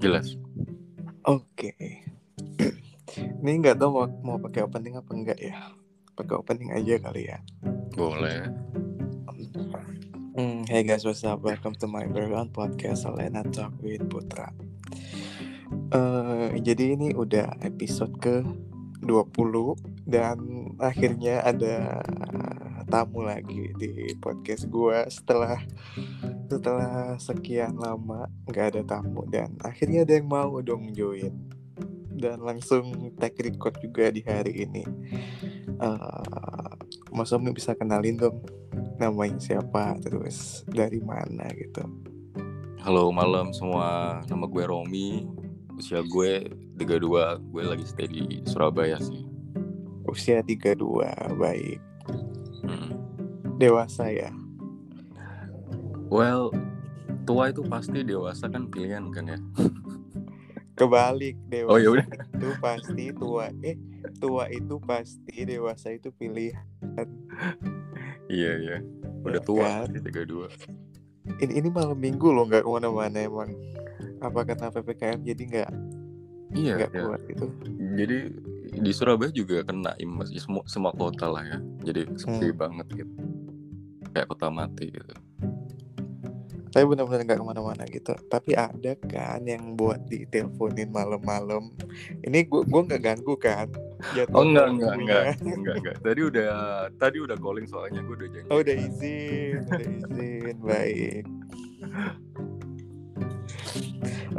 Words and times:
Jelas. 0.00 0.32
Oke. 1.28 1.76
Ini 3.44 3.52
nggak 3.60 3.84
tahu 3.84 3.92
mau 3.92 4.08
mau 4.24 4.36
pakai 4.40 4.64
opening 4.64 4.96
apa 4.96 5.12
enggak 5.12 5.36
ya? 5.36 5.76
Pakai 6.16 6.40
opening 6.40 6.72
aja 6.72 6.96
kali 7.04 7.28
ya. 7.28 7.36
Boleh. 7.92 8.48
Hmm, 10.40 10.64
hey 10.64 10.88
guys, 10.88 11.04
what's 11.04 11.20
up? 11.20 11.44
Welcome 11.44 11.76
to 11.76 11.86
my 11.86 12.08
very 12.08 12.32
own 12.32 12.48
podcast 12.48 13.04
Selena 13.04 13.44
Talk 13.52 13.76
with 13.84 14.00
Putra. 14.08 14.48
Eh, 15.92 16.56
jadi 16.64 16.96
ini 16.96 17.12
udah 17.12 17.60
episode 17.60 18.16
ke 18.24 18.40
20 19.04 19.20
dan 20.08 20.40
akhirnya 20.80 21.44
ada 21.44 22.00
tamu 22.88 23.28
lagi 23.28 23.68
di 23.76 24.16
podcast 24.16 24.64
gua 24.72 25.04
setelah 25.12 25.60
setelah 26.50 27.14
sekian 27.22 27.78
lama 27.78 28.26
nggak 28.50 28.74
ada 28.74 28.82
tamu 28.82 29.22
dan 29.30 29.54
akhirnya 29.62 30.02
ada 30.02 30.18
yang 30.18 30.26
mau 30.26 30.58
dong 30.58 30.90
join 30.90 31.30
dan 32.18 32.42
langsung 32.42 33.14
tag 33.16 33.38
record 33.38 33.78
juga 33.80 34.10
di 34.12 34.20
hari 34.26 34.66
ini. 34.66 34.84
Eh, 35.80 36.68
Mas 37.14 37.32
Omi 37.32 37.54
bisa 37.54 37.72
kenalin 37.72 38.20
dong 38.20 38.44
namanya 39.00 39.40
siapa 39.40 39.96
terus 40.02 40.66
dari 40.68 41.00
mana 41.00 41.48
gitu. 41.56 41.86
Halo 42.84 43.08
malam 43.08 43.54
semua. 43.56 44.20
Nama 44.28 44.44
gue 44.44 44.64
Romi. 44.68 45.24
Usia 45.80 46.04
gue 46.04 46.44
32. 46.76 47.40
Gue 47.48 47.62
lagi 47.64 47.86
stay 47.88 48.08
di 48.10 48.44
Surabaya 48.44 49.00
sih. 49.00 49.24
Usia 50.04 50.44
32, 50.44 50.76
baik. 51.40 51.80
Hmm. 52.68 52.92
Dewasa 53.56 54.12
ya. 54.12 54.39
Well, 56.10 56.50
tua 57.22 57.48
itu 57.48 57.62
pasti 57.62 58.02
dewasa 58.02 58.46
kan 58.46 58.66
pilihan 58.66 59.08
kan 59.08 59.24
ya. 59.28 59.38
Kebalik 60.74 61.36
dewasa 61.46 61.70
Oh 61.70 61.78
ya 61.78 61.88
udah. 61.92 62.06
itu 62.08 62.48
pasti 62.58 63.04
tua 63.12 63.46
eh 63.60 63.76
tua 64.16 64.48
itu 64.48 64.74
pasti 64.80 65.36
dewasa 65.44 65.92
itu 65.92 66.10
pilihan. 66.10 66.66
Iya 68.26 68.52
iya. 68.58 68.76
Udah 69.20 69.38
Ya 69.38 69.44
tua 69.44 69.68
kan? 69.84 69.88
sih 69.88 70.00
32. 70.00 70.48
Ini 71.38 71.52
ini 71.54 71.68
malam 71.68 71.94
minggu 71.94 72.26
loh 72.26 72.44
nggak 72.44 72.64
ke 72.64 72.70
mana-mana 72.70 73.18
emang. 73.20 73.50
Apa 74.18 74.42
karena 74.42 74.68
ppkm 74.68 75.18
jadi 75.22 75.42
nggak 75.46 75.70
Iya. 76.50 76.74
nggak 76.76 76.90
iya. 76.90 77.02
kuat 77.04 77.22
itu? 77.28 77.46
Jadi 77.94 78.18
di 78.72 78.90
Surabaya 78.90 79.30
juga 79.30 79.62
kena 79.62 79.92
imbas 79.96 80.32
semua 80.32 80.64
semua 80.64 80.90
kota 80.90 81.28
lah 81.28 81.44
ya. 81.44 81.58
Jadi 81.84 82.08
sepi 82.16 82.48
Hmm. 82.48 82.58
banget 82.58 82.86
gitu. 82.96 83.12
Kayak 84.10 84.26
kota 84.28 84.48
mati 84.48 84.86
gitu. 84.88 85.12
Tapi 86.70 86.84
benar-benar 86.86 87.22
nggak 87.26 87.38
ke 87.42 87.46
mana-mana 87.46 87.82
gitu. 87.90 88.14
Tapi 88.30 88.54
ada 88.54 88.94
kan 89.10 89.42
yang 89.42 89.74
buat 89.74 90.06
diteleponin 90.06 90.94
malam-malam. 90.94 91.74
Ini 92.22 92.46
gua 92.46 92.62
gua 92.62 92.82
nggak 92.86 93.02
ganggu 93.02 93.34
kan? 93.34 93.66
Jadwal 94.16 94.38
Oh 94.38 94.44
enggak 94.46 94.66
enggak 94.78 94.94
enggak 94.96 95.22
enggak 95.42 95.76
enggak. 95.82 95.96
Tadi 96.00 96.20
udah 96.24 96.52
tadi 96.96 97.16
udah 97.20 97.36
calling 97.36 97.66
soalnya 97.68 98.00
gue 98.00 98.14
udah 98.16 98.28
janji. 98.32 98.48
Oh 98.48 98.58
udah 98.62 98.76
izin, 98.76 99.60
udah 99.66 99.88
izin, 99.88 100.56
baik. 100.62 101.24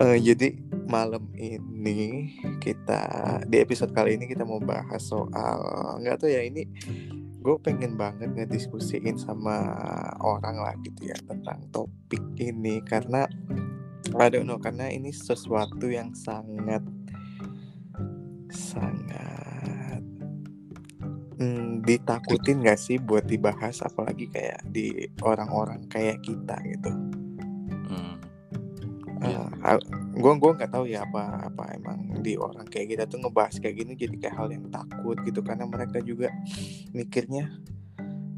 Eh, 0.02 0.18
jadi 0.24 0.48
malam 0.88 1.28
ini 1.36 2.32
kita 2.60 3.04
di 3.48 3.60
episode 3.60 3.92
kali 3.96 4.20
ini 4.20 4.28
kita 4.28 4.44
mau 4.44 4.60
bahas 4.60 5.04
soal 5.04 5.60
nggak 6.04 6.20
tahu 6.20 6.32
ya 6.32 6.44
ini 6.44 6.68
gue 7.42 7.58
pengen 7.58 7.98
banget 7.98 8.30
ngediskusiin 8.38 9.18
sama 9.18 9.58
orang 10.22 10.62
lah 10.62 10.78
gitu 10.86 11.10
ya 11.10 11.18
tentang 11.26 11.66
topik 11.74 12.22
ini 12.38 12.86
karena 12.86 13.26
don't 14.14 14.46
know 14.46 14.62
karena 14.62 14.94
ini 14.94 15.10
sesuatu 15.10 15.90
yang 15.90 16.14
sangat 16.14 16.86
sangat 18.54 20.04
hmm, 21.42 21.82
ditakutin 21.82 22.62
gak 22.62 22.78
sih 22.78 23.02
buat 23.02 23.26
dibahas 23.26 23.82
apalagi 23.82 24.30
kayak 24.30 24.62
di 24.70 25.10
orang-orang 25.26 25.90
kayak 25.90 26.22
kita 26.22 26.62
gitu. 26.70 27.21
Gue 30.18 30.34
gue 30.42 30.52
nggak 30.58 30.72
tahu 30.74 30.90
ya 30.90 31.06
apa 31.06 31.54
apa 31.54 31.78
emang 31.78 32.20
di 32.26 32.34
orang 32.34 32.66
kayak 32.66 32.98
kita 32.98 33.04
tuh 33.06 33.22
ngebahas 33.22 33.62
kayak 33.62 33.76
gini 33.78 33.94
jadi 33.94 34.16
kayak 34.18 34.36
hal 34.36 34.50
yang 34.50 34.66
takut 34.74 35.18
gitu. 35.22 35.46
Karena 35.46 35.70
mereka 35.70 36.02
juga 36.02 36.34
mikirnya 36.98 37.54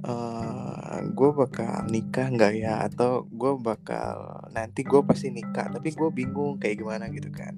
eh 0.04 1.00
gue 1.16 1.30
bakal 1.32 1.88
nikah 1.88 2.28
nggak 2.28 2.54
ya? 2.60 2.84
Atau 2.84 3.32
gue 3.32 3.56
bakal 3.56 4.48
nanti 4.52 4.84
gue 4.84 5.00
pasti 5.08 5.32
nikah 5.32 5.72
tapi 5.72 5.96
gue 5.96 6.10
bingung 6.12 6.60
kayak 6.60 6.84
gimana 6.84 7.08
gitu 7.08 7.32
kan. 7.32 7.56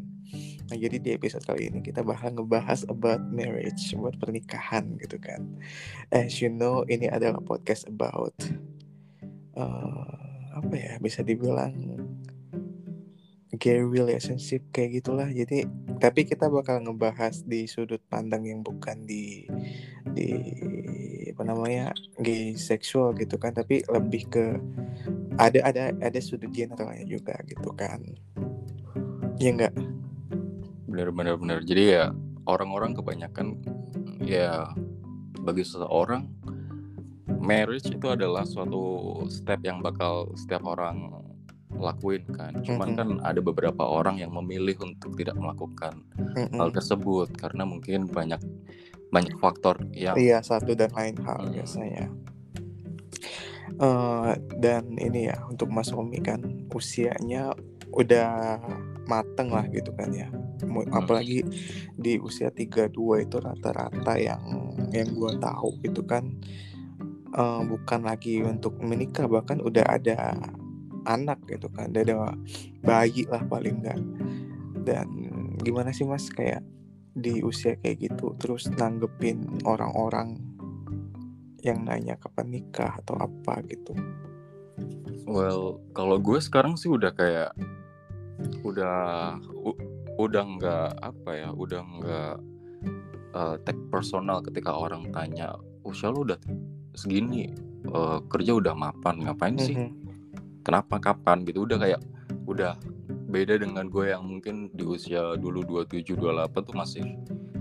Nah 0.65 0.77
jadi 0.77 0.97
di 0.97 1.09
episode 1.13 1.45
kali 1.45 1.69
ini 1.69 1.81
kita 1.81 2.01
bakal 2.01 2.33
ngebahas 2.33 2.85
about 2.89 3.21
marriage 3.29 3.93
buat 3.97 4.17
pernikahan 4.21 4.97
gitu 5.01 5.17
kan. 5.17 5.41
As 6.13 6.41
you 6.41 6.49
know 6.53 6.85
ini 6.85 7.09
adalah 7.09 7.41
podcast 7.41 7.89
about 7.89 8.33
eh 9.57 10.13
apa 10.55 10.71
ya 10.79 10.95
bisa 11.03 11.19
dibilang 11.19 11.75
gay 13.57 13.81
relationship 13.81 14.63
kayak 14.71 15.01
gitulah. 15.01 15.27
Jadi 15.27 15.67
tapi 15.99 16.27
kita 16.27 16.47
bakal 16.47 16.83
ngebahas 16.83 17.43
di 17.43 17.67
sudut 17.67 17.99
pandang 18.07 18.45
yang 18.45 18.61
bukan 18.61 19.03
di 19.07 19.47
di 20.15 20.29
apa 21.31 21.43
namanya 21.43 21.91
gay 22.21 22.55
seksual 22.55 23.15
gitu 23.17 23.35
kan. 23.35 23.55
Tapi 23.55 23.83
lebih 23.87 24.23
ke 24.29 24.45
ada 25.35 25.59
ada 25.67 25.83
ada 25.99 26.19
sudut 26.23 26.51
generalnya 26.51 27.03
juga 27.03 27.35
gitu 27.47 27.71
kan. 27.75 27.99
Ya 29.41 29.51
enggak 29.51 29.75
bener 30.95 31.11
bener 31.11 31.35
bener. 31.35 31.59
Jadi 31.67 31.83
ya 31.91 32.15
orang-orang 32.47 32.95
kebanyakan 32.95 33.59
ya 34.23 34.71
bagi 35.43 35.67
seseorang 35.67 36.23
marriage 37.27 37.91
itu 37.91 38.07
adalah 38.07 38.47
suatu 38.47 39.27
step 39.27 39.59
yang 39.67 39.83
bakal 39.83 40.31
setiap 40.39 40.63
orang 40.63 41.11
lakuin 41.79 42.23
kan 42.31 42.53
cuman 42.63 42.93
Mm-mm. 42.93 42.99
kan 42.99 43.09
ada 43.25 43.39
beberapa 43.43 43.83
orang 43.85 44.19
yang 44.21 44.31
memilih 44.31 44.75
untuk 44.83 45.15
tidak 45.17 45.35
melakukan 45.35 46.01
Mm-mm. 46.17 46.57
hal 46.57 46.69
tersebut 46.71 47.31
karena 47.35 47.63
mungkin 47.67 48.07
banyak 48.07 48.39
banyak 49.13 49.35
faktor 49.39 49.79
yang 49.95 50.15
iya 50.17 50.41
satu 50.43 50.75
dan 50.75 50.91
lain 50.95 51.15
hal 51.23 51.45
Hmm. 51.45 51.53
biasanya 51.53 52.05
Eh, 53.75 54.31
dan 54.55 54.95
ini 54.95 55.27
ya 55.27 55.35
untuk 55.51 55.67
Mas 55.67 55.91
Omi 55.91 56.23
kan 56.23 56.39
usianya 56.71 57.51
udah 57.91 58.55
mateng 59.03 59.51
lah 59.51 59.67
gitu 59.67 59.91
kan 59.91 60.15
ya 60.15 60.31
Hmm. 60.63 60.87
apalagi 60.95 61.43
di 61.99 62.15
usia 62.15 62.47
32 62.47 63.19
itu 63.19 63.35
rata-rata 63.43 64.15
yang 64.15 64.39
yang 64.95 65.11
gua 65.11 65.35
tahu 65.35 65.75
itu 65.83 65.99
kan 66.07 66.39
eh, 67.35 67.61
bukan 67.67 68.07
lagi 68.07 68.39
untuk 68.39 68.79
menikah 68.79 69.27
bahkan 69.27 69.59
udah 69.59 69.83
ada 69.83 70.39
anak 71.05 71.41
gitu 71.47 71.69
kan. 71.71 71.93
Ada 71.93 72.35
bayi 72.83 73.25
lah 73.29 73.41
paling 73.47 73.81
enggak 73.81 74.01
dan 74.85 75.09
gimana 75.65 75.89
sih 75.89 76.05
mas 76.05 76.29
kayak 76.29 76.61
di 77.17 77.41
usia 77.41 77.73
kayak 77.81 78.11
gitu 78.11 78.37
terus 78.37 78.69
nanggepin 78.75 79.63
orang-orang 79.65 80.37
yang 81.65 81.81
nanya 81.81 82.13
kapan 82.21 82.61
nikah 82.61 82.93
atau 83.01 83.17
apa 83.17 83.65
gitu? 83.65 83.97
Well 85.25 85.81
kalau 85.97 86.21
gue 86.21 86.37
sekarang 86.37 86.77
sih 86.77 86.93
udah 86.93 87.09
kayak 87.17 87.57
udah 88.61 89.39
udah 90.21 90.43
nggak 90.59 90.89
apa 91.01 91.31
ya 91.33 91.49
udah 91.49 91.81
nggak 91.81 92.35
uh, 93.33 93.55
take 93.65 93.81
personal 93.89 94.39
ketika 94.45 94.69
orang 94.69 95.09
tanya 95.09 95.57
usia 95.81 96.13
lu 96.13 96.29
udah 96.29 96.37
segini 96.93 97.49
uh, 97.89 98.21
kerja 98.29 98.53
udah 98.53 98.77
mapan 98.77 99.25
ngapain 99.25 99.57
sih? 99.57 99.73
Mhm. 99.73 100.04
Kenapa 100.65 100.97
kapan 100.97 101.45
gitu. 101.45 101.69
Udah 101.69 101.77
kayak 101.77 102.01
udah 102.49 102.73
beda 103.29 103.61
dengan 103.61 103.85
gue 103.87 104.09
yang 104.09 104.25
mungkin 104.25 104.73
di 104.73 104.83
usia 104.87 105.37
dulu 105.37 105.61
27 105.85 106.17
28 106.17 106.67
tuh 106.67 106.75
masih 106.75 107.05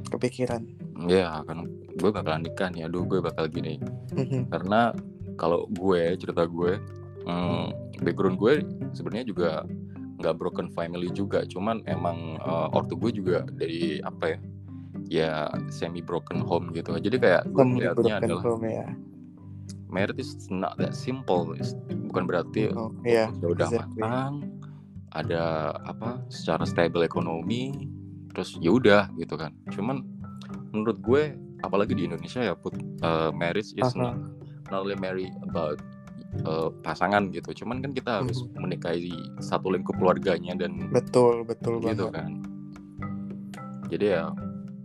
kepikiran. 0.09 0.65
Ya 1.05 1.45
kan 1.45 1.69
gue 2.01 2.11
bakal 2.11 2.41
nikah 2.41 2.73
nih. 2.73 2.89
Aduh 2.89 3.05
gue 3.05 3.21
bakal 3.21 3.53
gini. 3.53 3.77
Mhm. 4.15 4.49
karena 4.49 4.95
kalau 5.35 5.67
gue 5.75 6.15
cerita 6.15 6.47
gue 6.47 6.79
hmm, 7.27 7.99
background 8.06 8.39
gue 8.39 8.62
sebenarnya 8.95 9.27
juga 9.27 9.51
nggak 10.23 10.35
broken 10.41 10.69
family 10.73 11.12
juga. 11.12 11.45
Cuman 11.45 11.85
emang 11.85 12.41
eh, 12.41 12.69
ortu 12.73 12.97
gue 12.97 13.11
juga 13.12 13.45
dari 13.53 14.01
apa 14.01 14.25
ya 14.33 14.39
ya 15.05 15.33
semi 15.69 16.01
broken 16.01 16.41
home 16.41 16.73
gitu. 16.73 16.97
Jadi 16.97 17.17
kayak 17.21 17.43
gue 17.51 17.65
melihatnya 17.67 18.23
broken 18.23 18.25
adalah 18.25 18.45
home 18.47 18.69
ya 18.71 18.89
marriage 19.94 20.19
is 20.19 20.35
not 20.50 20.75
that 20.75 20.91
simple 20.93 21.55
It's- 21.55 21.79
bukan 22.11 22.26
berarti 22.26 22.75
oh, 22.75 22.91
ya 23.06 23.31
udah 23.38 23.70
exactly. 23.70 24.02
matang 24.02 24.35
ada 25.14 25.43
apa 25.87 26.19
secara 26.26 26.67
stable 26.67 27.06
ekonomi 27.06 27.70
terus 28.35 28.58
ya 28.58 28.75
udah 28.75 29.06
gitu 29.14 29.38
kan 29.38 29.55
cuman 29.70 30.02
menurut 30.75 30.99
gue 30.99 31.23
apalagi 31.62 31.94
di 31.94 32.11
Indonesia 32.11 32.43
ya 32.43 32.58
put 32.58 32.75
uh, 33.00 33.31
marriage 33.31 33.70
is 33.73 33.87
Aha. 33.87 33.94
not, 33.94 34.14
not 34.69 34.82
only 34.82 34.99
marry 34.99 35.31
about 35.46 35.79
uh, 36.43 36.67
pasangan 36.82 37.31
gitu 37.31 37.62
cuman 37.62 37.79
kan 37.79 37.94
kita 37.94 38.11
harus 38.20 38.43
Mhm. 38.43 38.58
menikahi 38.58 39.14
satu 39.38 39.70
lingkup 39.70 39.94
keluarganya 39.96 40.58
dan 40.58 40.91
betul 40.91 41.46
betul 41.46 41.79
gitu 41.79 42.11
banget 42.11 42.26
kan 42.26 42.31
jadi 43.87 44.06
ya 44.11 44.23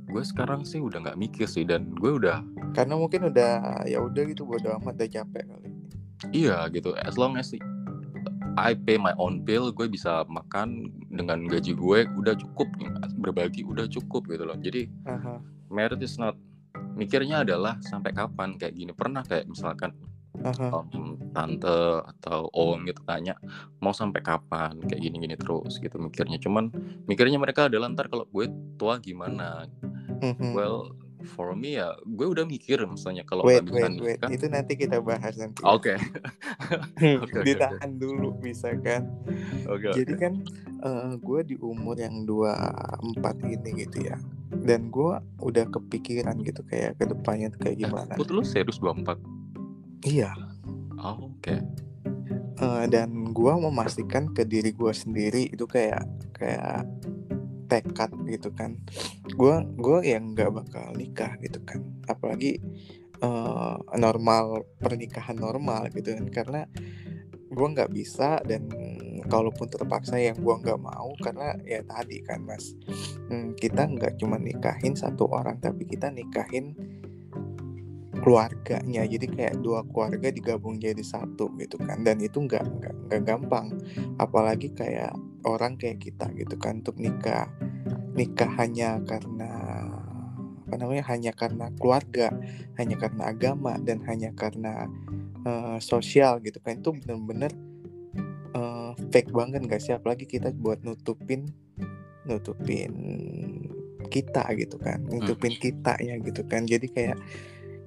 gue 0.10 0.24
sekarang 0.26 0.66
sih 0.66 0.82
udah 0.82 1.06
nggak 1.06 1.20
mikir 1.22 1.46
sih 1.46 1.64
dan 1.64 1.94
gue 1.94 2.12
udah 2.18 2.42
karena 2.74 2.94
mungkin 2.98 3.30
udah 3.30 3.86
ya 3.86 4.02
udah 4.02 4.24
gitu 4.30 4.46
bodo 4.46 4.70
amat 4.82 4.98
udah 4.98 5.10
capek 5.10 5.44
kali. 5.46 5.70
Iya 6.36 6.68
gitu. 6.76 6.94
As 7.00 7.16
long 7.16 7.40
as 7.40 7.56
I 8.60 8.76
pay 8.76 9.00
my 9.00 9.16
own 9.16 9.42
bill 9.48 9.72
gue 9.72 9.88
bisa 9.88 10.28
makan 10.28 10.92
dengan 11.10 11.48
gaji 11.48 11.74
gue 11.74 12.00
udah 12.20 12.36
cukup. 12.36 12.68
Berbagi 13.20 13.64
udah 13.66 13.88
cukup 13.88 14.28
gitu 14.30 14.44
loh. 14.44 14.58
Jadi 14.60 14.92
Aha, 15.08 15.40
marriage 15.72 16.06
is 16.06 16.20
not 16.20 16.36
mikirnya 17.00 17.48
adalah 17.48 17.80
sampai 17.80 18.12
kapan 18.12 18.60
kayak 18.60 18.76
gini. 18.76 18.92
Pernah 18.92 19.24
kayak 19.24 19.48
misalkan 19.48 19.96
aha. 20.44 20.84
um, 20.84 21.16
tante 21.32 22.04
atau 22.04 22.52
om 22.52 22.84
gitu 22.84 23.00
tanya 23.08 23.40
mau 23.80 23.96
sampai 23.96 24.20
kapan? 24.20 24.76
Kayak 24.86 25.08
gini-gini 25.08 25.36
terus 25.40 25.80
gitu 25.80 25.96
mikirnya. 25.98 26.38
Cuman 26.38 26.70
mikirnya 27.08 27.40
mereka 27.40 27.72
adalah 27.72 27.88
ntar 27.96 28.12
kalau 28.12 28.28
gue 28.28 28.52
tua 28.76 29.00
gimana 29.00 29.66
Mhm. 30.20 30.52
well 30.56 30.92
for 31.36 31.52
me 31.52 31.76
ya 31.76 31.94
gue 32.08 32.28
udah 32.32 32.48
mikir 32.48 32.80
misalnya 32.88 33.28
kalau 33.28 33.44
wait 33.44 33.68
wait 33.68 34.00
wait. 34.00 34.20
Nikah 34.24 34.32
itu 34.32 34.46
nanti 34.48 34.74
kita 34.80 35.04
bahas 35.04 35.36
nanti. 35.36 35.60
Oke. 35.68 36.00
Oke, 37.00 37.40
oke. 37.40 37.44
ditahan 37.48 37.96
dulu 37.96 38.36
bisa 38.40 38.76
kan 38.80 39.08
oke 39.68 39.96
jadi 39.96 40.14
kan 40.20 40.34
eh, 40.84 41.12
gue 41.20 41.40
di 41.48 41.56
umur 41.60 41.96
yang 41.96 42.28
24 42.28 43.48
ini 43.48 43.88
gitu 43.88 44.04
ya 44.12 44.20
dan 44.64 44.92
gue 44.92 45.14
udah 45.40 45.66
kepikiran 45.72 46.36
gitu 46.44 46.62
kayak 46.68 46.98
ke 47.00 47.06
depannya 47.08 47.54
tuh 47.54 47.60
kayak 47.70 47.78
gimana. 47.86 48.14
Put 48.18 48.34
lu 48.34 48.42
serius 48.44 48.82
24 48.82 49.16
iya. 50.08 50.34
Oh, 51.00 51.32
oke. 51.32 51.56
Eh, 52.60 52.86
dan 52.92 53.32
gue 53.32 53.54
memastikan 53.56 54.36
ke 54.36 54.44
diri 54.44 54.76
gue 54.76 54.92
sendiri 54.92 55.48
itu 55.48 55.64
kayak 55.64 56.04
kayak 56.36 56.84
tekad 57.70 58.12
gitu 58.26 58.50
kan. 58.52 58.76
Gue 59.38 59.62
gua 59.78 60.02
yang 60.02 60.34
nggak 60.34 60.52
bakal 60.52 60.92
nikah 60.98 61.38
gitu 61.40 61.62
kan. 61.62 61.86
Apalagi 62.10 62.58
eh, 63.22 63.76
normal 63.96 64.66
pernikahan 64.82 65.38
normal 65.38 65.94
gitu 65.94 66.18
kan. 66.18 66.26
Karena 66.34 66.62
gue 67.50 67.68
nggak 67.74 67.90
bisa 67.94 68.42
dan 68.46 68.70
kalaupun 69.26 69.70
terpaksa 69.70 70.18
yang 70.18 70.38
gue 70.38 70.56
nggak 70.66 70.82
mau 70.82 71.14
karena 71.22 71.54
ya 71.66 71.86
tadi 71.86 72.22
kan 72.26 72.42
mas. 72.46 72.74
Hmm, 73.30 73.54
kita 73.54 73.86
nggak 73.86 74.18
cuma 74.22 74.42
nikahin 74.42 74.98
satu 74.98 75.30
orang 75.30 75.62
tapi 75.62 75.86
kita 75.86 76.10
nikahin 76.10 76.74
keluarganya. 78.22 79.04
Jadi 79.08 79.26
kayak 79.32 79.60
dua 79.64 79.84
keluarga 79.88 80.30
digabung 80.30 80.78
jadi 80.78 81.02
satu 81.02 81.52
gitu 81.58 81.80
kan. 81.82 82.04
Dan 82.04 82.20
itu 82.20 82.44
nggak 82.44 82.66
nggak 83.10 83.22
gampang. 83.24 83.76
Apalagi 84.20 84.72
kayak 84.76 85.16
orang 85.48 85.80
kayak 85.80 86.04
kita 86.04 86.28
gitu 86.36 86.56
kan 86.60 86.84
untuk 86.84 87.00
nikah 87.00 87.48
nikah 88.14 88.52
hanya 88.60 89.00
karena 89.08 89.52
apa 90.70 90.76
namanya 90.78 91.06
hanya 91.10 91.32
karena 91.34 91.72
keluarga 91.82 92.30
hanya 92.78 93.00
karena 93.00 93.24
agama 93.34 93.74
dan 93.82 94.04
hanya 94.06 94.30
karena 94.36 94.86
eh, 95.48 95.78
sosial 95.80 96.44
gitu 96.44 96.60
kan. 96.62 96.84
Itu 96.84 96.94
bener-bener 96.94 97.52
eh, 98.54 98.92
fake 99.10 99.32
banget 99.32 99.66
gak 99.66 99.82
sih? 99.82 99.96
Apalagi 99.96 100.28
kita 100.28 100.52
buat 100.54 100.84
nutupin 100.84 101.50
nutupin 102.28 102.94
kita 104.10 104.44
gitu 104.60 104.78
kan. 104.78 105.02
Nutupin 105.08 105.56
kita 105.56 105.98
ya 106.04 106.20
gitu 106.20 106.44
kan. 106.46 106.68
Jadi 106.68 106.88
kayak 106.92 107.18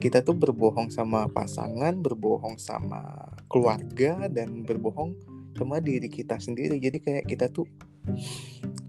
kita 0.03 0.19
tuh 0.27 0.35
berbohong 0.35 0.91
sama 0.91 1.31
pasangan 1.31 1.95
berbohong 2.03 2.59
sama 2.59 3.31
keluarga 3.47 4.27
dan 4.27 4.67
berbohong 4.67 5.15
sama 5.55 5.79
diri 5.79 6.11
kita 6.11 6.43
sendiri. 6.43 6.83
Jadi 6.83 6.99
kayak 6.99 7.31
kita 7.31 7.47
tuh 7.55 7.71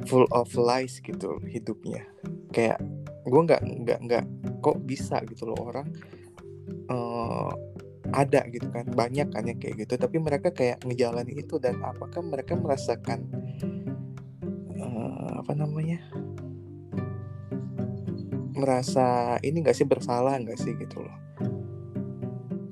full 0.10 0.25
of 0.33 0.50
lies 0.57 0.98
gitu 1.06 1.38
hidupnya. 1.45 2.01
Kayak 2.50 2.81
gue 3.30 3.42
nggak 3.45 3.62
nggak 3.62 4.00
nggak 4.10 4.25
kok 4.65 4.81
bisa 4.89 5.21
gitu 5.30 5.54
loh 5.54 5.69
orang 5.69 5.94
eh, 6.89 7.51
ada 8.09 8.42
gitu 8.50 8.74
kan 8.74 8.89
banyak 8.89 9.30
kan 9.30 9.45
yang 9.45 9.62
kayak 9.62 9.86
gitu. 9.86 9.94
Tapi 10.01 10.18
mereka 10.18 10.50
kayak 10.50 10.81
ngejalani 10.81 11.45
itu 11.45 11.62
dan 11.62 11.77
apakah 11.86 12.25
mereka 12.25 12.57
merasakan 12.57 13.30
eh, 14.81 15.31
apa 15.45 15.54
namanya 15.54 16.01
merasa 18.54 19.38
ini 19.42 19.66
gak 19.66 19.78
sih 19.78 19.88
bersalah 19.88 20.38
gak 20.42 20.60
sih 20.62 20.78
gitu 20.78 21.02
loh. 21.04 21.18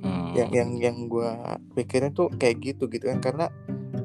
Hmm, 0.01 0.33
yang 0.37 0.49
yang 0.53 0.69
yang 0.77 0.97
gue 1.09 1.31
pikirin 1.77 2.13
tuh 2.13 2.29
kayak 2.37 2.61
gitu 2.61 2.87
gitu 2.87 3.09
kan. 3.09 3.19
Karena 3.19 3.45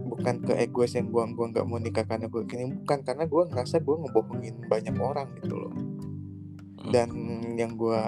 bukan 0.08 0.42
ke 0.42 0.56
egois 0.56 0.96
yang 0.96 1.12
gue 1.12 1.22
gua 1.36 1.46
nggak 1.52 1.66
mau 1.68 1.76
nikah 1.76 2.08
karena 2.08 2.26
gue 2.26 2.42
gini 2.48 2.72
bukan. 2.82 3.04
Karena 3.04 3.24
gue 3.28 3.42
ngerasa 3.52 3.84
gue 3.84 3.96
ngebohongin 4.06 4.54
banyak 4.66 4.96
orang 4.96 5.28
gitu 5.44 5.54
loh. 5.56 5.72
Hmm, 5.72 6.90
dan 6.92 7.08
yang 7.56 7.76
gue 7.76 8.00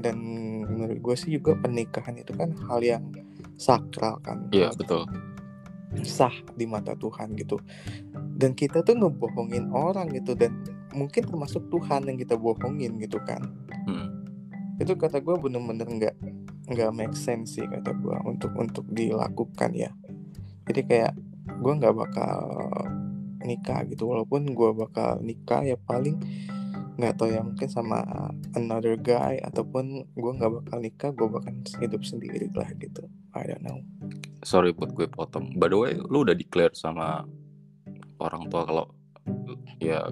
dan 0.00 0.16
menurut 0.68 0.98
gue 1.00 1.14
sih 1.16 1.32
juga 1.40 1.56
pernikahan 1.56 2.20
itu 2.20 2.36
kan 2.36 2.52
hal 2.68 2.80
yang 2.84 3.04
sakral 3.56 4.20
kan. 4.20 4.46
Iya 4.52 4.70
hal 4.70 4.76
betul. 4.76 5.02
Sah 6.04 6.34
di 6.52 6.68
mata 6.68 6.92
Tuhan 6.92 7.32
gitu. 7.40 7.56
Dan 8.36 8.52
kita 8.52 8.84
tuh 8.84 9.00
ngebohongin 9.00 9.72
orang 9.72 10.12
gitu 10.12 10.36
dan 10.36 10.52
mungkin 10.96 11.22
termasuk 11.28 11.68
Tuhan 11.68 12.08
yang 12.08 12.16
kita 12.16 12.34
bohongin 12.40 12.96
gitu 12.98 13.20
kan. 13.22 13.44
Hmm, 13.84 14.24
itu 14.80 14.96
kata 14.96 15.20
gue 15.20 15.36
bener-bener 15.36 15.86
nggak 15.86 16.16
nggak 16.66 16.90
make 16.96 17.14
sense 17.14 17.54
sih 17.60 17.66
kata 17.68 17.94
gue 17.94 18.16
untuk 18.26 18.50
untuk 18.56 18.88
dilakukan 18.90 19.76
ya. 19.76 19.92
Jadi 20.66 20.80
kayak 20.82 21.12
gue 21.46 21.72
nggak 21.78 21.94
bakal 21.94 22.36
nikah 23.46 23.86
gitu 23.86 24.10
walaupun 24.10 24.50
gue 24.50 24.70
bakal 24.74 25.22
nikah 25.22 25.62
ya 25.62 25.78
paling 25.78 26.18
nggak 26.96 27.14
tahu 27.20 27.28
ya 27.28 27.44
mungkin 27.44 27.68
sama 27.68 28.02
another 28.56 28.96
guy 28.96 29.36
ataupun 29.44 30.08
gue 30.16 30.32
nggak 30.40 30.52
bakal 30.52 30.76
nikah 30.80 31.10
gue 31.12 31.28
bakal 31.28 31.52
hidup 31.78 32.02
sendiri 32.02 32.48
lah 32.56 32.66
gitu. 32.80 33.04
I 33.36 33.44
don't 33.46 33.62
know. 33.62 33.78
Sorry 34.42 34.72
buat 34.72 34.96
gue 34.96 35.06
potong. 35.06 35.54
By 35.60 35.68
the 35.68 35.78
way 35.78 35.92
lu 35.94 36.24
udah 36.24 36.34
declare 36.34 36.72
sama 36.72 37.28
orang 38.16 38.48
tua 38.48 38.64
kalau 38.64 38.84
ya 39.76 40.08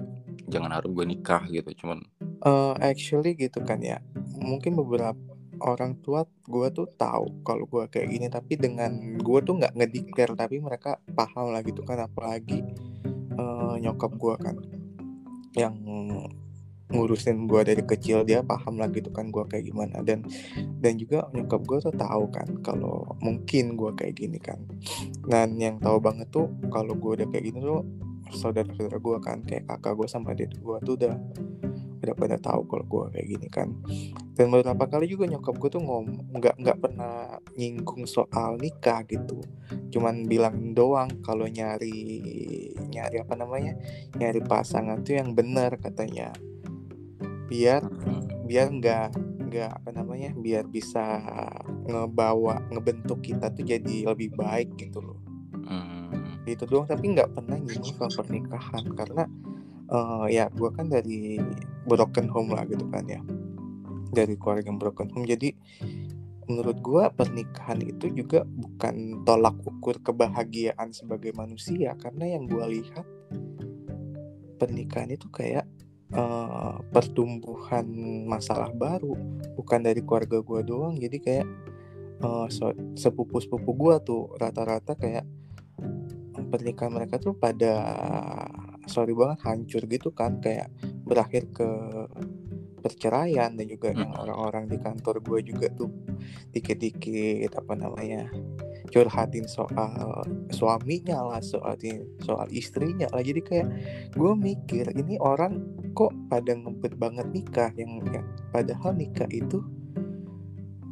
jangan 0.49 0.71
harap 0.73 0.89
gue 0.89 1.05
nikah 1.07 1.43
gitu. 1.49 1.71
Cuman 1.85 2.03
Eh, 2.45 2.73
actually 2.77 3.33
gitu 3.33 3.57
kan 3.65 3.81
ya 3.81 3.97
mungkin 4.37 4.77
beberapa 4.77 5.17
orang 5.65 5.97
tua 6.05 6.29
gue 6.45 6.67
tuh 6.69 6.85
tahu 6.93 7.41
kalau 7.41 7.65
gue 7.65 7.89
kayak 7.89 8.07
gini 8.11 8.27
tapi 8.29 8.53
dengan 8.53 8.91
gue 9.17 9.39
tuh 9.41 9.57
nggak 9.57 9.73
ngedeclare 9.73 10.37
tapi 10.37 10.61
mereka 10.61 11.01
paham 11.15 11.49
lah 11.49 11.65
gitu 11.65 11.81
kan 11.81 12.05
apalagi 12.05 12.61
eh, 13.33 13.75
nyokap 13.81 14.13
gue 14.13 14.35
kan. 14.37 14.55
Yang 15.57 15.75
ngurusin 16.85 17.49
gue 17.49 17.61
dari 17.65 17.81
kecil 17.81 18.21
dia 18.21 18.45
paham 18.45 18.77
lah 18.77 18.93
gitu 18.93 19.09
kan 19.09 19.33
gue 19.33 19.41
kayak 19.49 19.65
gimana. 19.65 20.05
Dan 20.05 20.21
dan 20.77 21.01
juga 21.01 21.25
nyokap 21.33 21.65
gue 21.65 21.77
tuh 21.81 21.95
tahu 21.97 22.29
kan 22.29 22.61
kalau 22.61 23.09
mungkin 23.25 23.73
gue 23.73 23.89
kayak 23.97 24.21
gini 24.21 24.37
kan. 24.37 24.61
Dan 25.25 25.57
yang 25.57 25.81
tahu 25.81 25.97
banget 25.97 26.29
tuh 26.29 26.45
kalau 26.69 26.93
gue 26.93 27.23
udah 27.23 27.27
kayak 27.33 27.49
gini 27.49 27.57
tuh 27.57 27.81
saudara-saudara 28.33 28.97
gue 28.97 29.17
kan 29.21 29.37
kayak 29.45 29.69
kakak 29.69 29.93
gue 29.97 30.07
sama 30.09 30.33
adik 30.33 30.55
gue 30.57 30.77
tuh 30.81 30.95
udah 30.97 31.15
udah 32.05 32.15
pada 32.21 32.37
tahu 32.37 32.69
kalau 32.69 32.85
gue 32.85 33.03
kayak 33.17 33.27
gini 33.33 33.47
kan. 33.49 33.73
Dan 34.37 34.53
beberapa 34.53 34.85
kali 34.85 35.09
juga 35.09 35.25
nyokap 35.25 35.57
gue 35.57 35.69
tuh 35.73 35.81
ngom 35.81 36.05
nggak 36.37 36.55
nggak 36.61 36.77
pernah 36.77 37.41
nyinggung 37.57 38.05
soal 38.05 38.61
nikah 38.61 39.01
gitu. 39.09 39.41
Cuman 39.89 40.29
bilang 40.29 40.77
doang 40.77 41.09
kalau 41.25 41.49
nyari 41.49 41.97
nyari 42.93 43.17
apa 43.25 43.33
namanya 43.33 43.73
nyari 44.21 44.37
pasangan 44.45 45.01
tuh 45.01 45.17
yang 45.17 45.33
benar 45.33 45.81
katanya. 45.81 46.29
Biar 47.49 47.81
hmm, 47.81 48.45
biar 48.45 48.69
nggak 48.69 49.07
nggak 49.49 49.71
apa 49.81 49.89
namanya 49.95 50.29
biar 50.37 50.69
bisa 50.69 51.01
ngebawa 51.89 52.65
ngebentuk 52.69 53.25
kita 53.25 53.49
tuh 53.49 53.65
jadi 53.65 54.13
lebih 54.13 54.35
baik 54.37 54.77
gitu 54.77 55.01
loh 55.01 55.24
itu 56.53 56.69
doang 56.69 56.85
tapi 56.85 57.17
nggak 57.17 57.33
pernah 57.33 57.57
nyinggung 57.57 57.97
soal 57.97 58.13
pernikahan. 58.13 58.85
Karena 58.93 59.23
eh, 59.89 60.25
ya 60.29 60.45
gue 60.53 60.69
kan 60.69 60.85
dari 60.85 61.41
broken 61.89 62.29
home 62.29 62.53
lah 62.53 62.69
gitu 62.69 62.85
kan 62.93 63.05
ya. 63.09 63.21
Dari 64.13 64.37
keluarga 64.37 64.69
yang 64.69 64.77
broken 64.77 65.09
home. 65.09 65.25
Jadi 65.25 65.49
menurut 66.45 66.77
gue 66.77 67.03
pernikahan 67.17 67.81
itu 67.81 68.13
juga 68.13 68.45
bukan 68.45 69.25
tolak 69.25 69.57
ukur 69.65 69.97
kebahagiaan 70.05 70.93
sebagai 70.93 71.33
manusia. 71.33 71.97
Karena 71.97 72.37
yang 72.37 72.45
gue 72.45 72.65
lihat 72.79 73.05
pernikahan 74.61 75.09
itu 75.09 75.27
kayak 75.33 75.65
eh, 76.13 76.75
pertumbuhan 76.93 77.89
masalah 78.29 78.69
baru. 78.69 79.17
Bukan 79.57 79.81
dari 79.81 80.05
keluarga 80.05 80.39
gue 80.45 80.61
doang. 80.61 80.95
Jadi 80.95 81.17
kayak 81.17 81.47
eh, 82.21 82.47
so- 82.53 82.77
sepupu-sepupu 82.93 83.71
gue 83.73 83.95
tuh 84.05 84.23
rata-rata 84.37 84.93
kayak 84.93 85.25
pernikahan 86.43 86.91
mereka 86.91 87.15
tuh 87.17 87.33
pada 87.37 87.73
sorry 88.85 89.15
banget 89.15 89.39
hancur 89.45 89.83
gitu 89.87 90.09
kan 90.11 90.37
kayak 90.43 90.69
berakhir 91.07 91.47
ke 91.55 91.67
perceraian 92.85 93.49
dan 93.57 93.65
juga 93.65 93.89
yang 93.97 94.13
Hmm. 94.13 94.21
orang-orang 94.21 94.69
di 94.69 94.77
kantor 94.77 95.17
gue 95.25 95.39
juga 95.49 95.73
tuh 95.73 95.89
dikit-dikit 96.53 97.49
apa 97.57 97.73
namanya 97.73 98.29
curhatin 98.93 99.49
soal 99.49 100.21
suaminya 100.53 101.25
lah 101.25 101.41
soal 101.41 101.73
soal 102.21 102.45
istrinya 102.53 103.09
lah. 103.09 103.25
Jadi 103.25 103.41
kayak 103.41 103.67
gue 104.13 104.33
mikir 104.37 104.93
ini 104.93 105.17
orang 105.17 105.65
kok 105.97 106.13
pada 106.29 106.53
ngebet 106.53 106.93
banget 107.01 107.25
nikah 107.33 107.73
yang, 107.73 108.05
yang 108.13 108.25
padahal 108.53 108.93
nikah 108.93 109.27
itu 109.33 109.65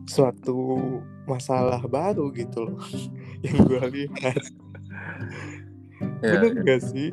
suatu 0.09 0.81
masalah 1.29 1.79
baru 1.85 2.33
gitu 2.33 2.67
loh. 2.67 2.81
Yang 3.43 3.57
gue 3.67 3.83
lihat 3.95 4.43
ya, 6.21 6.39
bener 6.41 6.63
gak 6.63 6.81
sih 6.83 7.09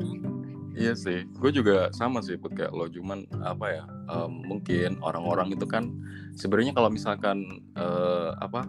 Iya 0.71 0.95
sih, 0.97 1.27
gue 1.27 1.51
juga 1.51 1.91
sama 1.93 2.23
sih 2.23 2.39
Put, 2.39 2.55
kayak 2.57 2.71
lo 2.73 2.87
cuman 2.87 3.27
apa 3.43 3.67
ya 3.69 3.85
um, 4.09 4.47
mungkin 4.47 4.97
orang-orang 5.03 5.53
itu 5.53 5.67
kan 5.67 5.91
sebenarnya 6.39 6.73
kalau 6.73 6.89
misalkan 6.89 7.43
uh, 7.75 8.33
apa 8.39 8.65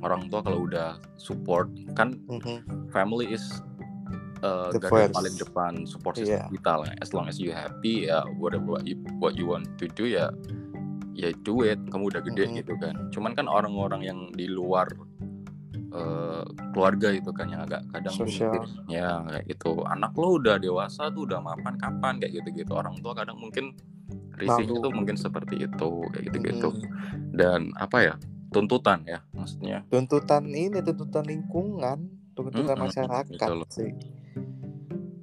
orang 0.00 0.30
tua 0.30 0.46
kalau 0.46 0.64
udah 0.64 0.96
support 1.18 1.68
kan 1.98 2.16
Mhm. 2.30 2.88
family 2.94 3.34
is 3.34 3.42
uh, 4.46 4.70
The 4.70 4.78
garda 4.78 5.10
first. 5.10 5.14
paling 5.18 5.34
depan 5.36 5.72
support 5.84 6.14
system 6.16 6.38
Iya. 6.38 6.54
kita 6.54 6.72
lah. 6.86 6.90
As 7.02 7.10
long 7.10 7.26
as 7.26 7.36
you 7.36 7.50
happy 7.50 8.06
ya 8.06 8.22
whatever 8.38 8.78
what 8.78 8.86
you, 8.86 8.96
what 9.18 9.34
you 9.34 9.50
want 9.50 9.66
to 9.82 9.90
do 9.90 10.06
ya 10.06 10.30
ya 11.12 11.34
do 11.42 11.66
it. 11.66 11.82
Kamu 11.90 12.14
udah 12.14 12.22
gede 12.22 12.46
Mhm. 12.46 12.54
gitu 12.62 12.78
kan. 12.78 12.94
Cuman 13.10 13.34
kan 13.34 13.50
orang-orang 13.50 14.06
yang 14.06 14.30
di 14.32 14.46
luar 14.46 14.86
uh, 15.90 16.42
keluarga 16.70 17.08
itu 17.10 17.30
kan 17.30 17.46
yang 17.46 17.62
agak 17.62 17.82
kadang 17.88 18.14
Sosial. 18.14 18.52
mungkin 18.52 18.62
ya 18.86 19.22
kayak 19.22 19.44
gitu. 19.48 19.70
Anak 19.84 20.12
lo 20.14 20.36
udah 20.36 20.56
dewasa 20.56 21.08
tuh 21.08 21.24
udah 21.24 21.38
mapan 21.38 21.74
kapan 21.76 22.16
kayak 22.16 22.32
gitu-gitu. 22.36 22.72
Orang 22.72 22.98
tua 22.98 23.12
kadang 23.12 23.36
mungkin 23.36 23.72
risihnya 24.34 24.78
tuh 24.78 24.90
mungkin 24.90 25.14
seperti 25.14 25.62
itu 25.62 25.90
kayak 26.08 26.24
gitu-gitu. 26.26 26.68
Mhm. 26.70 27.34
Dan 27.34 27.60
apa 27.74 27.98
ya? 28.02 28.14
Tuntutan 28.48 29.04
ya 29.04 29.20
maksudnya. 29.30 29.84
tuntutan 29.86 30.48
ini 30.48 30.80
tuntutan 30.80 31.20
lingkungan 31.22 31.98
tuntutan 32.32 32.64
Mm-mm, 32.74 32.88
masyarakat 32.88 33.24
gitu 33.28 33.52
loh. 33.52 33.68
sih 33.68 33.92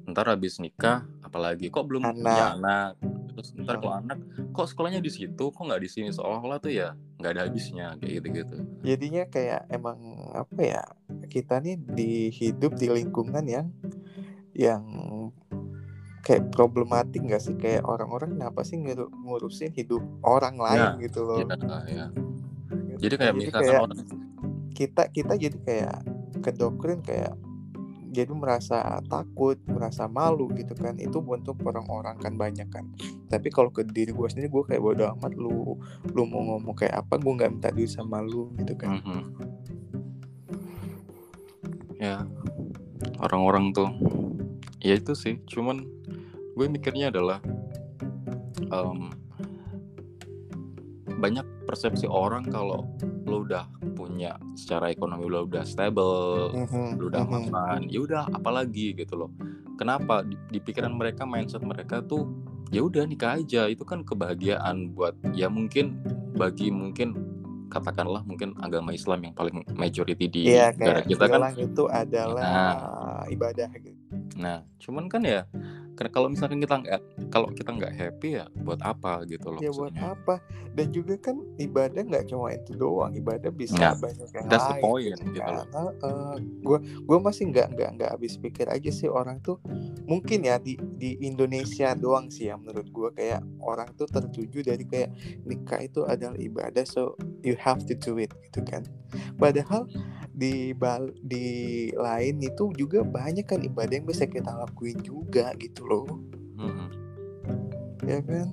ntar 0.06 0.30
habis 0.30 0.60
nikah 0.60 1.04
apalagi 1.20 1.68
kok 1.68 1.84
belum 1.84 2.06
punya 2.06 2.54
anak 2.54 3.02
terus 3.32 3.52
ntar 3.58 3.80
kalau 3.80 3.98
Hmm. 3.98 4.02
anak 4.06 4.18
kok 4.52 4.68
sekolahnya 4.70 5.02
di 5.02 5.10
situ 5.10 5.44
kok 5.50 5.58
nggak 5.60 5.82
di 5.82 5.90
sini 5.90 6.10
seolah-olah 6.10 6.60
tuh 6.60 6.72
ya 6.72 6.94
nggak 7.26 7.34
ada 7.34 7.44
habisnya 7.50 7.98
kayak 7.98 8.14
gitu 8.22 8.28
gitu 8.38 8.58
jadinya 8.86 9.24
kayak 9.26 9.66
emang 9.74 9.98
apa 10.38 10.62
ya 10.62 10.84
kita 11.26 11.58
nih 11.58 11.82
di 11.82 12.30
hidup 12.30 12.78
di 12.78 12.88
lingkungan 12.94 13.46
yang 13.50 13.74
yang 14.54 14.86
kayak 16.26 16.50
problematik 16.50 17.22
nggak 17.22 17.38
sih? 17.38 17.54
Kayak 17.54 17.86
orang-orang 17.86 18.34
kenapa 18.34 18.66
sih 18.66 18.82
nguru- 18.82 19.14
ngurusin 19.14 19.70
hidup 19.78 20.02
orang 20.26 20.58
lain 20.58 21.06
gitu 21.06 21.22
loh? 21.22 21.46
Ya, 21.46 21.78
ya. 21.86 22.06
Jadi 22.98 23.14
kayak 23.20 23.34
Jadi 23.38 23.40
misalkan 23.46 23.62
kayak 23.62 23.82
orang 23.86 24.00
kita 24.76 25.04
kita 25.14 25.34
jadi 25.38 25.58
kayak 25.62 25.96
kedoktrin 26.42 27.00
kayak 27.06 27.38
jadi 28.16 28.32
merasa 28.32 29.04
takut 29.12 29.60
merasa 29.68 30.08
malu 30.08 30.48
gitu 30.56 30.72
kan. 30.72 30.96
Itu 30.96 31.20
untuk 31.20 31.60
orang-orang 31.68 32.16
kan 32.24 32.34
banyak 32.40 32.72
kan. 32.72 32.88
Tapi 33.28 33.52
kalau 33.52 33.70
ke 33.76 33.84
diri 33.84 34.16
gue 34.16 34.28
sendiri 34.32 34.48
gue 34.48 34.64
kayak 34.64 34.82
bodo 34.82 35.04
amat 35.20 35.36
lu 35.36 35.76
lu 36.16 36.22
mau 36.24 36.56
ngomong 36.56 36.76
kayak 36.80 37.04
apa 37.04 37.20
gue 37.20 37.34
nggak 37.36 37.52
minta 37.52 37.70
duit 37.76 37.92
sama 37.92 38.24
lu 38.24 38.56
gitu 38.64 38.74
kan. 38.80 39.04
Mhm. 39.04 39.24
ya 41.96 42.28
orang-orang 43.24 43.72
tuh 43.72 43.88
ya 44.80 44.96
itu 44.96 45.16
sih. 45.16 45.40
Cuman 45.48 45.84
gue 46.56 46.66
mikirnya 46.72 47.12
adalah 47.12 47.40
em, 48.72 49.12
banyak 51.20 51.55
persepsi 51.66 52.06
orang 52.06 52.46
kalau 52.46 52.86
lo 53.26 53.42
udah 53.42 53.66
punya 53.94 54.38
secara 54.54 54.90
ekonomi 54.90 55.26
lo 55.26 55.44
udah 55.44 55.66
stable 55.66 56.54
Mhm, 56.54 57.02
lu 57.02 57.10
udah 57.10 57.24
mhm. 57.26 57.32
mapan 57.50 57.80
ya 57.90 58.00
udah 58.00 58.24
apalagi 58.32 58.94
gitu 58.94 59.18
loh. 59.18 59.30
Kenapa? 59.76 60.24
Di, 60.24 60.38
di 60.50 60.60
pikiran 60.62 60.94
mereka 60.94 61.26
mindset 61.26 61.60
mereka 61.60 62.00
tuh 62.00 62.30
ya 62.70 62.80
udah 62.80 63.04
nikah 63.04 63.36
aja. 63.36 63.68
Itu 63.68 63.84
kan 63.84 64.06
kebahagiaan 64.06 64.94
buat 64.94 65.18
ya 65.34 65.50
mungkin 65.50 66.00
bagi 66.34 66.72
mungkin 66.72 67.18
katakanlah 67.66 68.24
mungkin 68.24 68.56
agama 68.62 68.94
Islam 68.94 69.26
yang 69.26 69.34
paling 69.36 69.66
majority 69.76 70.30
di 70.30 70.42
Iya 70.48 70.72
negara 70.72 71.02
kita 71.02 71.26
kan. 71.28 71.52
itu 71.58 71.84
adalah 71.90 72.46
ibadah 73.28 73.68
gitu. 73.82 74.00
nah 74.38 74.62
cuman 74.80 75.08
kan 75.08 75.24
ya 75.24 75.44
karena 75.96 76.12
kalau 76.12 76.28
misalkan 76.28 76.60
kita 76.60 76.76
nggak 76.78 77.00
kalau 77.32 77.48
kita 77.52 77.72
nggak 77.72 77.94
happy 77.96 78.30
ya 78.36 78.46
buat 78.62 78.84
apa 78.84 79.24
gitu 79.26 79.48
loh 79.56 79.60
Ya 79.60 79.72
buat 79.72 79.96
apa? 79.96 80.44
Dan 80.76 80.92
juga 80.92 81.16
kan 81.16 81.40
ibadah 81.56 82.04
nggak 82.04 82.28
cuma 82.28 82.52
itu 82.52 82.76
doang, 82.76 83.16
ibadah 83.16 83.48
bisa 83.48 83.80
Nah, 83.80 83.96
banyak 83.96 84.28
yang 84.28 84.46
that's 84.52 84.68
the 84.68 84.76
lain. 84.76 84.84
point 84.84 85.16
gitu 85.16 85.40
kan. 85.40 85.64
loh. 85.64 85.96
Gua 86.60 86.78
gua 87.08 87.18
masih 87.24 87.48
nggak 87.48 87.68
nggak 87.74 87.90
nggak 87.96 88.10
habis 88.12 88.36
pikir 88.36 88.68
aja 88.68 88.92
sih 88.92 89.08
orang 89.08 89.40
tuh 89.40 89.56
mungkin 90.04 90.44
ya 90.44 90.60
di 90.60 90.76
di 91.00 91.16
Indonesia 91.24 91.96
doang 91.96 92.28
sih 92.28 92.52
ya 92.52 92.60
menurut 92.60 92.92
gua 92.92 93.10
kayak 93.16 93.40
orang 93.64 93.88
tuh 93.96 94.06
tertuju 94.06 94.68
dari 94.68 94.84
kayak 94.84 95.16
nikah 95.48 95.80
itu 95.80 96.04
adalah 96.04 96.36
ibadah 96.36 96.84
so 96.84 97.16
you 97.40 97.56
have 97.56 97.80
to 97.88 97.96
do 97.96 98.20
it 98.20 98.36
gitu 98.44 98.60
kan. 98.68 98.84
Padahal 99.40 99.88
di 100.36 100.76
bal 100.76 101.16
di 101.24 101.88
lain 101.96 102.44
itu 102.44 102.76
juga 102.76 103.08
banyak 103.08 103.48
kan 103.48 103.64
ibadah 103.64 103.96
yang 103.96 104.08
bisa 104.08 104.28
kita 104.28 104.52
lakuin 104.52 105.00
juga 105.00 105.56
gitu 105.56 105.88
loh. 105.88 106.08
Mhm. 106.60 106.88
ya 108.06 108.20
kan? 108.22 108.48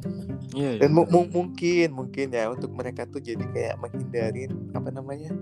Iya, 0.56 0.70
iya. 0.78 0.80
dan 0.80 0.90
mu- 0.96 1.10
mungkin 1.10 1.88
mungkin 1.92 2.32
ya 2.32 2.48
untuk 2.48 2.72
mereka 2.72 3.04
tuh 3.04 3.20
jadi 3.20 3.42
kayak 3.52 3.76
menghindarin 3.82 4.52
apa 4.72 4.88
namanya 4.88 5.34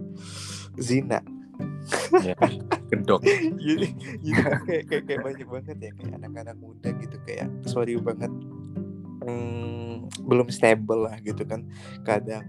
zina. 0.80 1.22
Ya, 2.24 2.34
kedok 2.90 3.22
jadi 3.64 3.86
jadi 4.18 4.42
kayak, 4.66 4.84
kayak 4.88 5.02
kayak 5.06 5.20
banyak 5.22 5.46
banget 5.46 5.76
ya 5.78 5.90
kayak 5.94 6.12
anak-anak 6.18 6.56
muda 6.58 6.88
gitu 6.98 7.16
kayak 7.22 7.46
sorry 7.68 7.94
banget 8.00 8.32
hmm, 9.22 10.08
belum 10.26 10.48
stable 10.50 11.06
lah 11.06 11.16
gitu 11.22 11.44
kan. 11.44 11.64
Kadang 12.02 12.44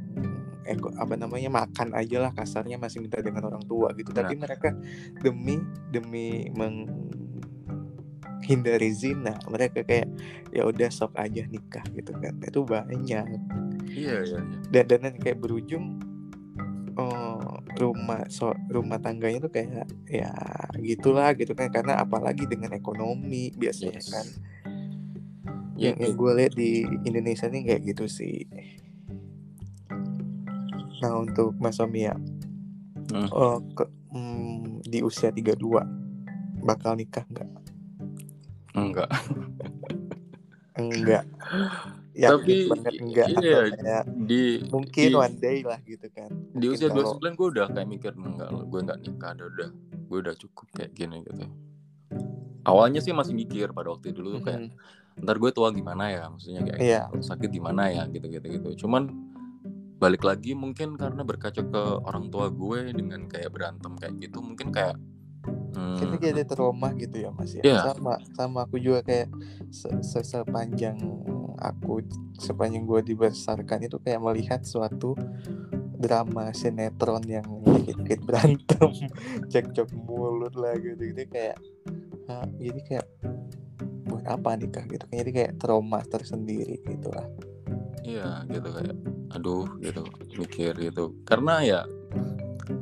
eko 0.66 0.90
apa 0.98 1.16
namanya 1.18 1.50
makan 1.50 1.94
aja 1.98 2.20
lah 2.22 2.34
kasarnya 2.34 2.78
masih 2.78 3.02
minta 3.02 3.22
dengan 3.22 3.44
orang 3.50 3.62
tua 3.66 3.94
gitu. 3.98 4.14
Tapi 4.14 4.36
mereka 4.38 4.76
demi 5.22 5.58
demi 5.90 6.50
menghindari 6.54 7.10
zina 8.94 9.40
mereka 9.50 9.82
kayak 9.82 10.08
ya 10.54 10.66
udah 10.68 10.90
sok 10.94 11.18
aja 11.18 11.48
nikah 11.50 11.84
gitu 11.98 12.14
kan. 12.18 12.38
Itu 12.44 12.66
banyak. 12.66 13.26
Iya 13.92 14.24
iya 14.24 14.40
iya. 14.40 14.58
Dan 14.70 14.88
dan 14.88 15.18
kayak 15.18 15.40
berujung 15.42 16.00
oh, 17.00 17.60
rumah 17.80 18.26
so 18.30 18.54
rumah 18.70 19.00
tangganya 19.02 19.40
tuh 19.42 19.52
kayak 19.52 19.88
ya 20.08 20.32
gitulah 20.80 21.34
gitu 21.36 21.56
kan. 21.58 21.72
Karena 21.74 21.96
apalagi 21.98 22.46
dengan 22.46 22.74
ekonomi 22.78 23.52
biasanya 23.58 24.00
Yes. 24.02 24.10
kan. 24.14 24.28
Iya, 25.82 25.98
yang, 25.98 25.98
yang 25.98 26.14
gue 26.14 26.32
lihat 26.38 26.54
di 26.54 26.86
Indonesia 27.10 27.50
nih 27.50 27.66
kayak 27.66 27.82
gitu 27.90 28.06
sih 28.06 28.46
nah 31.02 31.18
untuk 31.18 31.58
Mas 31.58 31.78
Omia 31.78 32.14
Hmm. 33.12 33.28
oh, 33.28 33.60
ke- 33.76 33.92
hmm, 34.08 34.80
di 34.82 35.04
usia 35.04 35.30
32 35.30 35.84
bakal 36.62 36.96
nikah 36.96 37.28
nggak? 37.28 37.50
Enggak. 38.72 39.10
Enggak. 40.74 41.24
Yakin 42.12 42.32
Tapi, 42.40 42.56
banget 42.70 42.94
enggak 43.00 43.28
iya, 43.34 43.60
kayak 43.70 44.04
di 44.22 44.64
mungkin 44.66 45.08
di, 45.08 45.16
one 45.18 45.36
day 45.38 45.60
lah 45.62 45.80
gitu 45.82 46.08
kan. 46.08 46.32
Di 46.52 46.66
usia 46.68 46.88
kalau- 46.88 47.20
29 47.20 47.36
gue 47.36 47.48
udah 47.52 47.68
kayak 47.68 47.88
mikir 47.90 48.12
enggak 48.14 48.48
gue 48.48 48.80
nggak 48.82 49.00
nikah 49.02 49.32
udah 49.34 49.48
udah 49.50 49.70
gue 50.08 50.18
udah 50.22 50.36
cukup 50.38 50.68
kayak 50.72 50.92
gini 50.94 51.18
gitu. 51.22 51.46
Awalnya 52.64 53.00
sih 53.00 53.12
masih 53.12 53.34
mikir 53.34 53.72
pada 53.72 53.92
waktu 53.92 54.12
dulu 54.12 54.38
tuh 54.38 54.44
kayak 54.46 54.72
Mhm. 54.72 55.24
ntar 55.24 55.36
gue 55.36 55.52
tua 55.52 55.68
gimana 55.70 56.08
ya 56.08 56.24
maksudnya 56.26 56.64
kayak 56.64 57.12
kalau 57.12 57.20
sakit 57.20 57.50
gimana 57.50 57.92
ya 57.92 58.08
gitu 58.08 58.24
gitu 58.30 58.48
gitu 58.48 58.70
cuman 58.80 59.12
balik 60.02 60.26
lagi 60.26 60.58
mungkin 60.58 60.98
karena 60.98 61.22
berkaca 61.22 61.62
ke 61.62 61.82
orang 62.02 62.34
tua 62.34 62.50
gue 62.50 62.90
dengan 62.90 63.30
kayak 63.30 63.54
berantem 63.54 63.94
kayak 64.02 64.18
gitu 64.18 64.42
mungkin 64.42 64.74
kayak 64.74 64.98
hmm, 65.78 65.98
kita 66.02 66.16
jadi 66.18 66.42
trauma 66.50 66.90
gitu 66.98 67.22
ya 67.22 67.30
mas 67.30 67.54
ya. 67.54 67.62
Iya. 67.62 67.94
sama 67.94 68.18
sama 68.34 68.60
aku 68.66 68.82
juga 68.82 69.06
kayak 69.06 69.30
se 69.70 69.94
se- 70.02 70.26
sepanjang 70.26 70.98
aku 71.62 72.02
sepanjang 72.42 72.90
gue 72.90 73.14
dibesarkan 73.14 73.86
itu 73.86 74.02
kayak 74.02 74.26
melihat 74.26 74.66
suatu 74.66 75.14
drama 76.02 76.50
sinetron 76.50 77.22
yang 77.30 77.46
dikit-dikit 77.62 78.26
berantem 78.28 78.90
cekcok 79.54 79.94
mulut 79.94 80.58
lah 80.58 80.82
gitu. 80.82 81.14
Gitu 81.14 81.30
kayak 81.30 81.62
ah, 82.26 82.50
jadi 82.58 82.80
kayak 82.90 83.08
buat 84.10 84.26
apa 84.26 84.58
nikah? 84.58 84.82
gitu 84.90 85.06
jadi 85.14 85.30
kayak 85.30 85.52
trauma 85.62 86.02
tersendiri 86.10 86.82
gitu 86.90 87.14
lah. 87.14 87.30
Iya 88.02 88.50
gitu 88.50 88.66
kayak 88.74 89.21
aduh 89.34 89.68
gitu. 89.80 90.04
Mikir 90.36 90.74
gitu. 90.78 91.16
Karena 91.24 91.62
ya 91.62 91.82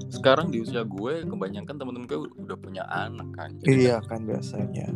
sekarang 0.10 0.50
di 0.50 0.62
usia 0.62 0.82
gue 0.84 1.24
kebanyakan 1.24 1.76
temen-temen 1.78 2.08
gue 2.10 2.20
udah 2.44 2.58
punya 2.58 2.84
anak 2.90 3.30
kan. 3.34 3.50
Jadi 3.62 3.90
iya 3.90 3.98
kan 4.04 4.26
biasanya. 4.26 4.90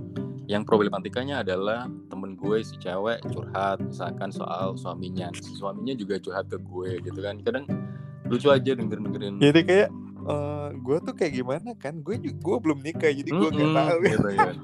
yang 0.43 0.67
problematikanya 0.67 1.39
adalah 1.39 1.87
temen 2.11 2.35
gue 2.35 2.59
si 2.67 2.75
cewek 2.75 3.23
curhat 3.31 3.79
misalkan 3.79 4.27
soal 4.27 4.75
suaminya. 4.75 5.31
Si 5.39 5.55
suaminya 5.55 5.95
juga 5.95 6.19
curhat 6.19 6.51
ke 6.51 6.59
gue 6.59 6.99
gitu 6.99 7.19
kan. 7.23 7.39
Kadang 7.39 7.63
lucu 8.27 8.51
aja 8.51 8.71
denger 8.75 8.99
dengerin 9.03 9.35
jadi 9.39 9.59
kayak 9.63 9.89
eh 10.23 10.69
gue 10.79 10.97
tuh 10.99 11.13
kayak 11.15 11.33
gimana 11.35 11.71
kan? 11.79 12.03
Gue 12.03 12.19
gue 12.19 12.57
belum 12.59 12.83
nikah 12.83 13.11
jadi 13.11 13.29
gue 13.31 13.49
nggak 13.55 13.69
Mm-mm, 13.71 13.79
tahu. 13.87 13.99
gitu 14.03 14.29
ya. 14.35 14.51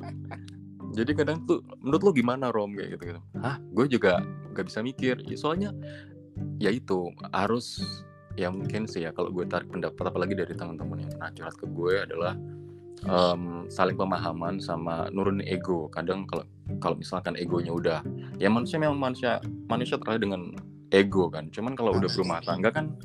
Jadi 0.89 1.11
kadang 1.13 1.45
tuh 1.45 1.61
menurut 1.85 2.01
lo 2.01 2.11
gimana 2.11 2.49
Rom 2.49 2.73
kayak 2.73 2.97
gitu 2.97 3.13
gitu. 3.13 3.21
Hah, 3.37 3.61
gue 3.61 3.85
juga 3.87 4.25
gak 4.57 4.73
bisa 4.73 4.81
mikir. 4.81 5.21
Ya, 5.21 5.37
soalnya 5.37 5.69
ya 6.59 6.69
itu 6.69 7.11
harus 7.31 7.81
ya 8.35 8.47
mungkin 8.47 8.87
sih 8.87 9.03
ya 9.03 9.11
kalau 9.11 9.31
gue 9.33 9.43
tarik 9.43 9.67
pendapat 9.67 10.03
apalagi 10.07 10.33
dari 10.37 10.53
teman-teman 10.55 11.03
yang 11.03 11.11
pernah 11.11 11.31
curhat 11.35 11.55
ke 11.59 11.65
gue 11.67 11.93
adalah 11.99 12.33
em, 13.03 13.67
saling 13.67 13.95
pemahaman 13.95 14.59
sama 14.59 15.07
nurunin 15.11 15.43
ego. 15.43 15.87
Kadang 15.91 16.23
kalau 16.23 16.43
kalau 16.79 16.95
misalkan 16.95 17.35
egonya 17.35 17.71
udah 17.73 17.99
ya 18.37 18.47
manusia 18.47 18.79
memang 18.79 18.99
manusia 18.99 19.39
manusia 19.67 19.99
terlahir 19.99 20.23
dengan 20.23 20.51
ego 20.91 21.27
kan. 21.27 21.51
Cuman 21.51 21.75
kalau 21.75 21.95
udah 21.95 22.07
berumah 22.07 22.39
tangga 22.43 22.69
kan 22.71 22.95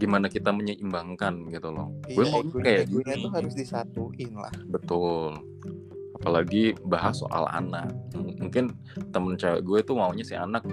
gimana 0.00 0.32
kita 0.32 0.48
menyeimbangkan 0.48 1.52
gitu 1.52 1.68
loh. 1.68 1.92
gue 2.08 2.24
iya 2.24 2.32
mau 2.32 2.40
ego 2.40 2.56
kayak 2.64 2.80
egonya 2.88 3.14
gini. 3.16 3.24
tuh 3.24 3.32
harus 3.36 3.52
disatuin 3.52 4.32
lah 4.32 4.54
Betul. 4.68 5.32
Apalagi 6.20 6.76
bahas 6.84 7.20
soal 7.20 7.48
anak. 7.48 7.88
M- 8.16 8.36
Mungkin 8.40 8.72
temen 9.12 9.36
cewek 9.36 9.60
gue 9.64 9.78
tuh 9.84 9.96
maunya 9.96 10.24
si 10.24 10.32
anak 10.36 10.64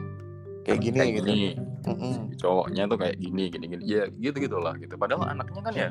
kayak 0.67 0.79
gini 0.83 0.97
kayak 0.99 1.13
gitu 1.15 1.29
gini. 1.31 1.49
Mm-mm. 1.87 2.13
Cowoknya 2.35 2.83
tuh 2.91 2.97
kayak 2.99 3.15
gini, 3.17 3.43
gini, 3.47 3.65
gini. 3.71 3.83
Ya 3.87 4.11
gitu 4.11 4.35
gitulah 4.43 4.75
gitu. 4.75 4.99
Padahal 4.99 5.31
anaknya 5.31 5.61
kan 5.63 5.73
ya 5.73 5.89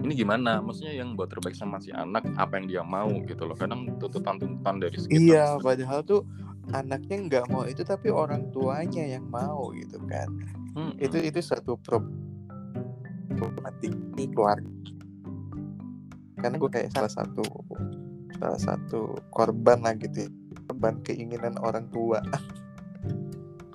ini 0.00 0.12
gimana? 0.16 0.64
Maksudnya 0.64 0.96
yang 0.96 1.12
buat 1.14 1.28
terbaik 1.28 1.52
sama 1.52 1.76
si 1.78 1.92
anak 1.92 2.24
apa 2.40 2.56
yang 2.56 2.66
dia 2.66 2.82
mau 2.82 3.12
gitu 3.28 3.44
loh. 3.44 3.52
Kadang 3.52 4.00
tuntutan-tuntutan 4.00 4.80
dari 4.80 4.96
sekitar. 4.96 5.20
iya 5.20 5.44
padahal 5.60 6.00
tuh 6.00 6.24
anaknya 6.72 7.16
nggak 7.28 7.44
mau 7.52 7.64
itu 7.64 7.80
tapi 7.84 8.12
orang 8.12 8.48
tuanya 8.52 9.04
yang 9.04 9.24
mau 9.28 9.72
gitu 9.72 9.96
kan 10.04 10.28
Mm-mm. 10.76 11.00
itu 11.00 11.16
itu 11.16 11.40
satu 11.40 11.80
pro- 11.80 12.04
problematik 13.36 13.92
di 14.16 14.24
keluarga 14.28 14.68
karena 16.38 16.56
gue 16.60 16.70
kayak 16.70 16.92
salah 16.92 17.10
satu 17.10 17.42
salah 18.38 18.60
satu 18.60 19.18
korban 19.34 19.82
lah 19.82 19.96
gitu 19.98 20.28
ya. 20.28 20.30
korban 20.70 21.00
keinginan 21.02 21.56
orang 21.58 21.88
tua 21.90 22.20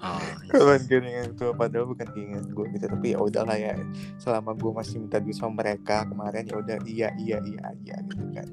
Ah, 0.04 0.20
korban 0.52 0.84
keinginan 0.84 1.32
orang 1.32 1.36
tua 1.40 1.52
padahal 1.56 1.88
bukan 1.88 2.08
keinginan 2.12 2.52
gue 2.52 2.66
gitu 2.76 2.92
tapi 2.92 3.16
ya 3.16 3.24
udahlah 3.24 3.56
ya 3.56 3.72
selama 4.20 4.52
gue 4.52 4.72
masih 4.76 5.00
minta 5.00 5.24
duit 5.24 5.32
sama 5.34 5.64
mereka 5.64 6.04
kemarin 6.04 6.44
ya 6.44 6.56
udah 6.60 6.78
iya 6.84 7.08
iya 7.16 7.38
iya 7.40 7.60
aja 7.72 7.96
gitu 8.04 8.26
kan. 8.36 8.48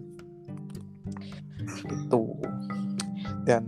Itu 1.91 2.23
dan 3.43 3.67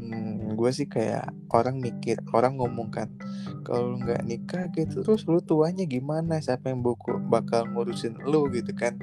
gue 0.55 0.71
sih 0.71 0.87
kayak 0.87 1.27
orang 1.51 1.83
mikir 1.83 2.23
orang 2.31 2.55
ngomong 2.55 2.95
kan 2.95 3.11
kalau 3.67 3.95
lu 3.95 3.97
nggak 3.99 4.23
nikah 4.27 4.65
gitu 4.71 5.03
terus 5.03 5.27
lu 5.27 5.43
tuanya 5.43 5.83
gimana? 5.83 6.39
Siapa 6.39 6.71
yang 6.71 6.87
buku 6.87 7.19
bakal 7.27 7.67
ngurusin 7.67 8.15
lu? 8.23 8.47
Gitu 8.47 8.71
kan. 8.79 8.95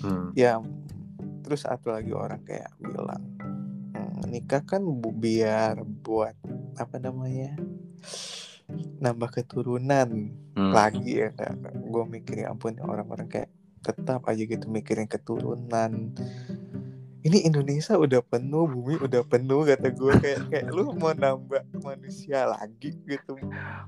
Hmm. 0.00 0.32
ya 0.32 0.56
terus 1.44 1.62
satu 1.62 1.92
lagi 1.92 2.10
orang 2.10 2.40
kayak 2.42 2.70
bilang 2.80 3.22
"Hmm, 3.92 4.24
nikah 4.26 4.64
kan 4.64 4.80
bu- 4.80 5.12
biar 5.12 5.78
buat 6.00 6.32
apa 6.74 6.96
namanya 6.96 7.54
nambah 8.98 9.30
keturunan 9.32 10.30
Hmm. 10.52 10.68
lagi 10.68 11.16
ya 11.16 11.32
gue 11.72 12.04
mikir 12.04 12.44
ya 12.44 12.52
ampun 12.52 12.76
orang-orang 12.76 13.24
kayak 13.24 13.48
tetap 13.80 14.20
aja 14.28 14.44
gitu 14.44 14.68
mikirin 14.68 15.08
keturunan. 15.08 16.12
Ini 17.22 17.46
Indonesia 17.46 17.94
udah 17.94 18.18
penuh 18.18 18.66
bumi 18.66 18.98
udah 18.98 19.22
penuh 19.22 19.62
kata 19.62 19.94
gue 19.94 20.12
kayak 20.18 20.40
kayak 20.50 20.66
lu 20.74 20.90
mau 20.98 21.14
nambah 21.14 21.62
manusia 21.80 22.50
lagi 22.50 22.98
gitu. 23.06 23.38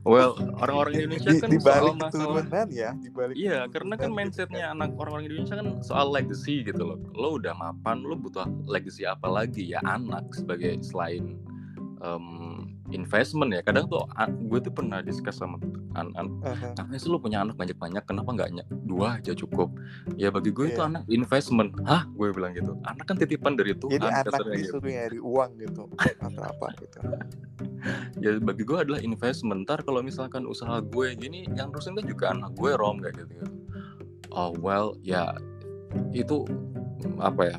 Well, 0.07 0.39
orang-orang 0.57 1.05
Indonesia 1.05 1.35
di, 1.35 1.43
kan 1.43 1.51
di 1.51 1.59
soal 1.59 1.67
balik 1.67 1.95
masalah 1.99 2.47
keturunan 2.47 2.69
ya 2.71 2.91
di 2.95 3.11
balik 3.11 3.35
Iya, 3.35 3.59
karena 3.69 3.95
kan 3.99 4.09
keturunan 4.09 4.09
gitu. 4.09 4.19
mindsetnya 4.23 4.65
anak 4.71 4.91
orang-orang 4.97 5.25
Indonesia 5.27 5.57
kan 5.59 5.69
soal 5.83 6.07
legacy 6.15 6.63
gitu 6.63 6.83
loh. 6.87 6.99
Lo 7.13 7.37
udah 7.37 7.53
mapan, 7.59 8.07
lo 8.07 8.15
butuh 8.15 8.47
legacy 8.65 9.03
apa 9.03 9.27
lagi? 9.27 9.67
Ya 9.69 9.83
anak 9.83 10.31
sebagai 10.33 10.79
selain 10.81 11.35
em, 12.01 12.25
investment 12.93 13.55
ya. 13.55 13.61
Kadang 13.65 13.89
tuh 13.89 14.05
gue 14.49 14.59
tuh 14.61 14.73
pernah 14.73 15.01
discuss 15.01 15.41
sama 15.41 15.57
an 15.97 16.13
an 16.19 16.29
sih 16.99 17.09
lo 17.09 17.17
punya 17.17 17.41
anak 17.41 17.57
banyak-banyak? 17.57 18.05
Kenapa 18.05 18.35
nggak 18.35 18.69
dua 18.85 19.21
aja 19.21 19.33
cukup? 19.33 19.73
Ya 20.21 20.29
bagi 20.29 20.53
gue 20.53 20.75
itu 20.75 20.81
Iya. 20.81 20.91
anak 20.93 21.03
investment. 21.09 21.73
Hah? 21.89 22.05
Gue 22.13 22.35
bilang 22.35 22.53
gitu. 22.53 22.77
Anak 22.85 23.05
kan 23.09 23.17
titipan 23.17 23.57
dari 23.57 23.73
Tuhan. 23.77 23.97
jadi 23.97 24.09
anak 24.25 24.43
gitu. 24.45 24.53
disuruh 24.53 24.91
nyari 24.91 25.19
uang 25.23 25.51
gitu 25.61 25.83
atau 25.97 26.43
apa 26.45 26.67
gitu 26.83 26.99
Ya 28.25 28.37
bagi 28.41 28.65
gue 28.65 28.79
adalah 28.81 29.01
investment. 29.01 29.65
Ntar 29.69 29.85
kalau 29.85 30.01
misalkan 30.01 30.49
usaha 30.49 30.81
gue 30.81 31.17
gini, 31.17 31.45
yang 31.53 31.69
terusin 31.73 31.97
kan 31.97 32.05
juga 32.09 32.33
anak 32.33 32.57
gue 32.57 32.73
rom 32.77 33.01
kayak 33.01 33.25
gitu. 33.25 33.33
-gitu. 33.41 33.47
Oh 34.35 34.51
well, 34.59 34.97
ya 35.05 35.37
itu 36.11 36.43
apa 37.21 37.55
ya? 37.55 37.59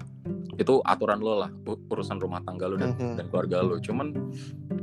Itu 0.56 0.80
aturan 0.82 1.20
lo 1.20 1.44
lah, 1.44 1.52
urusan 1.66 2.18
rumah 2.18 2.40
tangga 2.42 2.66
lo 2.66 2.76
dan, 2.76 2.96
Mhm. 2.96 3.16
dan 3.20 3.26
keluarga 3.28 3.60
lo. 3.60 3.76
Cuman 3.78 4.16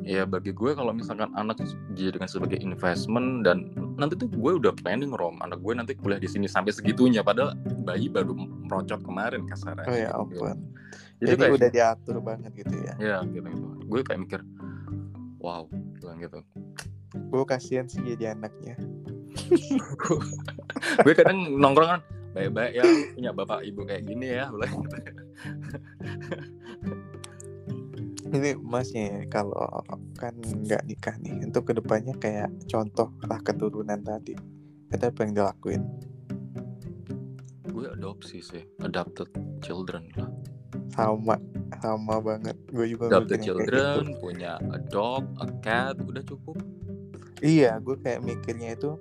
ya 0.03 0.25
bagi 0.25 0.51
gue 0.51 0.73
kalau 0.73 0.91
misalkan 0.91 1.33
anak 1.33 1.63
dijadikan 1.93 2.27
sebagai 2.27 2.59
investment 2.59 3.47
dan 3.47 3.71
nanti 3.97 4.19
tuh 4.19 4.29
gue 4.29 4.53
udah 4.59 4.75
planning 4.75 5.15
rom 5.15 5.39
anak 5.41 5.63
gue 5.63 5.73
nanti 5.73 5.93
kuliah 5.95 6.19
di 6.19 6.27
sini 6.27 6.45
sampai 6.45 6.75
segitunya 6.75 7.23
padahal 7.23 7.55
bayi 7.83 8.11
baru 8.11 8.35
merocot 8.35 9.01
kemarin 9.01 9.47
kasarnya. 9.47 9.87
oh 9.87 9.95
ya 9.95 10.11
gitu. 10.29 10.41
Jadi, 10.43 10.59
jadi 11.23 11.39
kayak 11.39 11.55
udah 11.55 11.71
diatur 11.71 12.17
banget 12.19 12.53
gitu 12.59 12.75
ya 12.83 12.95
ya 12.99 13.17
gitu 13.25 13.47
gitu. 13.47 13.69
Gue 13.87 14.01
kayak 14.03 14.21
mikir, 14.27 14.41
wow, 15.39 15.71
bilang 15.97 16.19
gitu. 16.19 16.41
gue 17.13 17.45
kasihan 17.45 17.85
sih 17.87 18.01
jadi 18.03 18.33
anaknya 18.35 18.75
gue 21.05 21.15
kadang 21.15 21.61
nongkrong 21.61 21.91
kan 21.99 22.01
baik-baik 22.33 22.73
ya 22.75 22.85
punya 23.13 23.31
bapak 23.31 23.61
ibu 23.63 23.85
kayak 23.85 24.09
gini 24.09 24.33
ya 24.33 24.49
bilang 24.49 24.81
ini 28.33 28.57
masnya 28.57 29.03
ya 29.13 29.21
kalau 29.29 29.69
kan 30.17 30.33
nggak 30.41 30.89
nikah 30.89 31.15
nih 31.21 31.45
untuk 31.45 31.69
ke 31.69 31.73
depannya 31.77 32.17
kayak 32.17 32.49
contoh 32.65 33.13
lah 33.29 33.37
keturunan 33.45 34.01
tadi. 34.01 34.33
Itu 34.89 35.05
apa 35.05 35.21
yang 35.25 35.33
dilakuin? 35.37 35.83
Gue 37.69 37.93
adopsi 37.93 38.41
sih 38.41 38.65
adopted 38.81 39.29
children 39.61 40.09
lah. 40.17 40.33
Sama 40.97 41.37
sama 41.85 42.25
banget. 42.25 42.57
Gue 42.73 42.89
juga 42.89 43.13
adopted 43.13 43.45
children 43.45 44.17
gitu. 44.17 44.21
punya 44.21 44.57
a 44.73 44.81
dog 44.81 45.29
a 45.37 45.47
cat 45.61 46.01
udah 46.01 46.25
cukup. 46.25 46.57
Iya 47.45 47.77
gue 47.85 48.01
kayak 48.01 48.25
mikirnya 48.25 48.79
itu 48.79 48.97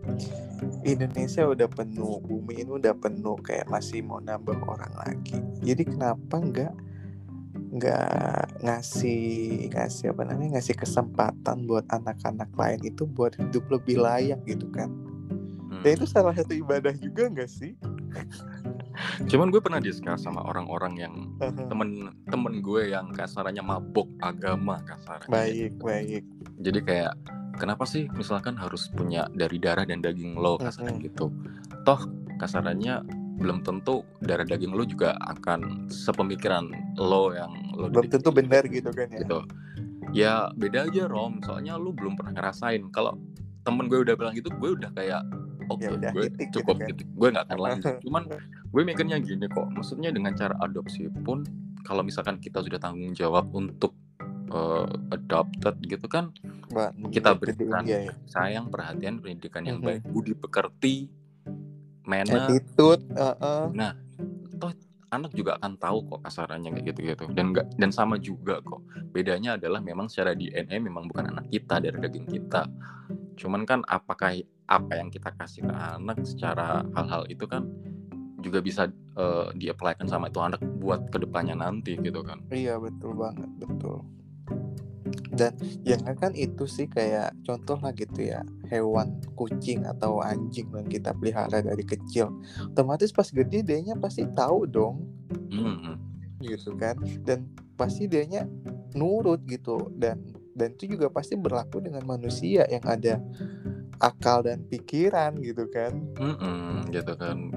Indonesia 0.83 1.47
udah 1.47 1.71
penuh 1.71 2.19
bumi 2.25 2.67
ini 2.67 2.71
udah 2.73 2.97
penuh 2.99 3.39
kayak 3.39 3.69
masih 3.71 4.03
mau 4.03 4.19
nambah 4.19 4.59
orang 4.65 4.91
lagi. 4.97 5.39
Jadi 5.63 5.87
kenapa 5.87 6.35
nggak 6.41 6.90
nggak 7.71 8.59
ngasih 8.67 9.23
ngasih 9.71 10.11
apa 10.11 10.27
namanya 10.27 10.59
ngasih 10.59 10.75
kesempatan 10.75 11.63
buat 11.63 11.87
anak-anak 11.87 12.51
lain 12.59 12.79
itu 12.83 13.07
buat 13.07 13.31
hidup 13.39 13.63
lebih 13.71 14.03
layak 14.03 14.43
gitu 14.43 14.67
kan. 14.75 14.91
Hmm. 15.71 15.79
dan 15.87 15.95
itu 15.95 16.05
salah 16.05 16.35
satu 16.35 16.51
ibadah 16.51 16.91
juga 16.99 17.31
nggak 17.31 17.47
sih? 17.47 17.73
Cuman 19.31 19.49
gue 19.49 19.63
pernah 19.63 19.79
discuss 19.79 20.27
sama 20.27 20.43
orang-orang 20.43 20.93
yang 20.99 21.13
temen 21.39 22.11
temen 22.27 22.59
gue 22.59 22.91
yang 22.91 23.07
kasarannya 23.15 23.63
mabok 23.63 24.07
agama 24.19 24.83
kasarnya 24.83 25.31
baik 25.31 25.73
baik. 25.79 26.23
Jadi 26.59 26.79
kayak 26.83 27.15
kenapa 27.55 27.87
sih 27.87 28.11
misalkan 28.11 28.59
harus 28.59 28.91
punya 28.91 29.31
dari 29.31 29.57
darah 29.57 29.87
dan 29.87 30.03
daging 30.03 30.35
lo? 30.35 30.59
kasarnya 30.59 30.99
Mhm. 30.99 31.03
gitu. 31.07 31.31
Toh 31.87 32.03
kasarannya 32.35 33.20
belum 33.41 33.57
tentu 33.61 34.05
darah 34.19 34.45
daging 34.45 34.71
lo 34.71 34.85
juga 34.85 35.17
akan 35.19 35.89
sepemikiran 35.89 36.69
lo 36.95 37.33
yang 37.33 37.49
lo 37.73 37.89
belum 37.89 38.07
tentu 38.07 38.29
benar 38.29 38.63
gitu 38.65 38.89
kan 38.89 39.09
ya. 39.09 39.19
gitu. 39.19 39.39
Ya 40.11 40.33
beda 40.53 40.85
aja 40.85 41.07
rom. 41.07 41.41
Soalnya 41.41 41.75
lu 41.75 41.91
belum 41.91 42.13
pernah 42.13 42.33
ngerasain. 42.33 42.85
Kalau 42.89 43.17
temen 43.61 43.85
gue 43.85 43.99
udah 43.99 44.13
bilang 44.13 44.33
gitu 44.33 44.49
gue 44.51 44.69
udah 44.73 44.91
kayak 44.91 45.21
oke 45.67 45.79
Ya 45.79 45.89
udah, 45.89 46.11
gue 46.11 46.23
titik 46.29 46.47
gitu 46.47 46.55
cukup 46.61 46.75
kan. 46.77 46.87
gitu 46.89 47.01
gue 47.07 47.27
nggak 47.29 47.45
akan 47.47 47.59
lanjut. 47.59 47.93
Cuman 48.05 48.23
gue 48.67 48.81
mikirnya 48.83 49.17
gini 49.17 49.45
kok. 49.47 49.67
Maksudnya 49.69 50.09
dengan 50.09 50.33
cara 50.33 50.53
adopsi 50.59 51.09
pun 51.17 51.41
kalau 51.81 52.01
misalkan 52.01 52.37
kita 52.37 52.61
sudah 52.61 52.77
tanggung 52.77 53.11
jawab 53.11 53.49
untuk 53.51 53.97
eh, 54.47 54.87
adopted 55.11 55.79
gitu 55.81 56.05
kan 56.05 56.29
Mbak, 56.67 57.11
kita 57.11 57.31
berikan 57.33 57.83
iya 57.83 58.11
ya. 58.11 58.13
sayang 58.27 58.67
perhatian 58.67 59.17
pendidikan 59.17 59.63
yang 59.63 59.79
Mhm. 59.79 59.85
baik. 59.85 60.01
Budi 60.05 60.33
pekerti 60.33 61.07
manner 62.05 62.49
attitude 62.49 63.03
heeh. 63.13 63.93
toh 64.57 64.73
anak 65.11 65.31
juga 65.35 65.59
akan 65.59 65.75
tahu 65.75 65.97
kok 66.07 66.19
kasarannya 66.23 66.71
kayak 66.71 66.95
gitu-gitu. 66.95 67.25
Dan 67.35 67.51
enggak 67.51 67.67
dan 67.75 67.91
sama 67.91 68.15
juga 68.15 68.63
kok. 68.63 68.79
Bedanya 69.11 69.59
adalah 69.59 69.83
memang 69.83 70.07
secara 70.07 70.31
DNA 70.31 70.79
memang 70.79 71.11
bukan 71.11 71.35
anak 71.35 71.51
kita 71.51 71.83
dari 71.83 71.99
daging 71.99 72.27
kita. 72.31 72.63
Cuman 73.35 73.67
kan 73.67 73.83
apakah 73.91 74.39
apa 74.71 74.93
yang 74.95 75.11
kita 75.11 75.35
kasih 75.35 75.67
ke 75.67 75.75
anak 75.75 76.23
secara 76.23 76.87
hal-hal 76.95 77.27
itu 77.27 77.43
kan 77.43 77.67
juga 78.39 78.63
bisa 78.63 78.87
eh, 79.19 79.47
diaplikan 79.59 80.07
sama 80.07 80.31
itu 80.31 80.39
anak 80.39 80.63
buat 80.79 81.11
ke 81.11 81.19
depannya 81.19 81.59
nanti 81.59 81.99
gitu 81.99 82.23
kan. 82.23 82.39
Iya 82.47 82.79
betul 82.79 83.11
banget 83.19 83.51
betul 83.59 84.20
dan 85.31 85.55
jangan 85.87 86.15
kan 86.19 86.31
itu 86.35 86.67
sih 86.67 86.87
kayak 86.91 87.31
contoh 87.47 87.79
lah 87.79 87.95
gitu 87.95 88.35
ya 88.35 88.43
hewan 88.67 89.19
kucing 89.35 89.83
atau 89.87 90.19
anjing 90.23 90.67
yang 90.71 90.87
kita 90.87 91.11
pelihara 91.15 91.63
dari 91.63 91.83
kecil. 91.83 92.31
Otomatis 92.71 93.11
pas 93.11 93.27
gede 93.27 93.63
dianya 93.63 93.95
pasti 93.99 94.27
tahu 94.31 94.67
dong. 94.67 95.07
Hmm. 95.51 95.99
gitu 96.41 96.73
kan. 96.75 96.97
Dan 97.21 97.47
pasti 97.79 98.07
dianya 98.07 98.47
nurut 98.95 99.43
gitu. 99.47 99.91
Dan 99.95 100.23
dan 100.55 100.75
itu 100.75 100.95
juga 100.95 101.07
pasti 101.07 101.39
berlaku 101.39 101.79
dengan 101.79 102.03
manusia 102.03 102.67
yang 102.67 102.83
ada 102.83 103.19
akal 104.01 104.43
dan 104.43 104.65
pikiran 104.67 105.37
gitu 105.39 105.69
kan. 105.69 105.95
Mm-mm, 106.17 106.89
gitu 106.89 107.13
kan. 107.15 107.53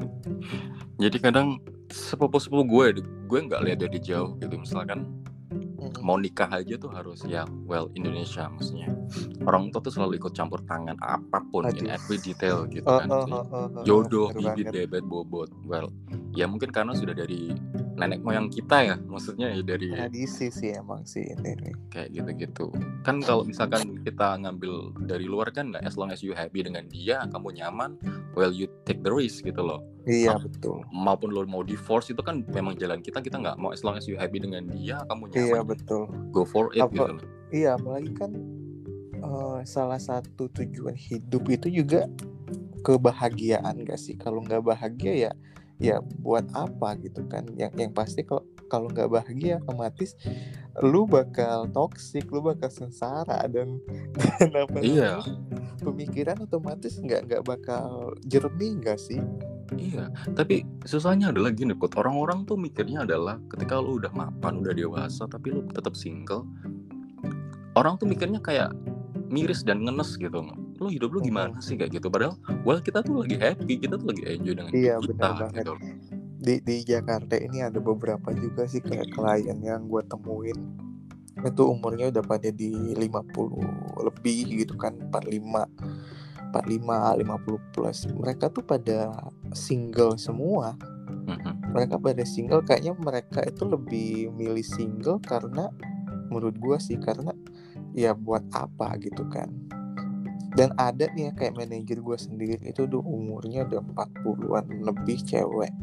Jadi 1.00 1.16
kadang 1.18 1.58
sepupu-sepupu 1.90 2.62
gue 2.68 2.86
gue 3.02 3.38
nggak 3.50 3.62
lihat 3.64 3.78
dari 3.82 3.98
jauh 3.98 4.36
gitu. 4.38 4.54
Misalkan 4.60 5.23
mau 6.00 6.16
nikah 6.20 6.48
aja 6.48 6.74
tuh 6.76 6.90
harus 6.92 7.24
ya 7.24 7.44
well 7.68 7.88
Indonesia 7.96 8.48
maksudnya. 8.48 8.88
Orang 9.44 9.68
tua 9.70 9.84
tuh 9.84 9.92
selalu 9.92 10.16
ikut 10.20 10.32
campur 10.32 10.60
tangan 10.64 10.96
apa 11.04 11.44
pun 11.52 11.68
in 11.68 11.86
Aduh. 11.88 11.94
every 11.94 12.18
detail 12.20 12.64
gitu 12.68 12.84
Oh, 12.84 12.98
kan 13.00 13.08
oh, 13.12 13.24
oh, 13.28 13.44
oh, 13.52 13.66
oh, 13.80 13.84
jodoh 13.84 14.28
bibit 14.32 14.72
bebet 14.72 15.04
bobot 15.04 15.48
well 15.68 15.92
ya 16.32 16.48
mungkin 16.48 16.72
karena 16.72 16.92
sudah 16.96 17.12
dari 17.12 17.52
nenek 17.94 18.20
moyang 18.20 18.46
kita 18.46 18.76
ya 18.84 18.96
maksudnya 19.00 19.48
ya 19.48 19.62
dari 19.62 19.86
tradisi 19.88 20.50
sih 20.50 20.70
emang 20.72 21.02
sih 21.04 21.22
ini 21.22 21.70
kayak 21.88 22.10
gitu-gitu. 22.10 22.74
Kan 23.02 23.18
kalau 23.18 23.42
misalkan 23.42 24.00
kita 24.00 24.34
ngambil 24.36 24.72
dari 25.02 25.24
luar 25.24 25.48
kan 25.48 25.70
nggak 25.70 25.82
as 25.82 25.94
long 25.94 26.08
as 26.08 26.18
you 26.18 26.30
happy 26.30 26.60
dengan 26.60 26.86
dia 26.86 27.22
kamu 27.28 27.54
nyaman 27.54 27.94
well 28.32 28.50
you 28.50 28.66
take 28.82 28.98
the 29.00 29.10
risk 29.10 29.42
gitu 29.42 29.62
loh. 29.62 29.78
Iya 30.04 30.34
Ah. 30.34 30.38
betul. 30.38 30.84
maupun 30.90 31.30
lo 31.30 31.42
mau 31.44 31.62
divorce 31.62 32.10
itu 32.10 32.20
kan 32.20 32.44
memang 32.46 32.74
jalan 32.74 32.98
kita 32.98 33.18
kita 33.18 33.38
nggak 33.38 33.56
mau 33.56 33.70
as 33.70 33.80
long 33.80 33.94
as 33.94 34.04
you 34.04 34.14
happy 34.14 34.36
dengan 34.36 34.66
dia 34.68 35.00
kamu 35.06 35.30
iya 35.30 35.56
nyaman 35.56 35.66
betul. 35.70 36.02
go 36.28 36.42
for 36.42 36.68
it 36.70 36.82
Apa- 36.82 36.92
gitu. 36.92 37.12
loh 37.16 37.24
iya 37.48 37.70
apalagi 37.72 38.12
kan 38.12 38.30
eh, 39.16 39.60
salah 39.64 39.96
satu 39.96 40.50
tujuan 40.50 40.92
hidup 40.92 41.48
itu 41.48 41.72
juga 41.72 42.04
kebahagiaan 42.84 43.80
gak 43.82 43.96
sih? 43.96 44.12
Kalau 44.14 44.44
nggak 44.44 44.60
bahagia 44.60 45.12
ya 45.16 45.32
ya 45.82 45.98
buat 46.22 46.46
apa 46.54 46.94
gitu 47.02 47.26
kan 47.26 47.46
yang 47.58 47.74
yang 47.74 47.90
pasti 47.90 48.22
kalau 48.22 48.46
kalau 48.70 48.86
nggak 48.90 49.10
bahagia 49.10 49.58
otomatis 49.62 50.14
lu 50.82 51.06
bakal 51.06 51.66
toksik 51.70 52.26
lu 52.30 52.42
bakal 52.42 52.70
sengsara 52.70 53.46
dan 53.50 53.78
dan 54.38 54.50
apa 54.54 54.78
Iya. 54.80 55.12
pemikiran 55.82 56.42
otomatis 56.46 56.98
nggak 56.98 57.26
nggak 57.26 57.42
bakal 57.44 58.14
jernih 58.26 58.78
nggak 58.80 58.98
sih 58.98 59.20
Iya, 59.74 60.12
tapi 60.36 60.62
susahnya 60.84 61.32
adalah 61.32 61.50
gini, 61.50 61.72
Put. 61.74 61.96
Orang-orang 61.96 62.44
tuh 62.44 62.54
mikirnya 62.54 63.02
adalah 63.02 63.40
ketika 63.48 63.80
lu 63.80 63.96
udah 63.96 64.12
mapan, 64.12 64.60
udah 64.60 64.76
dewasa, 64.76 65.24
tapi 65.26 65.50
lu 65.50 65.66
tetap 65.72 65.96
single, 65.98 66.46
orang 67.74 67.96
tuh 67.98 68.06
mikirnya 68.06 68.38
kayak 68.44 68.70
miris 69.32 69.64
dan 69.64 69.82
ngenes 69.82 70.14
gitu. 70.20 70.44
Lu 70.84 70.92
hidup 70.92 71.10
lu 71.10 71.24
gimana 71.24 71.56
sih 71.58 71.74
kayak 71.74 71.96
gitu? 71.96 72.12
Padahal, 72.12 72.36
well 72.60 72.76
kita 72.78 73.00
tuh 73.00 73.24
lagi 73.24 73.40
happy, 73.40 73.80
kita 73.80 73.96
tuh 73.96 74.12
lagi 74.12 74.22
enjoy 74.28 74.52
dengan 74.52 74.68
Iya, 74.68 74.94
hidup 74.94 75.00
kita 75.00 75.12
benar 75.16 75.32
banget. 75.40 75.64
gitu. 75.64 75.74
di 76.36 76.60
di 76.60 76.76
Jakarta 76.84 77.40
ini 77.40 77.64
ada 77.64 77.80
beberapa 77.80 78.28
juga 78.36 78.68
sih 78.68 78.84
kayak 78.84 79.16
klien 79.16 79.56
yang 79.64 79.88
gue 79.88 80.04
temuin 80.04 80.76
itu 81.40 81.62
umurnya 81.64 82.12
udah 82.12 82.20
pada 82.20 82.52
di 82.52 82.68
50 82.92 83.64
lebih 84.04 84.52
gitu 84.52 84.76
kan 84.76 84.92
45 85.08 85.64
45 86.52 87.16
50 87.16 87.72
plus 87.72 87.98
mereka 88.12 88.52
tuh 88.52 88.60
pada 88.60 89.08
single 89.56 90.20
semua 90.20 90.76
Mhm. 91.24 91.72
mereka 91.72 91.96
pada 91.96 92.20
single 92.28 92.60
kayaknya 92.60 92.92
mereka 92.92 93.40
itu 93.40 93.64
lebih 93.64 94.28
milih 94.36 94.60
single 94.60 95.24
karena 95.24 95.72
menurut 96.28 96.60
gua 96.60 96.76
sih 96.76 97.00
karena 97.00 97.32
ya 97.96 98.12
buat 98.12 98.44
apa 98.52 99.00
gitu 99.00 99.24
kan 99.32 99.48
dan 100.54 100.70
ada 100.78 101.10
nih 101.10 101.30
ya 101.30 101.32
kayak 101.34 101.54
manajer 101.58 101.98
gua 101.98 102.18
sendiri 102.18 102.62
itu 102.62 102.86
udah 102.86 103.02
umurnya 103.02 103.66
udah 103.66 103.82
40-an 103.82 104.66
lebih 104.86 105.18
cewek. 105.26 105.74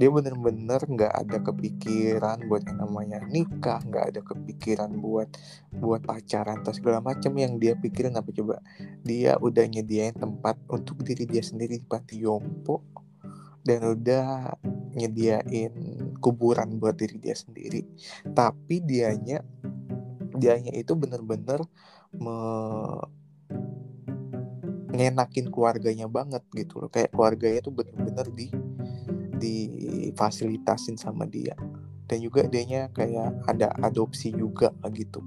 Dia 0.00 0.08
bener-bener 0.08 0.80
nggak 0.80 1.12
ada 1.12 1.44
kepikiran 1.44 2.48
buat 2.48 2.64
yang 2.64 2.80
namanya 2.80 3.20
nikah 3.28 3.84
nggak 3.84 4.04
ada 4.16 4.20
kepikiran 4.24 4.96
buat 4.96 5.28
buat 5.76 6.00
pacaran 6.08 6.64
atau 6.64 6.72
segala 6.72 7.04
macam 7.04 7.36
yang 7.36 7.60
dia 7.60 7.76
pikirin 7.76 8.16
apa 8.16 8.32
coba? 8.32 8.64
Dia 9.04 9.36
udah 9.36 9.64
nyediain 9.68 10.16
tempat 10.16 10.56
untuk 10.72 11.04
diri 11.04 11.28
dia 11.28 11.44
sendiri 11.44 11.76
di 11.76 11.84
panti 11.84 12.16
jompo 12.16 12.80
dan 13.60 13.92
udah 13.92 14.56
nyediain 14.96 15.72
kuburan 16.16 16.80
buat 16.80 16.96
diri 16.96 17.20
dia 17.20 17.36
sendiri. 17.36 17.84
Tapi 18.24 18.80
dianya 18.80 19.44
dianya 20.32 20.72
itu 20.72 20.96
bener-bener 20.96 21.60
ngenakin 24.90 25.48
keluarganya 25.48 26.06
banget 26.06 26.42
gitu 26.52 26.82
loh 26.82 26.90
kayak 26.90 27.14
keluarganya 27.14 27.60
tuh 27.62 27.72
bener-bener 27.72 28.26
di 28.34 28.48
difasilitasin 29.40 31.00
sama 31.00 31.24
dia 31.24 31.54
dan 32.04 32.20
juga 32.20 32.44
dianya 32.44 32.90
kayak 32.92 33.32
ada 33.46 33.70
adopsi 33.80 34.34
juga 34.34 34.70
gitu 34.92 35.22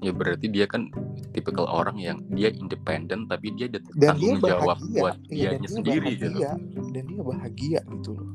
Ya 0.00 0.16
berarti 0.16 0.48
dia 0.48 0.64
kan 0.64 0.88
tipikal 1.36 1.68
orang 1.68 2.00
yang 2.00 2.24
dia 2.32 2.48
independen, 2.48 3.28
tapi 3.28 3.52
dia 3.52 3.68
ada 3.68 3.84
dan 3.84 4.16
dia 4.16 4.32
tanggung 4.32 4.40
jawab 4.40 4.80
bahagia 4.80 4.96
buat 4.96 5.16
Iya, 5.28 5.28
dianya 5.28 5.60
dia 5.60 5.68
sendiri 5.76 6.08
gitu. 6.16 6.24
bahagia 6.32 6.50
dan 6.88 7.04
dia 7.04 7.20
bahagia 7.20 7.80
gitu 7.84 8.10
loh 8.16 8.28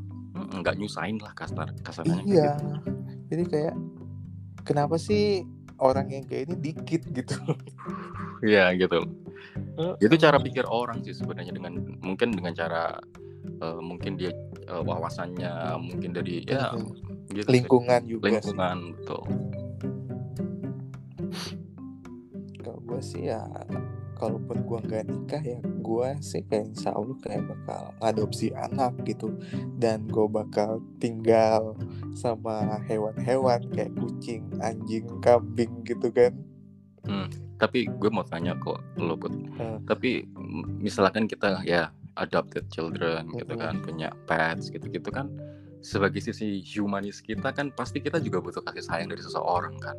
Nggak 0.62 0.76
nyusahin 0.78 1.18
lah 1.18 1.34
kasar 1.34 1.68
kasarnya. 1.82 2.22
kayak 2.22 2.30
iya 2.30 2.50
gitu. 2.54 2.78
jadi 3.34 3.44
kayak 3.50 3.76
kenapa 4.62 4.96
sih 5.02 5.42
orang 5.78 6.08
yang 6.10 6.24
kayak 6.24 6.48
ini 6.48 6.56
dikit 6.62 7.02
gitu 7.10 7.36
Iya 8.44 8.76
gitu. 8.76 9.00
Eh, 9.80 9.94
itu 10.00 10.16
cara 10.18 10.38
pikir 10.38 10.64
orang 10.66 11.00
sih 11.02 11.12
sebenarnya 11.12 11.52
dengan 11.52 11.80
mungkin 12.00 12.32
dengan 12.32 12.52
cara 12.52 13.00
eh, 13.48 13.80
mungkin 13.80 14.16
dia 14.16 14.32
eh, 14.66 14.82
wawasannya 14.84 15.80
mungkin 15.80 16.12
dari 16.12 16.44
ya 16.44 16.72
Mhm. 16.72 16.86
gitu 17.32 17.48
sih. 17.48 17.54
lingkungan 17.56 18.02
juga 18.06 18.22
sih. 18.22 18.32
lingkungan 18.32 18.78
betul 19.00 19.24
kalau 22.58 22.80
gue 22.82 23.02
sih 23.02 23.24
ya 23.30 23.42
kalaupun 24.26 24.58
gue 24.66 24.80
nggak 24.82 25.06
nikah 25.06 25.44
ya 25.46 25.60
gue 25.62 26.10
sih 26.20 26.42
kayak 26.44 26.74
insya 26.74 26.90
Allah 26.92 27.14
kayak 27.22 27.46
bakal 27.46 27.82
adopsi 28.02 28.50
anak 28.52 28.98
gitu 29.06 29.30
dan 29.78 30.10
gue 30.10 30.26
bakal 30.26 30.82
tinggal 30.98 31.78
sama 32.12 32.82
hewan-hewan 32.90 33.62
kayak 33.70 33.94
kucing 33.96 34.42
anjing 34.60 35.06
kambing 35.22 35.86
gitu 35.86 36.10
kan 36.10 36.34
tapi 37.56 37.86
gue 37.88 38.10
mau 38.10 38.26
tanya 38.26 38.58
kok 38.58 38.82
lo 38.98 39.14
Put. 39.16 39.32
Eh. 39.32 39.78
tapi 39.86 40.26
misalkan 40.76 41.24
kita 41.24 41.62
ya 41.62 41.88
adopted 42.18 42.66
children 42.68 43.30
gitu 43.32 43.54
Mhm. 43.54 43.62
kan 43.62 43.76
punya 43.80 44.10
pets 44.26 44.74
gitu 44.74 44.90
gitu 44.90 45.08
kan 45.08 45.30
sebagai 45.80 46.18
sisi 46.18 46.60
humanis 46.76 47.22
kita 47.22 47.54
kan 47.54 47.70
pasti 47.72 48.02
kita 48.02 48.18
juga 48.18 48.42
butuh 48.42 48.60
kasih 48.60 48.82
sayang 48.82 49.06
dari 49.06 49.22
seseorang 49.22 49.78
kan. 49.78 49.94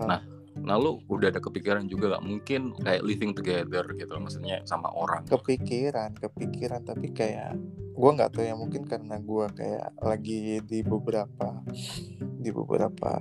Nah, 0.00 0.24
Nah 0.64 0.76
lu 0.76 1.00
udah 1.08 1.32
ada 1.32 1.40
kepikiran 1.40 1.88
juga 1.88 2.16
gak 2.18 2.24
mungkin 2.24 2.76
kayak 2.76 3.02
living 3.04 3.32
together 3.32 3.84
gitu 3.96 4.12
maksudnya 4.20 4.60
sama 4.68 4.92
orang. 4.92 5.24
kepikiran 5.26 6.16
kepikiran 6.16 6.84
tapi 6.84 7.12
kayak 7.12 7.56
gue 7.90 8.10
nggak 8.16 8.32
tahu 8.32 8.44
ya 8.48 8.56
mungkin 8.56 8.88
karena 8.88 9.20
gue 9.20 9.46
kayak 9.52 9.86
lagi 10.00 10.64
di 10.64 10.80
beberapa 10.80 11.60
di 12.40 12.50
beberapa 12.52 13.12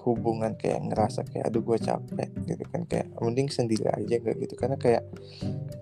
hubungan 0.00 0.56
kayak 0.56 0.90
ngerasa 0.90 1.28
kayak 1.28 1.52
aduh 1.52 1.62
gue 1.62 1.78
capek 1.78 2.30
gitu 2.46 2.64
kan. 2.70 2.82
Kayak 2.88 3.08
mending 3.20 3.48
sendiri 3.52 3.86
aja 3.90 4.16
gak 4.18 4.36
gitu. 4.40 4.54
Karena 4.56 4.76
kayak 4.80 5.04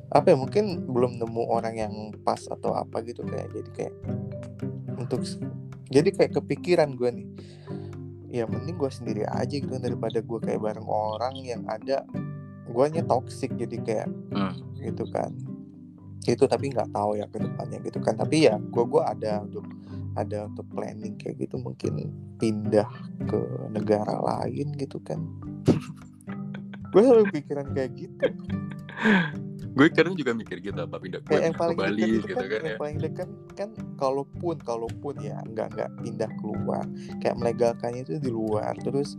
apa 0.08 0.32
ya 0.32 0.36
mungkin 0.40 0.88
belum 0.88 1.20
nemu 1.20 1.42
orang 1.48 1.74
yang 1.76 1.94
pas 2.24 2.40
atau 2.48 2.74
apa 2.74 3.04
gitu 3.04 3.22
kayak. 3.24 3.48
Jadi 3.52 3.70
kayak 3.76 3.94
untuk 4.98 5.22
jadi 5.88 6.08
kayak 6.12 6.32
kepikiran 6.40 6.92
gue 6.96 7.10
nih 7.12 7.28
ya 8.28 8.44
mending 8.44 8.76
gue 8.76 8.90
sendiri 8.92 9.24
aja 9.24 9.56
gitu 9.56 9.76
daripada 9.80 10.20
gue 10.20 10.38
kayak 10.44 10.60
bareng 10.60 10.84
orang 10.84 11.34
yang 11.40 11.64
ada 11.64 12.04
guanya 12.68 13.00
toxic 13.04 13.52
jadi 13.56 13.76
kayak 13.80 14.08
Hmm. 14.30 14.54
gitu 14.78 15.08
kan. 15.08 15.32
Itu 16.28 16.44
tapi 16.44 16.68
nggak 16.70 16.92
tahu 16.92 17.16
ya 17.16 17.24
ke 17.32 17.40
depannya 17.40 17.80
gitu 17.80 17.98
kan. 18.04 18.14
Tapi 18.20 18.44
ya 18.46 18.60
gue 18.60 18.84
gua 18.84 19.16
ada 19.16 19.40
untuk 19.40 19.64
ada 20.18 20.50
untuk 20.50 20.66
planning 20.74 21.14
kayak 21.16 21.46
gitu 21.46 21.56
mungkin 21.62 22.10
pindah 22.42 22.90
ke 23.30 23.38
negara 23.70 24.18
lain 24.18 24.74
gitu 24.74 24.98
kan 24.98 25.22
gue 26.88 27.02
selalu 27.02 27.26
pikiran 27.32 27.66
kayak 27.72 27.90
gitu 27.94 28.26
Gue 29.68 29.86
kadang 29.94 30.18
juga 30.18 30.34
mikir 30.34 30.58
gitu 30.58 30.74
apa 30.74 30.98
pindah 30.98 31.22
kayak 31.22 31.38
yang 31.40 31.54
ke 31.54 31.60
paling 31.60 31.78
Bali 31.78 31.94
dekat 31.94 32.10
itu 32.10 32.18
gitu 32.18 32.34
kan, 32.34 32.48
kan 32.50 32.58
yang 32.58 32.66
ya. 32.66 32.78
paling 32.78 32.98
dekat 32.98 33.28
kan 33.54 33.68
kalaupun 33.94 34.56
kalaupun 34.58 35.14
ya 35.22 35.38
nggak 35.46 35.68
nggak 35.70 35.90
pindah 36.02 36.30
keluar 36.34 36.82
kayak 37.22 37.36
melegalkannya 37.38 38.02
itu 38.02 38.18
di 38.18 38.26
luar 38.26 38.74
terus 38.82 39.14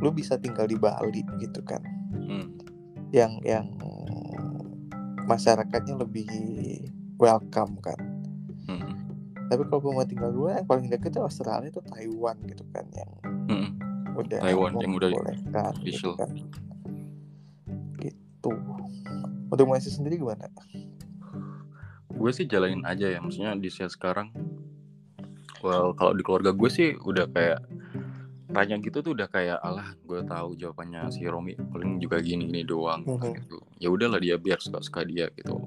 lu 0.00 0.08
bisa 0.08 0.36
tinggal 0.36 0.64
di 0.64 0.76
Bali 0.76 1.20
gitu 1.36 1.60
kan 1.60 1.84
Hmm. 2.08 2.56
yang 3.12 3.36
yang 3.42 3.68
masyarakatnya 5.26 5.96
lebih 5.98 6.28
welcome 7.16 7.76
kan 7.78 8.00
Hmm. 8.64 8.96
tapi 9.48 9.60
kalau 9.64 9.80
gue 9.82 9.92
mau 9.92 10.04
tinggal 10.04 10.32
dua 10.32 10.56
yang 10.56 10.64
paling 10.64 10.88
dekat 10.88 11.08
itu 11.10 11.20
Australia 11.20 11.68
itu 11.68 11.80
Taiwan 11.84 12.36
gitu 12.44 12.64
kan 12.68 12.84
yang 12.92 13.10
Hmm. 13.44 13.68
udah 14.14 14.40
Taiwan 14.40 14.72
yang 14.78 14.92
udah 14.94 15.08
gitu 15.08 15.24
official. 15.52 16.12
kan 16.16 16.32
gitu 16.32 16.58
untuk 19.48 19.66
masih 19.66 19.90
sendiri 19.90 20.16
gimana? 20.16 20.48
Gue 22.08 22.30
sih 22.32 22.44
jalanin 22.44 22.82
aja 22.82 23.06
ya 23.06 23.18
maksudnya 23.18 23.54
di 23.54 23.68
usia 23.68 23.86
sekarang. 23.86 24.32
Well 25.60 25.92
kalau 25.92 26.14
di 26.14 26.22
keluarga 26.22 26.50
gue 26.50 26.70
sih 26.70 26.94
udah 26.94 27.26
kayak 27.28 27.60
tanya 28.48 28.80
gitu 28.80 29.04
tuh 29.04 29.12
udah 29.12 29.28
kayak 29.28 29.60
alah 29.60 29.92
gue 30.02 30.24
tahu 30.24 30.56
jawabannya 30.56 31.12
si 31.12 31.28
Romi 31.28 31.52
paling 31.52 32.00
juga 32.00 32.16
gini 32.18 32.48
gini 32.48 32.64
doang 32.64 33.04
Mhm. 33.04 33.32
gitu. 33.36 33.58
Ya 33.76 33.92
udahlah 33.92 34.18
dia 34.18 34.40
biar 34.40 34.56
suka 34.58 34.80
suka 34.80 35.04
dia 35.04 35.28
gitu. 35.36 35.60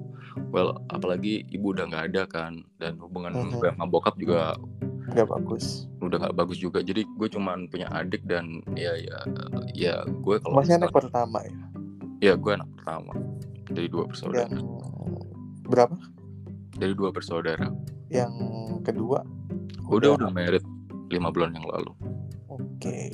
Well 0.50 0.82
apalagi 0.90 1.46
ibu 1.46 1.70
udah 1.72 1.86
nggak 1.86 2.04
ada 2.10 2.22
kan 2.26 2.66
dan 2.76 2.98
hubungan 2.98 3.32
Mhm. 3.38 3.62
gue 3.62 3.68
sama 3.70 3.86
bokap 3.86 4.18
juga 4.18 4.58
nggak 5.12 5.28
bagus. 5.28 5.86
udah 6.02 6.18
nggak 6.18 6.34
bagus 6.34 6.58
juga. 6.58 6.82
Jadi 6.82 7.06
gue 7.06 7.28
cuman 7.30 7.70
punya 7.70 7.86
adik 7.94 8.26
dan 8.26 8.58
ya 8.74 8.92
ya 8.98 9.18
ya 9.72 9.94
gue 10.02 10.36
kalau 10.42 10.58
masih 10.58 10.74
anak 10.74 10.90
pertama 10.90 11.38
ya? 11.46 11.54
Ya 12.18 12.32
gue 12.34 12.52
anak 12.52 12.70
pertama 12.74 13.14
dari 13.72 13.88
dua 13.88 14.04
bersaudara. 14.06 14.48
Yang 14.52 14.64
berapa? 15.66 15.96
Dari 16.76 16.94
dua 16.96 17.10
bersaudara. 17.10 17.66
Yang 18.12 18.34
kedua? 18.84 19.24
Udah 19.88 20.16
udah 20.16 20.30
married 20.32 20.64
lima 21.12 21.28
bulan 21.28 21.52
yang 21.56 21.66
lalu. 21.68 21.92
Oke. 22.48 23.12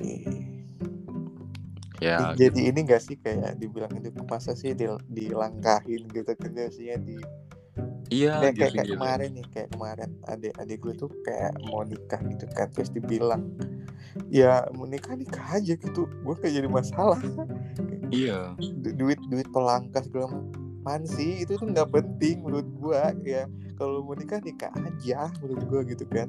Ya 1.98 2.30
jadi 2.38 2.70
ini 2.70 2.86
gak 2.86 3.02
sih 3.02 3.18
kayak 3.18 3.58
dibilang 3.58 3.90
itu 3.98 4.14
masa 4.30 4.54
sih 4.54 4.70
dil- 4.70 5.02
dilangkahin 5.10 6.06
gitu 6.14 6.30
biasanya 6.46 6.94
di 7.02 7.18
iya 8.08 8.38
kayak, 8.38 8.54
kayak, 8.54 8.54
gitu, 8.54 8.62
kayak 8.70 8.86
gitu. 8.86 8.94
kemarin 8.94 9.30
nih 9.34 9.46
kayak 9.50 9.68
kemarin 9.74 10.10
adik 10.30 10.54
adik 10.62 10.78
gue 10.78 10.94
tuh 10.94 11.10
kayak 11.26 11.52
mau 11.66 11.82
nikah 11.82 12.22
gitu 12.22 12.46
kan 12.54 12.70
terus 12.70 12.94
dibilang 12.94 13.50
ya 14.30 14.62
mau 14.78 14.86
nikah 14.86 15.18
nikah 15.18 15.58
aja 15.58 15.74
gitu. 15.74 16.06
Gue 16.22 16.34
kayak 16.38 16.62
jadi 16.62 16.68
masalah 16.70 17.18
iya. 18.10 18.52
Du- 18.58 18.94
duit 18.94 19.20
duit 19.28 19.48
pelangkas 19.50 20.08
segala 20.08 20.32
apaan 20.82 21.04
sih 21.04 21.44
itu 21.44 21.58
tuh 21.60 21.68
nggak 21.68 21.90
penting 21.92 22.40
menurut 22.42 22.68
gue 22.80 23.00
ya. 23.28 23.44
Kalau 23.78 24.02
mau 24.02 24.16
nikah 24.16 24.42
nikah 24.42 24.72
aja 24.74 25.30
menurut 25.42 25.62
gue 25.68 25.80
gitu 25.94 26.04
kan. 26.10 26.28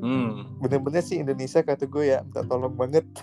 Hmm. 0.00 0.48
Bener-bener 0.60 1.04
sih 1.04 1.20
Indonesia 1.20 1.60
kata 1.60 1.84
gue 1.86 2.04
ya 2.12 2.24
minta 2.24 2.42
tolong 2.44 2.74
banget. 2.74 3.04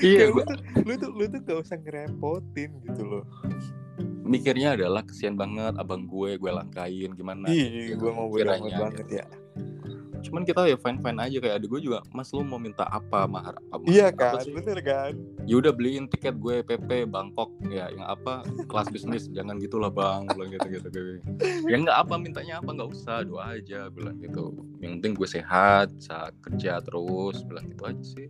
Iya 0.00 0.32
lu 0.32 0.40
gue 0.40 0.44
tuh 0.44 0.56
lu 0.84 0.94
tuh 0.96 1.10
lu 1.12 1.24
tuh 1.28 1.40
gak 1.44 1.58
usah 1.60 1.76
ngerepotin 1.80 2.70
gitu 2.88 3.02
loh. 3.04 3.24
Mikirnya 4.24 4.76
adalah 4.78 5.04
kesian 5.04 5.36
banget 5.36 5.76
abang 5.76 6.08
gue 6.08 6.40
gue 6.40 6.50
langkain 6.52 7.10
gimana? 7.12 7.48
Ih, 7.52 7.92
gitu, 7.92 8.08
gue 8.08 8.10
mau 8.14 8.28
kiranya 8.32 8.76
banget 8.80 9.04
gitu. 9.04 9.14
ya. 9.20 9.26
Cuman 10.30 10.46
kita 10.46 10.62
ya 10.70 10.78
fine 10.78 11.02
fine 11.02 11.18
aja 11.18 11.36
kayak 11.42 11.54
adik 11.58 11.68
gue 11.68 11.80
juga 11.90 11.98
mas 12.14 12.30
lu 12.30 12.46
mau 12.46 12.56
minta 12.56 12.86
apa 12.86 13.26
mahar 13.26 13.58
apa 13.74 13.82
Iya 13.84 14.14
apa 14.14 14.38
kan, 14.38 14.46
sih? 14.46 14.54
bener 14.54 14.78
kan? 14.78 15.12
ya 15.44 15.54
udah 15.58 15.72
beliin 15.74 16.06
tiket 16.06 16.38
gue 16.38 16.62
PP 16.62 17.10
Bangkok 17.10 17.50
ya 17.66 17.90
yang 17.90 18.06
apa 18.06 18.46
kelas 18.70 18.86
bisnis 18.94 19.26
jangan 19.34 19.58
gitulah 19.58 19.90
bang 19.90 20.30
bilang 20.30 20.54
gitu 20.54 20.66
gitu 20.70 20.86
gitu 20.86 21.00
ya 21.66 21.76
nggak 21.82 21.98
apa 22.06 22.14
mintanya 22.14 22.62
apa 22.62 22.70
nggak 22.70 22.90
usah 22.94 23.26
doa 23.26 23.58
aja 23.58 23.90
bilang 23.90 24.14
gitu 24.22 24.54
yang 24.78 25.02
penting 25.02 25.18
gue 25.18 25.26
sehat 25.28 25.90
bisa 25.90 26.30
kerja 26.40 26.78
terus 26.78 27.42
bilang 27.42 27.66
gitu 27.66 27.82
aja 27.82 28.02
sih 28.06 28.28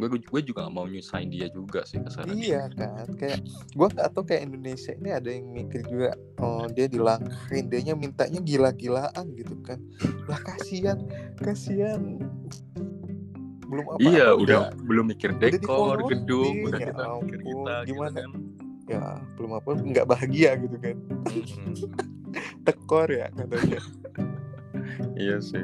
gue 0.00 0.08
gue 0.16 0.40
juga 0.40 0.64
gak 0.64 0.72
mau 0.72 0.88
nyusahin 0.88 1.28
dia 1.28 1.52
juga 1.52 1.84
sih 1.84 2.00
kasarannya 2.00 2.32
Iya 2.40 2.72
kan, 2.72 3.04
kayak 3.20 3.44
gue 3.76 3.86
nggak 3.92 4.08
tahu 4.16 4.24
kayak 4.24 4.48
Indonesia 4.48 4.96
ini 4.96 5.10
ada 5.12 5.28
yang 5.28 5.46
mikir 5.52 5.84
juga, 5.84 6.16
oh 6.40 6.64
dia 6.72 6.88
dilangkahin, 6.88 7.68
dia 7.68 7.92
mintanya 7.92 8.40
gila-gilaan 8.40 9.26
gitu 9.36 9.60
kan. 9.60 9.76
Lah 10.24 10.40
kasihan, 10.40 10.96
kasihan. 11.40 12.20
Belum 13.70 13.86
apa 13.86 13.98
iya 14.02 14.34
udah 14.34 14.74
belum 14.82 15.14
mikir 15.14 15.36
udah 15.38 15.50
dekor 15.50 15.96
gedung 16.10 16.66
udah 16.66 16.78
ya 16.82 16.88
kita 16.90 17.04
mikir 17.22 17.40
kita 17.46 17.74
gitu 17.86 17.90
gimana? 17.94 18.16
kan 18.18 18.30
ya 18.90 19.04
belum 19.38 19.50
apa 19.54 19.68
nggak 19.78 20.06
bahagia 20.10 20.50
gitu 20.58 20.76
kan. 20.80 20.96
Tekor 22.66 23.08
ya 23.10 23.26
katanya. 23.34 23.80
iya 25.22 25.38
sih 25.38 25.62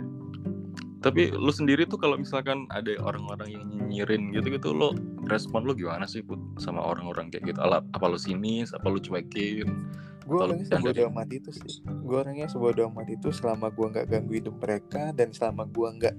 tapi 1.07 1.31
lu 1.31 1.55
sendiri 1.55 1.87
tuh 1.87 2.03
kalau 2.03 2.19
misalkan 2.19 2.67
ada 2.75 2.99
orang-orang 2.99 3.55
yang 3.55 3.65
nyinyirin 3.71 4.35
gitu-gitu 4.35 4.75
lo 4.75 4.91
respon 5.31 5.63
lu 5.63 5.71
gimana 5.71 6.03
sih 6.03 6.19
Put 6.19 6.43
sama 6.59 6.83
orang-orang 6.83 7.31
kayak 7.31 7.55
gitu 7.55 7.61
Ala, 7.63 7.85
apa 7.95 8.07
lu 8.11 8.19
sinis 8.19 8.75
apa 8.75 8.91
lu 8.91 8.99
cuekin 8.99 9.87
Gue 10.27 10.39
orangnya 10.43 10.67
bercanda 10.67 10.91
sebodo 10.91 11.03
amat 11.09 11.29
itu 11.31 11.51
sih. 11.55 11.73
Gue 11.87 12.17
orangnya 12.19 12.47
sebodo 12.51 12.83
amat 12.91 13.09
itu 13.09 13.29
selama 13.31 13.67
gue 13.71 13.87
nggak 13.87 14.07
ganggu 14.11 14.33
hidup 14.35 14.57
mereka 14.59 15.15
dan 15.15 15.31
selama 15.31 15.63
gue 15.65 15.89
nggak 15.97 16.17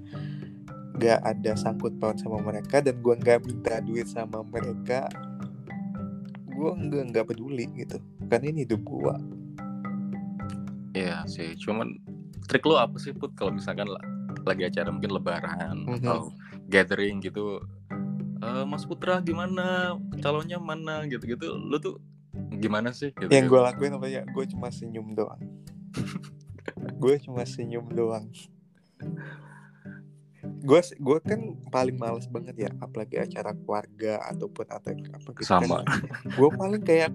nggak 0.98 1.18
ada 1.22 1.52
sangkut 1.54 1.94
paut 2.00 2.16
sama 2.16 2.40
mereka 2.40 2.80
dan 2.80 2.98
gue 2.98 3.14
nggak 3.14 3.38
minta 3.44 3.78
duit 3.78 4.08
sama 4.08 4.42
mereka, 4.42 5.06
gue 6.48 6.70
nggak 6.74 7.04
nggak 7.12 7.26
peduli 7.28 7.68
gitu. 7.76 8.00
Kan 8.26 8.42
ini 8.42 8.64
hidup 8.66 8.82
gue. 8.82 9.14
Iya 10.96 11.22
sih, 11.28 11.54
cuman 11.54 11.94
trik 12.48 12.64
lu 12.64 12.74
apa 12.74 12.96
sih 12.98 13.12
Put 13.12 13.36
kalau 13.36 13.52
misalkan 13.52 13.86
la- 13.86 14.02
lagi 14.42 14.64
acara 14.64 14.88
mungkin 14.88 15.12
lebaran 15.12 15.84
Mhm. 15.84 15.94
atau 16.00 16.32
gathering 16.66 17.20
gitu 17.20 17.60
"Eh, 18.40 18.64
Mas 18.64 18.82
Putra 18.82 19.20
gimana 19.20 19.94
calonnya 20.18 20.56
mana 20.56 21.04
gitu-gitu 21.04 21.54
lu 21.54 21.76
tuh 21.76 22.00
gimana 22.58 22.90
sih 22.90 23.14
gitu, 23.14 23.30
Yang 23.30 23.46
gue 23.54 23.60
lakuin 23.60 23.92
apa 23.94 24.06
ya? 24.10 24.22
Gue 24.28 24.44
cuma 24.50 24.68
senyum 24.68 25.14
doang. 25.14 25.40
gue 27.02 27.14
cuma 27.22 27.42
senyum 27.46 27.86
doang. 27.90 28.26
Gue 30.62 30.80
gue 30.82 31.18
kan 31.22 31.40
paling 31.70 31.96
males 31.96 32.26
banget 32.26 32.68
ya, 32.68 32.70
apalagi 32.82 33.18
acara 33.18 33.54
keluarga 33.54 34.22
ataupun 34.26 34.66
atau 34.68 34.90
apa 34.90 35.28
gitu. 35.34 35.42
sama 35.46 35.82
Kan. 35.86 36.02
gue 36.34 36.48
paling 36.54 36.82
kayak 36.82 37.10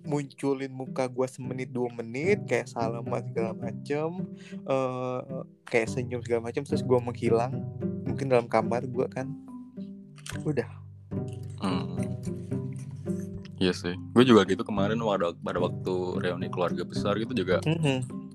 munculin 0.00 0.72
muka 0.72 1.06
gue 1.06 1.26
semenit 1.28 1.70
dua 1.70 1.86
menit 1.92 2.42
kayak 2.48 2.66
salaman 2.66 3.22
segala 3.30 3.52
macem 3.54 4.26
eh 4.66 5.20
kayak 5.68 5.86
senyum 5.92 6.18
segala 6.24 6.50
macem 6.50 6.66
terus 6.66 6.82
gue 6.82 6.98
menghilang 6.98 7.62
mungkin 8.08 8.26
dalam 8.26 8.50
kamar 8.50 8.88
gue 8.90 9.06
kan 9.12 9.30
udah 10.42 10.66
Hmm. 11.60 11.92
Iya 13.60 13.76
sih, 13.76 13.92
gue 13.92 14.24
juga 14.24 14.48
gitu 14.48 14.64
kemarin 14.64 14.96
pada, 14.96 15.36
pada 15.36 15.58
waktu 15.60 15.94
reuni 16.24 16.48
keluarga 16.48 16.80
besar 16.80 17.20
gitu 17.20 17.44
juga 17.44 17.60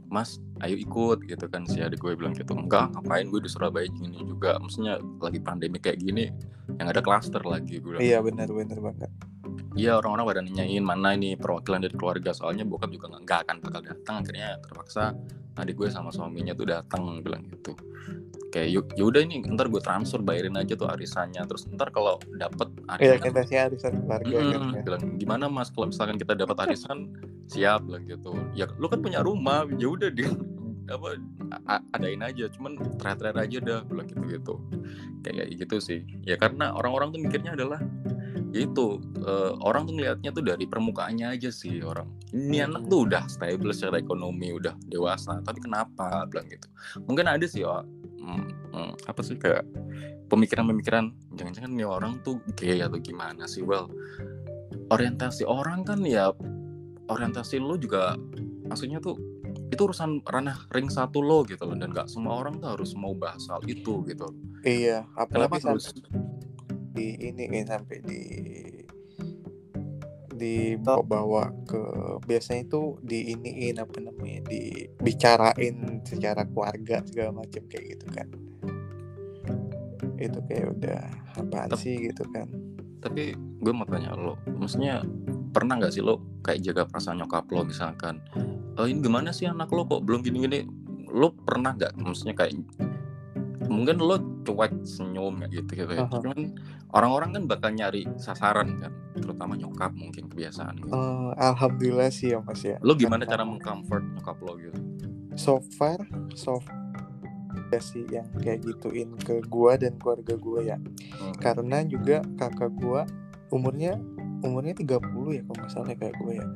Mas, 0.06 0.38
ayo 0.62 0.78
ikut 0.78 1.26
gitu 1.26 1.50
kan 1.50 1.66
si 1.66 1.82
adik 1.82 1.98
gue 1.98 2.14
bilang 2.14 2.38
gitu. 2.38 2.54
Enggak, 2.54 2.94
ngapain 2.94 3.26
gue 3.28 3.42
di 3.42 3.50
Surabaya 3.50 3.90
gini 3.90 4.22
juga 4.22 4.56
Maksudnya 4.62 5.02
lagi 5.20 5.42
pandemi 5.42 5.82
kayak 5.82 6.00
gini 6.00 6.30
Yang 6.78 6.88
ada 6.94 7.02
klaster 7.02 7.42
lagi 7.42 7.82
gue 7.82 7.98
bilang. 7.98 8.06
Iya 8.06 8.22
benar 8.22 8.48
benar 8.54 8.80
banget. 8.80 9.12
Iya 9.76 10.00
orang-orang 10.00 10.26
pada 10.30 10.42
nanyain 10.46 10.86
mana 10.86 11.18
ini 11.18 11.36
perwakilan 11.36 11.84
dari 11.84 11.96
keluarga? 11.98 12.32
Soalnya 12.32 12.64
bokap 12.64 12.94
juga 12.94 13.12
nggak 13.12 13.22
nggak 13.28 13.40
akan 13.44 13.56
bakal 13.66 13.82
datang 13.82 14.16
Akhirnya 14.24 14.50
terpaksa 14.62 15.04
adik 15.56 15.76
gue 15.80 15.88
sama 15.92 16.12
suaminya 16.12 16.54
tuh 16.56 16.68
datang 16.68 17.24
bilang 17.24 17.44
gitu 17.48 17.76
Kayak 18.56 18.70
yuk 18.72 18.88
yaudah 18.96 19.20
ini 19.28 19.44
ntar 19.52 19.68
gue 19.68 19.84
transfer 19.84 20.24
bayarin 20.24 20.56
aja 20.56 20.80
tuh 20.80 20.88
arisannya. 20.88 21.44
Terus 21.44 21.68
ntar 21.76 21.92
kalau 21.92 22.16
dapet 22.40 22.72
iya 23.04 23.20
arisan 23.20 23.24
kita 23.28 23.42
sih 23.44 23.58
arisan 23.60 23.94
keluarga 24.08 24.32
ya. 24.32 24.60
bilang 24.80 25.04
gimana 25.20 25.52
mas 25.52 25.68
kalau 25.76 25.92
misalkan 25.92 26.16
kita 26.16 26.40
dapat 26.40 26.56
arisan 26.64 27.12
siap 27.52 27.84
bilang 27.84 28.08
gitu. 28.08 28.32
Ya 28.56 28.72
lu 28.80 28.88
kan 28.88 29.04
punya 29.04 29.20
rumah 29.20 29.68
ya 29.76 29.92
udah 29.92 30.08
di 30.08 30.24
apa 30.96 31.20
adain 31.98 32.24
aja 32.24 32.48
cuman 32.56 32.80
terakhir 32.96 33.36
aja 33.36 33.58
dah 33.60 33.80
bilang 33.92 34.08
gitu 34.08 34.24
gitu. 34.32 34.56
Kayak 35.28 35.52
gitu 35.60 35.76
sih. 35.84 36.00
Ya 36.24 36.40
karena 36.40 36.72
orang-orang 36.72 37.12
tuh 37.12 37.20
mikirnya 37.28 37.60
adalah 37.60 37.84
ya 38.56 38.64
itu 38.64 39.04
eh, 39.20 39.52
orang 39.68 39.84
tuh 39.84 40.00
ngelihatnya 40.00 40.32
tuh 40.32 40.44
dari 40.48 40.64
permukaannya 40.64 41.28
aja 41.36 41.52
sih 41.52 41.84
orang. 41.84 42.08
Ini 42.32 42.72
anak 42.72 42.88
tuh 42.88 43.04
udah 43.04 43.28
stable 43.28 43.76
secara 43.76 44.00
ekonomi 44.00 44.56
udah 44.56 44.80
dewasa 44.88 45.44
tapi 45.44 45.60
kenapa 45.60 46.24
bilang 46.32 46.48
gitu. 46.48 46.72
Mungkin 47.04 47.28
ada 47.28 47.44
sih 47.44 47.68
oh, 47.68 47.84
hmm, 48.26 48.74
hmm, 48.74 48.94
apa 49.06 49.22
sih? 49.22 49.38
Kayak 49.38 49.70
pemikiran-pemikiran 50.28 51.14
jangan-jangan 51.38 51.72
nih 51.78 51.88
orang 51.88 52.18
tuh 52.26 52.42
gay 52.58 52.82
atau 52.82 52.98
gimana 52.98 53.46
sih? 53.46 53.62
Well 53.62 53.94
orientasi 54.90 55.44
orang 55.46 55.82
kan 55.86 56.06
ya 56.06 56.30
orientasi 57.10 57.62
lo 57.62 57.78
juga 57.78 58.18
maksudnya 58.66 59.02
tuh 59.02 59.18
itu 59.70 59.82
urusan 59.82 60.22
ranah 60.26 60.70
ring 60.74 60.90
satu 60.90 61.22
lo 61.22 61.42
gitu 61.46 61.66
loh 61.66 61.78
dan 61.78 61.90
nggak 61.90 62.10
semua 62.10 62.38
orang 62.42 62.62
tuh 62.62 62.78
harus 62.78 62.94
mau 62.94 63.18
bahas 63.18 63.46
hal 63.50 63.62
itu 63.66 64.06
gitu 64.06 64.30
iya 64.62 65.06
kenapa 65.30 65.58
apalagi 65.58 65.66
harus 65.66 65.86
sampai 65.90 66.10
di 66.96 67.08
ini 67.20 67.44
kan 67.50 67.66
sampai 67.82 67.98
di 68.06 68.20
dibawa 70.36 71.52
ke 71.66 71.82
biasanya 72.28 72.68
itu 72.68 73.00
di 73.02 73.34
iniin 73.34 73.80
apa 73.80 73.98
namanya 74.04 74.46
dibicarain 74.52 76.04
secara 76.04 76.44
keluarga 76.46 77.02
segala 77.08 77.44
macam 77.44 77.64
kayak 77.72 77.86
gitu 77.98 78.08
kan. 78.12 78.28
Itu 80.20 80.40
kayak 80.48 80.68
udah 80.80 81.02
apaan 81.40 81.70
Tep- 81.72 81.82
sih 81.82 81.96
gitu 82.12 82.24
kan. 82.32 82.48
Tapi 83.00 83.36
gue 83.36 83.74
mau 83.74 83.86
tanya 83.86 84.14
lo 84.18 84.36
maksudnya 84.46 85.06
pernah 85.54 85.80
nggak 85.80 85.94
sih 85.94 86.04
lo 86.04 86.42
kayak 86.44 86.60
jaga 86.62 86.84
perasaan 86.90 87.22
nyokap 87.22 87.46
lo 87.54 87.64
misalkan 87.64 88.20
eh 88.76 88.86
ini 88.92 89.00
gimana 89.00 89.32
sih 89.32 89.48
anak 89.48 89.72
lo 89.72 89.88
kok 89.88 90.04
belum 90.04 90.22
gini-gini? 90.22 90.68
Lo 91.12 91.32
pernah 91.32 91.72
nggak? 91.76 91.96
Maksudnya 91.96 92.36
kayak 92.36 92.60
mungkin 93.70 93.98
lo 93.98 94.18
cuek 94.46 94.86
senyum 94.86 95.42
ya 95.42 95.48
gitu 95.50 95.72
gitu 95.74 95.92
ya. 95.94 96.06
Aha. 96.06 96.22
cuman 96.22 96.54
orang-orang 96.94 97.30
kan 97.34 97.44
bakal 97.50 97.70
nyari 97.74 98.06
sasaran 98.16 98.78
kan 98.78 98.94
terutama 99.22 99.54
nyokap 99.56 99.92
mungkin 99.96 100.28
kebiasaan 100.32 100.76
gitu. 100.84 100.92
Eh, 100.92 101.32
alhamdulillah 101.40 102.10
sih 102.12 102.36
ya 102.36 102.40
mas 102.44 102.62
ya. 102.64 102.80
Lo 102.84 102.96
gimana 102.96 103.24
cara 103.24 103.44
mengcomfort 103.48 104.04
nyokap 104.16 104.38
lo 104.44 104.54
gitu? 104.60 104.80
So 105.36 105.60
far 105.80 106.04
so 106.36 106.60
far 106.64 106.84
sih 107.76 108.08
yang 108.08 108.24
kayak 108.40 108.64
gituin 108.64 109.20
ke 109.20 109.44
gua 109.52 109.76
dan 109.76 110.00
keluarga 110.00 110.40
gua 110.40 110.64
ya. 110.64 110.78
Hmm. 110.80 111.36
karena 111.44 111.84
juga 111.84 112.24
kakak 112.40 112.72
gua 112.72 113.04
umurnya 113.52 114.00
umurnya 114.48 114.72
30 114.80 114.96
ya 115.36 115.42
kalau 115.44 115.58
nggak 115.60 115.72
salah 115.72 115.92
kayak 115.92 116.16
gue 116.24 116.34
ya. 116.40 116.48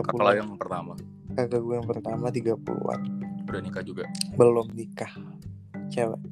30 0.00 0.16
Kepala 0.16 0.32
yang 0.32 0.56
pertama? 0.56 0.96
Kakak 1.36 1.60
gue 1.60 1.74
yang 1.76 1.88
pertama 1.88 2.26
30-an 2.32 3.00
udah 3.50 3.62
nikah 3.66 3.82
juga? 3.82 4.04
Belum 4.38 4.66
nikah 4.70 5.10
cewek. 5.90 6.22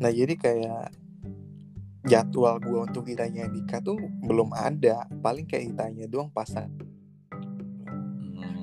Nah 0.00 0.10
jadi 0.12 0.34
kayak 0.36 0.96
jadwal 2.06 2.56
gue 2.62 2.78
untuk 2.86 3.02
ditanya 3.04 3.50
nikah 3.50 3.82
tuh 3.82 3.98
belum 3.98 4.54
ada. 4.54 5.04
Paling 5.20 5.44
kayak 5.44 5.74
ditanya 5.74 6.06
doang 6.06 6.30
pasang 6.30 6.70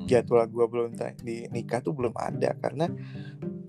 Hmm. 0.04 0.06
jadwal 0.06 0.46
gue 0.46 0.66
belum 0.68 0.92
di 1.24 1.48
nikah 1.50 1.80
tuh 1.80 1.96
belum 1.96 2.14
ada 2.20 2.54
karena 2.60 2.92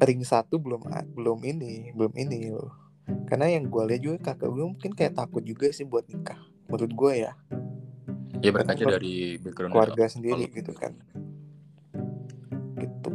ring 0.02 0.22
satu 0.26 0.58
belum 0.58 0.82
belum 1.14 1.38
ini 1.46 1.94
belum 1.94 2.12
ini 2.18 2.50
loh. 2.50 2.74
Karena 3.28 3.52
yang 3.52 3.68
gue 3.68 3.82
lihat 3.86 4.02
juga 4.02 4.16
kakak 4.32 4.50
gue 4.50 4.64
mungkin 4.64 4.92
kayak 4.96 5.14
takut 5.14 5.44
juga 5.44 5.70
sih 5.70 5.86
buat 5.86 6.04
nikah 6.10 6.38
menurut 6.66 6.92
gue 6.92 7.12
ya. 7.28 7.32
Ya 8.42 8.50
berkaca 8.52 8.76
Karena 8.76 8.98
dari 9.00 9.40
background 9.40 9.72
keluarga 9.72 10.04
sendiri 10.10 10.44
gitu 10.52 10.72
kan. 10.74 10.92
Gitu. 12.76 13.12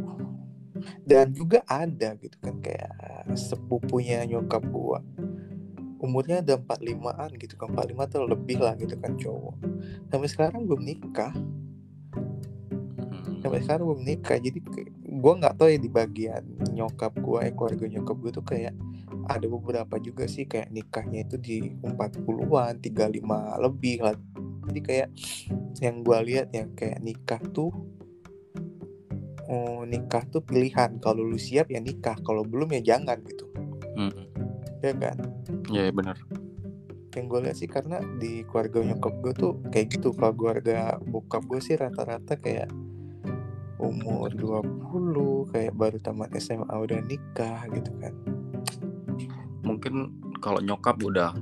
Dan 1.04 1.36
juga 1.36 1.60
ada 1.68 2.16
gitu 2.16 2.36
kan 2.40 2.58
kayak 2.58 3.36
sepupunya 3.36 4.24
nyokap 4.26 4.64
gua 4.72 5.04
umurnya 6.00 6.40
ada 6.40 6.56
45an 6.56 7.36
gitu 7.36 7.54
kan 7.60 7.68
45 7.76 8.08
atau 8.08 8.24
lebih 8.24 8.58
lah 8.58 8.74
gitu 8.80 8.96
kan 8.96 9.12
cowok. 9.20 9.56
Sampai 10.08 10.28
sekarang 10.28 10.64
belum 10.64 10.82
nikah. 10.82 11.32
Hmm. 13.10 13.42
sampai 13.42 13.60
sekarang 13.64 13.84
belum 13.90 14.02
nikah 14.04 14.38
jadi 14.38 14.58
gua 15.20 15.32
nggak 15.40 15.54
tahu 15.56 15.68
ya 15.72 15.78
di 15.80 15.90
bagian 15.90 16.42
nyokap 16.72 17.12
gua 17.20 17.46
eh 17.46 17.52
keluarga 17.52 17.86
nyokap 17.88 18.16
gua 18.16 18.32
tuh 18.32 18.44
kayak 18.44 18.74
ada 19.28 19.46
beberapa 19.46 19.96
juga 20.00 20.24
sih 20.26 20.44
kayak 20.48 20.72
nikahnya 20.72 21.26
itu 21.26 21.36
di 21.38 21.56
40-an 21.84 22.80
35 22.82 23.64
lebih 23.64 23.96
lah. 24.02 24.16
Jadi 24.70 24.80
kayak 24.82 25.08
yang 25.82 26.02
gua 26.06 26.22
lihat 26.22 26.54
ya 26.54 26.66
kayak 26.72 26.98
nikah 27.02 27.42
tuh 27.50 27.70
oh, 29.50 29.82
nikah 29.82 30.22
tuh 30.30 30.40
pilihan. 30.46 31.02
Kalau 31.02 31.26
lu 31.26 31.36
siap 31.36 31.68
ya 31.74 31.82
nikah 31.82 32.16
kalau 32.22 32.46
belum 32.46 32.70
ya 32.78 32.94
jangan 32.94 33.18
gitu. 33.26 33.46
Hmm. 33.98 34.29
Ya 34.82 34.94
kan? 34.96 35.16
Ya 35.70 35.82
ya, 35.88 35.92
benar. 35.92 36.16
Yang 37.10 37.24
gue 37.26 37.40
lihat 37.42 37.56
sih 37.58 37.70
karena 37.70 37.98
di 38.22 38.46
keluarga 38.46 38.86
nyokap 38.86 39.14
gue 39.20 39.32
tuh 39.34 39.52
kayak 39.68 39.98
gitu. 39.98 40.14
Kalau 40.14 40.34
keluarga 40.34 40.96
bokap 41.02 41.42
gue 41.46 41.60
sih 41.62 41.74
rata-rata 41.74 42.38
kayak 42.38 42.70
umur 43.80 44.28
20 44.36 45.50
kayak 45.50 45.72
baru 45.72 45.96
tamat 45.98 46.30
SMA 46.36 46.70
udah 46.70 47.00
nikah 47.02 47.64
gitu 47.72 47.90
kan. 47.98 48.14
Mungkin 49.64 49.94
kalau 50.38 50.60
nyokap 50.60 51.00
udah 51.00 51.32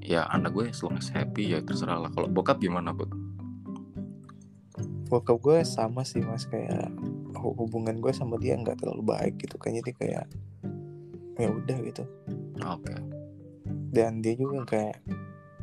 ya 0.00 0.24
anak 0.32 0.56
gue 0.56 0.72
long 0.72 0.96
as 0.96 1.10
happy 1.12 1.52
ya 1.52 1.60
terserah 1.60 2.00
lah. 2.00 2.10
Kalau 2.14 2.30
bokap 2.30 2.62
gimana 2.62 2.96
bud? 2.96 3.12
Bokap 5.12 5.36
gue 5.42 5.58
sama 5.66 6.06
sih 6.08 6.24
mas. 6.24 6.48
Kayak 6.48 6.88
hu- 7.36 7.56
hubungan 7.58 8.00
gue 8.00 8.12
sama 8.16 8.40
dia 8.40 8.56
nggak 8.56 8.80
terlalu 8.80 9.04
baik 9.04 9.34
gitu 9.44 9.60
kan. 9.60 9.76
Jadi 9.76 9.92
kayak 9.92 10.24
ya 11.38 11.48
udah 11.48 11.78
gitu. 11.86 12.04
Oke. 12.66 12.94
Dan 13.94 14.20
dia 14.20 14.34
juga 14.34 14.66
kayak 14.66 14.98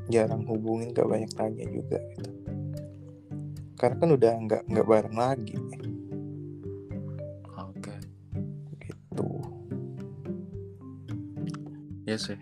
jarang 0.10 0.48
hubungin 0.48 0.96
gak 0.96 1.06
banyak 1.06 1.32
tanya 1.36 1.66
juga 1.68 2.00
gitu. 2.16 2.32
Karena 3.76 3.96
kan 4.00 4.10
udah 4.16 4.34
nggak 4.48 4.64
nggak 4.72 4.88
bareng 4.88 5.18
lagi. 5.20 5.56
Oke. 7.60 7.96
Gitu. 8.80 9.28
Ya 12.08 12.16
sih. 12.16 12.40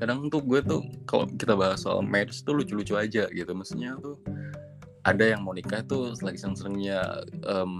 Kadang 0.00 0.32
tuh 0.32 0.40
gue 0.40 0.60
tuh 0.64 0.80
kalau 1.04 1.28
kita 1.28 1.52
bahas 1.52 1.84
soal 1.84 2.00
marriage 2.00 2.40
tuh 2.40 2.56
lucu-lucu 2.56 2.96
aja 2.96 3.28
gitu. 3.28 3.52
Maksudnya 3.52 4.00
tuh 4.00 4.16
ada 5.04 5.24
yang 5.24 5.44
mau 5.44 5.52
nikah 5.52 5.84
tuh 5.84 6.16
lagi 6.24 6.40
seneng-senengnya 6.40 7.24
em, 7.44 7.72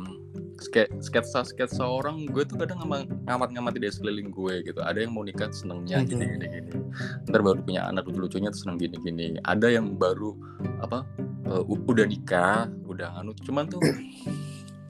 ske- 0.61 0.93
sketsa 0.99 1.41
sketsa 1.43 1.83
orang 1.83 2.25
gue 2.25 2.45
tuh 2.45 2.55
kadang 2.55 2.79
ngama- 2.79 3.09
ngamat-ngamati 3.25 3.79
dari 3.79 3.91
sekeliling 3.91 4.29
gue 4.29 4.63
gitu. 4.63 4.79
Ada 4.79 5.03
yang 5.03 5.11
mau 5.11 5.25
nikah 5.25 5.49
senengnya 5.51 6.01
gini 6.03 6.21
Mhm. 6.21 6.31
gini 6.31 6.47
gini. 6.51 6.71
Ntar 7.25 7.41
baru 7.41 7.59
punya 7.59 7.85
anak 7.85 8.05
lucu-lucunya 8.05 8.49
tuh 8.49 8.61
seneng 8.61 8.77
gini 8.77 8.97
gini 8.97 9.27
ada 9.43 9.67
yang 9.67 9.97
baru 9.97 10.37
apa 10.79 11.03
eh, 11.47 11.63
u- 11.65 11.83
udah 11.83 12.05
nikah 12.05 12.69
udah 12.85 13.17
nganu 13.17 13.33
cuman 13.41 13.65
tuh 13.67 13.81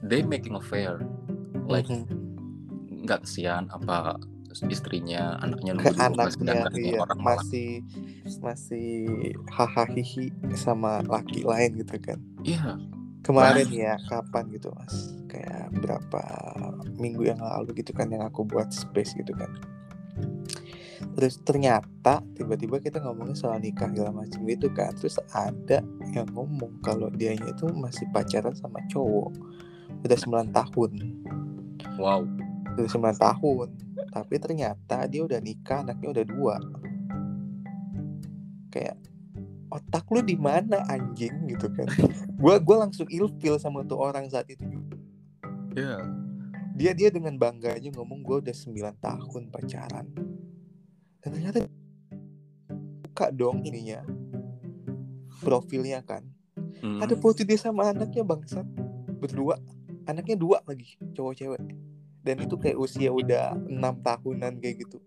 they 0.03 0.21
making 0.21 0.53
a 0.53 0.61
fair. 0.61 0.99
Like 1.65 1.87
Mhm. 1.87 2.05
nggak 3.01 3.23
kesian 3.23 3.65
apa 3.67 4.19
istrinya 4.67 5.39
anaknya 5.39 5.71
nunggu 5.73 5.95
12 5.95 6.11
anaknya 6.11 6.31
sedangkan 6.35 6.71
iya 6.75 6.99
orang 6.99 7.17
malah 7.17 7.39
masih 7.39 7.69
masih 8.37 8.89
hahaha 9.47 9.87
hihi 9.89 10.27
sama 10.53 10.99
laki 11.01 11.41
lain 11.41 11.79
gitu 11.79 11.95
kan? 11.97 12.19
Iya. 12.43 12.75
Kemarin 13.21 13.69
ya 13.69 13.95
kapan 14.05 14.49
gitu 14.49 14.73
mas 14.73 15.13
kayak 15.31 15.71
berapa 15.79 16.23
minggu 16.99 17.31
yang 17.31 17.39
lalu 17.39 17.79
gitu 17.79 17.95
kan 17.95 18.11
yang 18.11 18.27
aku 18.27 18.43
buat 18.43 18.67
space 18.75 19.15
gitu 19.15 19.31
kan. 19.31 19.47
Terus 21.15 21.39
ternyata 21.41 22.19
tiba-tiba 22.35 22.83
kita 22.83 22.99
ngomongin 22.99 23.39
soal 23.39 23.63
nikah 23.63 23.87
segala 23.87 24.11
macam 24.11 24.43
gitu 24.43 24.67
kan. 24.75 24.91
Terus 24.99 25.15
ada 25.31 25.79
yang 26.11 26.27
ngomong 26.35 26.83
kalau 26.83 27.07
dianya 27.07 27.55
itu 27.55 27.71
masih 27.71 28.05
pacaran 28.11 28.53
sama 28.53 28.83
cowok. 28.91 29.31
Udah 30.03 30.19
9 30.19 30.51
tahun. 30.51 30.91
Wow. 31.95 32.27
Udah 32.75 32.89
9 32.91 33.15
tahun 33.17 33.69
tapi 34.11 34.35
ternyata 34.43 35.07
dia 35.07 35.23
udah 35.23 35.39
nikah 35.39 35.87
anaknya 35.87 36.07
udah 36.11 36.25
dua. 36.27 36.55
Kayak 38.67 38.99
otak 39.71 40.03
lu 40.11 40.19
di 40.19 40.35
mana 40.35 40.83
anjing? 40.91 41.47
Gitu 41.47 41.71
kan. 41.71 41.87
Gua 42.41 42.59
gua 42.59 42.87
langsung 42.87 43.07
ilfil 43.07 43.55
sama 43.61 43.87
tuh 43.87 44.01
orang 44.01 44.27
saat 44.27 44.51
itu 44.51 44.67
juga. 44.67 44.99
Iya. 45.75 45.99
Dia 46.75 46.91
dia 46.95 47.09
dengan 47.11 47.35
bangganya 47.35 47.91
ngomong 47.93 48.23
gua 48.23 48.39
udah 48.39 48.55
9 48.55 48.73
tahun 48.97 49.43
pacaran. 49.51 50.07
Dan 51.21 51.29
ternyata 51.37 51.69
buka 53.05 53.29
dong 53.29 53.61
ininya 53.61 54.01
profilnya 55.41 56.01
kan. 56.01 56.25
Hmm. 56.81 56.97
ada 56.97 57.13
foto 57.13 57.45
dia 57.45 57.59
sama 57.61 57.93
anaknya 57.93 58.25
bangsat. 58.25 58.65
Berdua. 59.21 59.61
Anaknya 60.09 60.33
dua 60.33 60.65
lagi 60.65 60.97
cowok 61.13 61.33
cewek. 61.37 61.61
Dan 62.25 62.41
itu 62.41 62.57
kayak 62.57 62.77
usia 62.77 63.13
udah 63.13 63.53
enam 63.69 64.01
tahunan 64.01 64.57
kayak 64.57 64.85
gitu. 64.85 64.97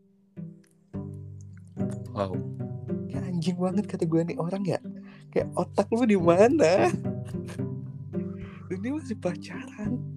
Wow. 2.15 2.39
Kayak 3.11 3.25
anjing 3.27 3.59
banget 3.59 3.85
kata 3.91 4.05
gue 4.07 4.21
nih 4.23 4.39
orang 4.39 4.63
ya. 4.63 4.79
Kayak 5.35 5.51
otak 5.59 5.91
lu 5.91 6.07
di 6.07 6.15
mana? 6.15 6.95
Dan 8.71 8.79
dia 8.79 8.93
masih 8.95 9.19
pacaran 9.19 10.14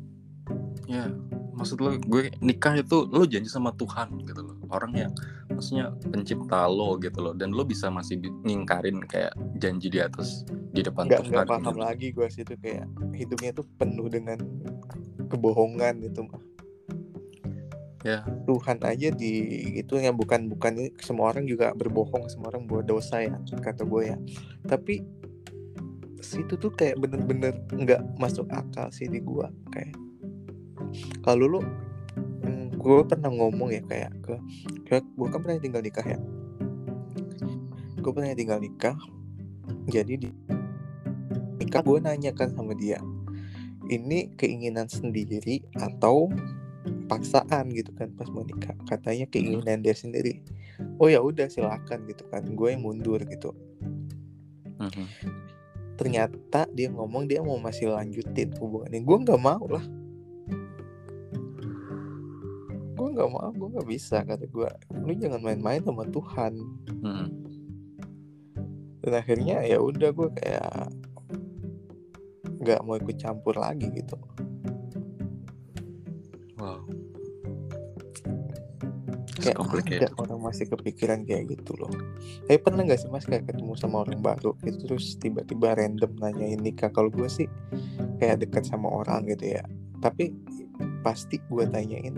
ya 0.88 1.12
maksud 1.58 1.84
lo 1.84 1.97
gue 2.00 2.32
nikah 2.39 2.80
itu 2.80 3.10
lo 3.12 3.26
janji 3.26 3.50
sama 3.50 3.73
Tuhan 3.76 4.13
gitu 4.23 4.45
loh. 4.45 4.56
Orang 4.69 4.93
yang 4.93 5.12
maksudnya 5.50 5.91
pencipta 6.13 6.69
lo 6.69 6.95
gitu 7.02 7.17
loh. 7.19 7.34
Dan 7.34 7.52
lo 7.52 7.65
bisa 7.65 7.89
masih 7.89 8.21
ngingkarin 8.45 9.02
kayak 9.10 9.34
janji 9.58 9.89
di 9.89 10.00
atas 10.00 10.45
di 10.71 10.86
depan 10.86 11.10
nggak 11.10 11.28
Tuhan 11.28 11.34
nggak 11.34 11.50
paham 11.50 11.76
gitu. 11.76 11.82
lagi 11.82 12.08
gue 12.13 12.28
situ 12.30 12.54
kayak 12.62 12.86
hidupnya 13.12 13.52
tuh 13.58 13.65
penuh 13.82 14.08
dengan 14.08 14.38
kebohongan 15.28 16.06
gitu. 16.06 16.30
Mah 16.30 16.41
ya. 18.06 18.21
Tuhan 18.45 18.78
aja 18.86 19.10
di 19.12 19.34
itu 19.82 19.97
yang 19.97 20.15
bukan 20.15 20.47
bukan 20.54 20.93
semua 21.02 21.33
orang 21.33 21.50
juga 21.50 21.73
berbohong 21.73 22.29
semua 22.31 22.54
orang 22.54 22.69
buat 22.69 22.85
dosa 22.85 23.25
ya 23.25 23.35
kata 23.60 23.81
gue 23.83 24.13
ya. 24.13 24.17
Tapi 24.69 25.02
situ 26.21 26.54
tuh 26.54 26.69
kayak 26.69 27.02
bener-bener 27.02 27.58
nggak 27.73 28.21
masuk 28.21 28.46
akal 28.54 28.94
sih 28.94 29.10
di 29.10 29.19
gue 29.25 29.48
kayak 29.73 30.06
kalau 31.28 31.60
lu 31.60 31.62
hmm, 32.48 32.80
gue 32.80 33.04
pernah 33.04 33.28
ngomong 33.28 33.67
ya 33.75 33.84
kayak 33.84 34.15
ke 34.23 34.36
kayak 34.88 35.04
gue 35.04 35.28
kan 35.28 35.40
pernah 35.44 35.60
tinggal 35.60 35.84
nikah 35.84 36.08
ya. 36.08 36.19
Gue 38.00 38.12
pernah 38.15 38.32
tinggal 38.32 38.63
nikah 38.63 38.96
jadi 39.92 40.15
di 40.15 40.32
nikah 41.60 41.84
gue 41.84 42.00
nanya 42.00 42.32
kan 42.32 42.56
sama 42.56 42.71
dia 42.80 43.04
ini 43.92 44.32
keinginan 44.40 44.88
sendiri 44.88 45.67
atau 45.75 46.32
paksaan? 47.12 47.75
Gitu 47.75 47.92
kan 47.92 48.08
pas 48.15 48.32
mau 48.32 48.48
nikah 48.48 48.71
katanya 48.88 49.28
keinginan 49.28 49.84
dia 49.84 49.92
sendiri. 49.92 50.40
Oh 50.96 51.12
ya 51.12 51.19
udah 51.19 51.52
silakan 51.52 52.08
gitu 52.08 52.23
kan 52.32 52.48
gue 52.48 52.67
yang 52.71 52.88
mundur 52.88 53.19
gitu. 53.28 53.52
Mhm. 54.80 55.10
ternyata 55.98 56.69
dia 56.78 56.94
ngomong 56.94 57.25
dia 57.25 57.42
mau 57.42 57.58
masih 57.58 57.90
lanjutin 57.90 58.54
hubungannya. 58.62 59.02
Gue 59.02 59.17
nggak 59.25 59.42
mau 59.42 59.65
lah 59.65 59.82
nggak 63.17 63.31
mau 63.33 63.49
gue 63.49 63.67
nggak 63.73 63.89
bisa 63.89 64.21
kata 64.21 64.45
gue 64.45 64.69
lu 65.01 65.11
jangan 65.17 65.41
main-main 65.41 65.81
sama 65.81 66.05
Tuhan. 66.05 66.53
Hmm. 67.01 67.27
dan 69.07 69.23
akhirnya 69.23 69.63
ya 69.63 69.79
udah 69.79 70.11
gue 70.11 70.29
kayak 70.35 70.91
nggak 72.59 72.83
mau 72.83 72.99
ikut 72.99 73.15
campur 73.15 73.55
lagi 73.55 73.87
gitu. 73.95 74.19
Wow. 76.59 76.83
Kayak 79.39 79.63
ada 79.63 80.09
orang 80.19 80.39
masih 80.43 80.67
kepikiran 80.67 81.23
kayak 81.23 81.55
gitu 81.55 81.79
loh. 81.79 81.93
Tapi 82.49 82.59
pernah 82.59 82.83
nggak 82.83 82.99
sih 82.99 83.07
mas 83.07 83.23
kayak 83.23 83.47
ketemu 83.47 83.79
sama 83.79 84.03
orang 84.03 84.19
baru 84.19 84.51
gitu 84.67 84.91
terus 84.91 85.15
tiba-tiba 85.15 85.77
random 85.79 86.11
nanyain 86.19 86.59
nikah? 86.59 86.91
Kalau 86.91 87.07
gue 87.07 87.31
sih 87.31 87.47
kayak 88.19 88.43
dekat 88.43 88.67
sama 88.67 88.91
orang 88.91 89.23
gitu 89.31 89.55
ya. 89.55 89.63
Tapi 90.03 90.35
pasti 91.05 91.39
gue 91.47 91.63
tanyain 91.71 92.17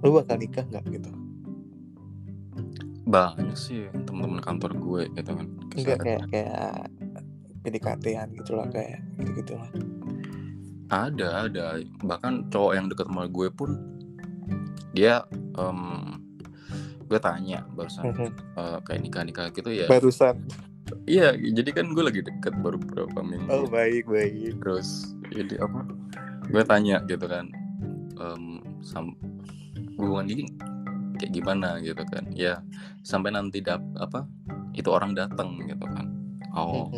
lu 0.00 0.10
bakal 0.14 0.36
nikah 0.36 0.64
nggak 0.66 0.84
gitu 0.90 1.10
Banyak 3.04 3.58
sih 3.58 3.90
teman-teman 4.06 4.38
kantor 4.38 4.72
gue 4.76 5.02
gitu 5.12 5.30
kan. 5.34 5.46
enggak 5.74 5.98
kayak 5.98 6.22
kayak 6.30 6.74
PDKT-an 7.60 8.28
gitu 8.32 8.52
lah 8.54 8.66
kayak 8.70 9.02
gitu 9.18 9.30
gitu 9.36 9.52
lah 9.56 9.70
Ada, 10.90 11.46
ada. 11.46 11.64
Bahkan 12.02 12.50
cowok 12.50 12.72
yang 12.74 12.86
deket 12.86 13.06
sama 13.06 13.26
gue 13.26 13.46
pun 13.48 13.70
dia 14.90 15.22
em, 15.54 16.18
gue 17.06 17.18
tanya 17.18 17.62
barusan 17.70 18.10
eh, 18.10 18.78
kayak 18.82 19.00
nikah 19.00 19.22
nikah 19.22 19.46
gitu 19.50 19.70
ya. 19.70 19.86
barusan 19.86 20.38
Iya, 21.06 21.38
jadi 21.38 21.70
kan 21.70 21.94
gue 21.94 22.02
lagi 22.02 22.18
deket 22.18 22.50
baru 22.58 22.74
beberapa 22.74 23.22
minggu. 23.22 23.46
oh 23.46 23.62
baik 23.66 24.10
baik 24.10 24.58
Terus 24.58 25.14
jadi 25.30 25.62
apa? 25.62 25.86
Gue 26.46 26.62
tanya 26.62 26.98
gitu 27.06 27.26
kan. 27.26 27.46
em, 28.18 28.58
sam 28.82 29.14
hubungan 30.00 30.26
ini 30.32 30.44
kayak 31.20 31.32
gimana 31.36 31.76
gitu 31.84 32.00
kan? 32.08 32.24
Ya 32.32 32.64
sampai 33.04 33.36
nanti 33.36 33.60
dap 33.60 33.84
apa? 34.00 34.24
Itu 34.72 34.90
orang 34.90 35.12
datang 35.12 35.60
gitu 35.68 35.84
kan. 35.84 36.08
Oh, 36.56 36.88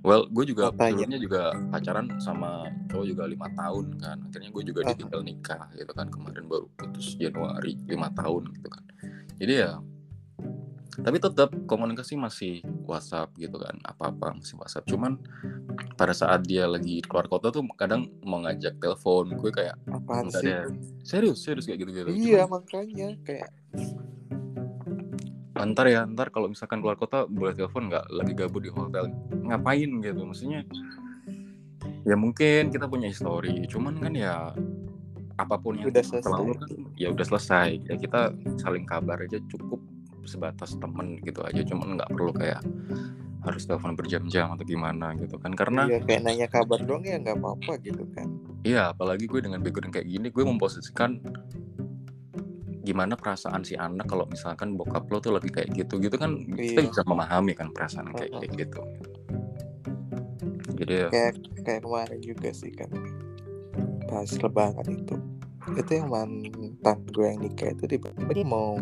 Well, 0.00 0.32
gue 0.32 0.48
juga 0.48 0.72
sebelumnya 0.72 1.20
juga 1.20 1.52
pacaran 1.68 2.08
sama 2.24 2.64
cowok 2.88 3.04
juga 3.04 3.28
lima 3.28 3.52
tahun 3.52 4.00
kan. 4.00 4.16
Akhirnya 4.32 4.48
gue 4.48 4.64
juga 4.72 4.80
ditinggal 4.88 5.20
nikah 5.20 5.68
gitu 5.76 5.92
kan. 5.92 6.08
Kemarin 6.08 6.48
baru 6.48 6.72
putus 6.72 7.20
Januari 7.20 7.76
lima 7.84 8.08
tahun 8.16 8.48
gitu 8.48 8.68
kan. 8.72 8.84
Jadi 9.36 9.52
ya, 9.60 9.76
tapi 11.00 11.16
tetap 11.16 11.50
komunikasi 11.64 12.16
masih 12.16 12.60
WhatsApp 12.84 13.32
gitu 13.40 13.56
kan. 13.56 13.76
Apa-apa 13.84 14.36
masih 14.36 14.56
WhatsApp. 14.60 14.86
Cuman 14.88 15.16
pada 15.96 16.12
saat 16.12 16.44
dia 16.44 16.68
lagi 16.68 17.00
keluar 17.04 17.26
kota 17.28 17.48
tuh 17.48 17.64
kadang 17.76 18.08
mau 18.24 18.40
ngajak 18.44 18.76
telepon. 18.80 19.32
Gue 19.36 19.50
kayak 19.52 19.76
apaan 19.88 20.28
enggak 20.28 20.42
sih 20.42 20.50
deh. 20.52 20.64
Serius, 21.04 21.38
serius 21.44 21.64
kayak 21.64 21.84
gitu-gitu. 21.86 22.10
iya 22.12 22.44
makanya 22.44 23.16
kayak 23.24 23.50
ntar 25.60 25.86
ya 25.92 26.08
ntar 26.08 26.32
kalau 26.32 26.48
misalkan 26.48 26.80
keluar 26.80 26.96
kota 26.96 27.28
boleh 27.28 27.52
telepon 27.52 27.92
nggak 27.92 28.08
lagi 28.08 28.32
gabut 28.32 28.64
di 28.64 28.72
hotel 28.72 29.12
ngapain 29.44 29.90
gitu 30.00 30.24
maksudnya 30.24 30.64
ya 32.08 32.16
mungkin 32.16 32.72
kita 32.72 32.88
punya 32.88 33.12
histori 33.12 33.68
cuman 33.68 34.00
kan 34.00 34.12
ya 34.16 34.56
apa 35.36 35.56
pun 35.56 35.76
yang 35.80 35.88
Udah 35.88 36.04
selesai. 36.04 36.32
kan 36.32 36.70
ya 36.96 37.08
udah 37.12 37.26
selesai 37.28 37.68
ya 37.88 37.94
kita 37.96 38.32
saling 38.60 38.84
kabar 38.88 39.20
aja 39.20 39.40
cukup 39.48 39.80
sebatas 40.24 40.76
temen 40.80 41.20
gitu 41.22 41.40
aja 41.44 41.60
cuman 41.64 41.96
nggak 42.00 42.10
perlu 42.12 42.32
kayak 42.34 42.60
harus 43.40 43.64
telepon 43.64 43.96
berjam-jam 43.96 44.52
atau 44.52 44.64
gimana 44.68 45.16
gitu 45.16 45.40
kan. 45.40 45.56
Karena 45.56 45.88
iya 45.88 45.98
kayak 46.04 46.20
nanya 46.28 46.46
kabar 46.52 46.80
dong 46.84 47.08
ya 47.08 47.16
nggak 47.16 47.40
apa-apa 47.40 47.72
gitu 47.80 48.04
kan. 48.12 48.28
Iya, 48.60 48.92
apalagi 48.92 49.24
gue 49.24 49.40
dengan 49.40 49.64
background 49.64 49.96
kayak 49.96 50.08
gini, 50.08 50.28
gue 50.28 50.44
memposisikan 50.44 51.16
gimana 52.84 53.16
perasaan 53.16 53.64
si 53.64 53.76
anak 53.76 54.08
kalau 54.08 54.28
misalkan 54.28 54.76
bokap 54.76 55.08
lo 55.08 55.20
tuh 55.20 55.36
lagi 55.36 55.48
kayak 55.48 55.72
gitu, 55.72 55.96
gitu 56.00 56.16
kan 56.20 56.36
kita 56.48 56.80
Iya. 56.84 56.88
bisa 56.92 57.02
memahami 57.08 57.52
kan 57.56 57.72
perasaan 57.72 58.12
kayak 58.12 58.32
kayak 58.40 58.52
gitu. 58.56 58.80
Jadi 60.80 60.92
ya, 60.96 61.08
kayak 61.12 61.34
kayak 61.64 61.80
kemarin 61.84 62.20
juga 62.20 62.50
sih 62.52 62.72
kan 62.72 62.88
pas 64.08 64.28
lebaran 64.28 64.88
itu. 64.88 65.16
Itu 65.76 65.90
yang 65.92 66.08
mantan 66.08 66.98
gue 67.08 67.24
yang 67.24 67.40
nikah 67.40 67.72
itu 67.72 67.84
tiba-tiba 67.84 68.32
dia 68.32 68.44
mau 68.48 68.76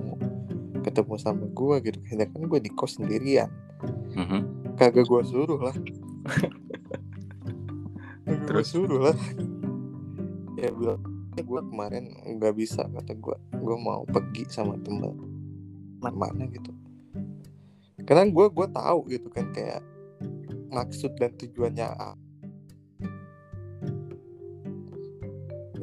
ketemu 0.89 1.15
sama 1.21 1.45
gue 1.53 1.77
gitu. 1.85 1.99
Sedangkan 2.09 2.43
gue 2.49 2.61
di 2.65 2.71
kos 2.73 2.97
sendirian. 2.97 3.53
Mhm. 4.17 4.75
kagak 4.75 5.07
gue 5.07 5.23
suruh 5.27 5.59
lah. 5.59 5.77
Kagak 8.27 8.47
Terus? 8.47 8.67
suruh 8.73 9.01
lah. 9.11 9.19
Ya 10.59 10.71
bilang 10.75 11.03
"Eh, 11.39 11.45
gue 11.47 11.61
kemarin 11.71 12.11
nggak 12.27 12.55
bisa 12.59 12.83
kata 12.87 13.15
gue 13.15 13.37
gue 13.55 13.77
mau 13.79 14.03
pergi 14.07 14.47
sama 14.51 14.75
temen. 14.83 15.15
Mana 16.03 16.47
gitu. 16.51 16.75
Karena 18.03 18.27
gue 18.27 18.47
gue 18.51 18.67
tahu 18.71 18.99
gitu 19.11 19.29
kan 19.31 19.51
kayak 19.55 19.83
maksud 20.71 21.15
dan 21.17 21.33
tujuannya 21.39 21.87
apa 21.87 22.28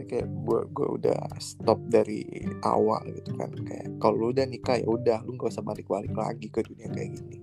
kayak 0.06 0.30
gue 0.30 0.62
gue 0.72 0.88
udah 1.02 1.22
stop 1.42 1.82
dari 1.90 2.22
awal 2.62 3.02
gitu 3.10 3.34
kan. 3.36 3.52
Kayak 3.52 3.98
kalau 3.98 4.16
lu 4.16 4.28
udah 4.32 4.46
nikah 4.46 4.78
ya 4.78 4.88
udah 4.88 5.20
lu 5.26 5.34
gak 5.38 5.52
usah 5.52 5.66
balik 5.66 5.90
balik 5.90 6.14
lagi 6.14 6.48
ke 6.50 6.62
dunia 6.62 6.90
kayak 6.94 7.18
gini. 7.18 7.38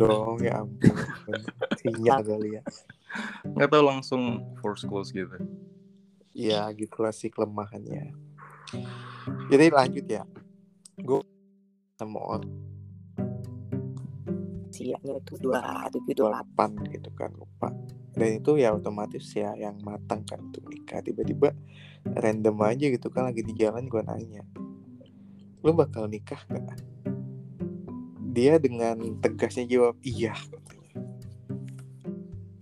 Dong 0.00 0.40
ya 0.40 0.64
ampun 0.64 0.96
sinyal 1.76 2.20
kali 2.28 2.56
ya. 2.56 2.62
Nggak 3.52 3.68
tahu 3.68 3.82
langsung 3.84 4.22
force 4.60 4.84
close 4.88 5.12
gitu. 5.12 5.36
ya 6.30 6.70
gitulah 6.72 7.12
sih 7.12 7.28
kelemahannya. 7.28 8.14
Jadi 9.50 9.66
lanjut 9.68 10.06
ya 10.06 10.22
orang 12.16 12.48
siangnya 14.70 15.20
itu 15.20 15.36
dua 15.42 15.90
delapan 15.92 16.70
gitu 16.88 17.10
kan 17.12 17.34
lupa. 17.36 17.68
Dan 18.10 18.42
itu 18.42 18.56
ya 18.58 18.72
otomatis 18.74 19.22
ya 19.36 19.52
yang 19.54 19.76
matang 19.84 20.24
kan 20.24 20.40
untuk 20.40 20.64
nikah. 20.72 21.04
Tiba-tiba 21.04 21.52
random 22.04 22.56
aja 22.64 22.86
gitu 22.88 23.12
kan 23.12 23.28
lagi 23.28 23.44
di 23.44 23.52
jalan 23.52 23.84
gue 23.84 24.00
nanya 24.00 24.42
lu 25.60 25.76
bakal 25.76 26.08
nikah 26.08 26.40
gak 26.48 26.80
dia 28.30 28.56
dengan 28.56 28.96
tegasnya 29.18 29.66
jawab 29.66 29.98
iya 30.06 30.32
katanya. 30.32 30.94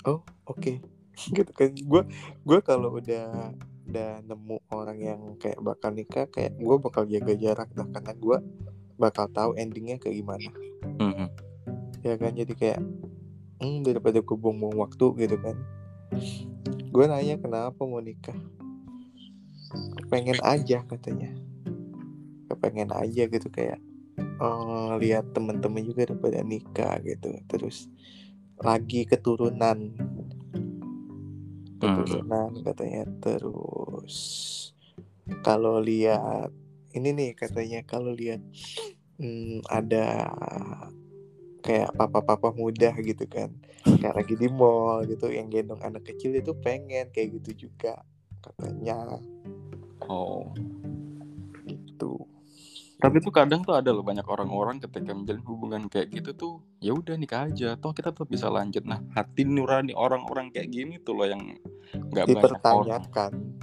Oh 0.08 0.24
oke. 0.48 0.80
Gitu 1.36 1.52
kan. 1.52 1.76
Gue 1.76 2.08
gue 2.40 2.58
kalau 2.64 2.96
udah 2.96 3.52
udah 3.84 4.24
nemu 4.24 4.56
orang 4.72 4.96
yang 4.96 5.20
kayak 5.36 5.60
bakal 5.60 5.92
nikah 5.92 6.24
kayak 6.32 6.56
gue 6.56 6.76
bakal 6.80 7.04
jaga 7.04 7.36
jarak 7.36 7.68
dah 7.76 7.84
karena 7.84 8.12
gue 8.16 8.38
bakal 8.98 9.30
tahu 9.30 9.54
endingnya 9.54 9.96
kayak 10.02 10.18
gimana. 10.20 10.50
Mhm. 10.98 11.26
ya 12.06 12.14
kan 12.14 12.30
jadi 12.30 12.54
kayak 12.54 12.80
hmm, 13.58 13.82
daripada 13.82 14.22
gue 14.22 14.36
buang-buang 14.38 14.78
waktu 14.78 15.06
gitu 15.18 15.36
kan. 15.42 15.56
Gue 16.90 17.04
nanya 17.10 17.38
kenapa 17.38 17.82
mau 17.84 17.98
nikah? 18.02 18.38
Pengen 20.08 20.38
aja 20.40 20.86
katanya. 20.86 21.34
Kepengen 22.48 22.90
aja 22.94 23.22
gitu 23.28 23.48
kayak 23.52 23.82
eh, 24.18 24.92
lihat 25.02 25.34
temen-temen 25.34 25.84
juga 25.84 26.08
udah 26.10 26.18
pada 26.18 26.40
nikah 26.42 26.96
gitu. 27.02 27.34
Terus 27.50 27.90
lagi 28.58 29.04
keturunan. 29.04 29.92
Keturunan 31.78 32.50
katanya. 32.62 33.04
Terus 33.20 34.16
kalau 35.44 35.82
lihat 35.82 36.50
ini 36.98 37.14
nih 37.14 37.30
katanya 37.38 37.80
kalau 37.86 38.12
lihat 38.12 38.42
hmm, 39.22 39.62
ada 39.70 40.28
kayak 41.62 41.94
papa-papa 41.94 42.54
muda 42.54 42.94
gitu 42.98 43.24
kan 43.30 43.54
kayak 43.84 44.14
lagi 44.14 44.34
di 44.34 44.48
mall 44.50 45.06
gitu 45.06 45.30
yang 45.30 45.48
gendong 45.48 45.80
anak 45.82 46.06
kecil 46.06 46.34
itu 46.34 46.52
pengen 46.58 47.10
kayak 47.14 47.38
gitu 47.40 47.70
juga 47.70 48.02
katanya 48.42 49.18
Oh. 50.06 50.54
gitu 51.68 52.24
Tapi 52.98 53.22
tuh 53.22 53.30
kadang 53.30 53.62
tuh 53.62 53.78
ada 53.78 53.94
loh 53.94 54.02
banyak 54.02 54.26
orang-orang 54.26 54.82
ketika 54.82 55.14
menjalin 55.14 55.44
hubungan 55.46 55.86
kayak 55.86 56.10
gitu 56.10 56.30
tuh 56.34 56.54
ya 56.82 56.90
udah 56.90 57.14
nikah 57.14 57.46
aja, 57.46 57.78
toh 57.78 57.94
kita 57.94 58.10
tetap 58.10 58.26
bisa 58.26 58.50
lanjut. 58.50 58.82
Nah 58.82 58.98
hati 59.14 59.46
nurani 59.46 59.94
orang-orang 59.94 60.50
kayak 60.50 60.66
gini 60.66 60.98
tuh 60.98 61.14
loh 61.14 61.30
yang 61.30 61.46
nggak 61.94 62.26
banyak 62.26 62.58
orang. 62.58 63.06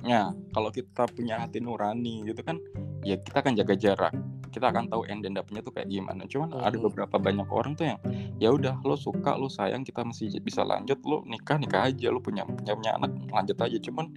Ya, 0.07 0.31
kalau 0.55 0.71
kita 0.71 1.03
punya 1.11 1.43
hati 1.43 1.59
nurani 1.59 2.23
gitu 2.23 2.47
kan, 2.47 2.63
ya 3.03 3.19
kita 3.19 3.41
akan 3.41 3.53
jaga 3.57 3.75
jarak. 3.75 4.13
Kita 4.49 4.71
akan 4.71 4.87
tahu 4.87 5.03
end 5.11 5.27
and 5.27 5.35
up-nya 5.35 5.59
tuh 5.59 5.75
kayak 5.75 5.91
gimana. 5.91 6.23
Cuman 6.25 6.55
ada 6.63 6.79
Mhm. 6.79 6.85
beberapa 6.87 7.15
banyak 7.19 7.47
orang 7.51 7.75
tuh 7.75 7.91
yang 7.91 7.99
ya 8.39 8.55
udah 8.55 8.79
lo 8.81 8.95
suka, 8.95 9.35
lo 9.35 9.51
sayang, 9.51 9.83
kita 9.83 10.07
masih 10.07 10.31
bisa 10.39 10.63
lanjut, 10.63 10.95
lo 11.03 11.27
nikah 11.27 11.59
nikah 11.59 11.91
aja, 11.91 12.07
lo 12.07 12.23
punya 12.23 12.47
punya, 12.47 12.71
punya 12.71 12.91
anak 12.95 13.11
lanjut 13.27 13.57
aja. 13.59 13.77
Cuman 13.83 14.07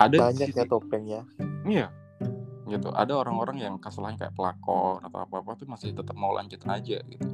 ada 0.00 0.16
banyak 0.16 0.48
sisi- 0.48 0.56
ya 0.56 0.64
topengnya 0.64 1.20
Iya, 1.64 1.88
gitu. 2.66 2.88
Ada 2.92 3.12
orang-orang 3.12 3.60
yang 3.60 3.74
kasulahnya 3.76 4.24
kayak 4.24 4.34
pelakor 4.34 5.04
atau 5.04 5.18
apa-apa 5.20 5.52
tuh 5.54 5.68
masih 5.68 5.92
tetap 5.92 6.16
mau 6.16 6.32
lanjut 6.32 6.60
aja 6.64 7.00
gitu. 7.04 7.28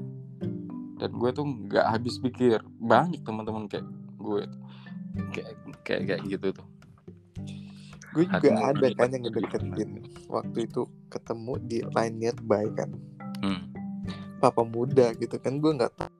dan 0.96 1.16
gue 1.16 1.30
tuh 1.32 1.48
nggak 1.48 1.96
habis 1.96 2.20
pikir 2.20 2.60
banyak 2.76 3.24
teman-teman 3.24 3.64
kayak 3.64 3.88
gue 4.20 4.44
kayak 5.32 5.56
kayak 5.80 6.02
kayak 6.04 6.20
gitu 6.28 6.52
tuh 6.52 6.66
gue 8.10 8.24
juga 8.26 8.48
Hatimu 8.50 8.70
ada 8.74 8.86
kan 8.98 9.08
yang 9.14 9.22
ngedeketin 9.26 9.90
waktu 10.26 10.58
itu 10.66 10.82
ketemu 11.06 11.52
di 11.62 11.78
line 11.86 12.16
nearby 12.18 12.64
kan. 12.74 12.90
Hmm. 13.40 13.72
papa 14.36 14.64
muda 14.64 15.16
gitu 15.16 15.36
kan 15.40 15.60
gue 15.60 15.72
nggak 15.80 15.96
tahu 15.96 16.12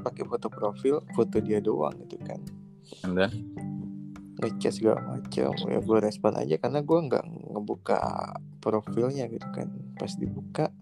pakai 0.00 0.24
foto 0.28 0.48
profil 0.48 1.04
foto 1.12 1.36
dia 1.40 1.60
doang 1.60 1.96
gitu 2.04 2.16
kan. 2.24 2.40
And 3.04 3.14
then? 3.16 3.32
Ngechat 4.38 4.80
segala 4.80 5.02
macam 5.04 5.52
ya 5.52 5.78
gue 5.82 5.98
respon 6.00 6.32
aja 6.40 6.56
karena 6.56 6.80
gue 6.80 6.98
nggak 6.98 7.24
ngebuka 7.52 8.00
profilnya 8.64 9.28
gitu 9.28 9.44
kan. 9.52 9.68
Pas 10.00 10.12
dibuka 10.16 10.72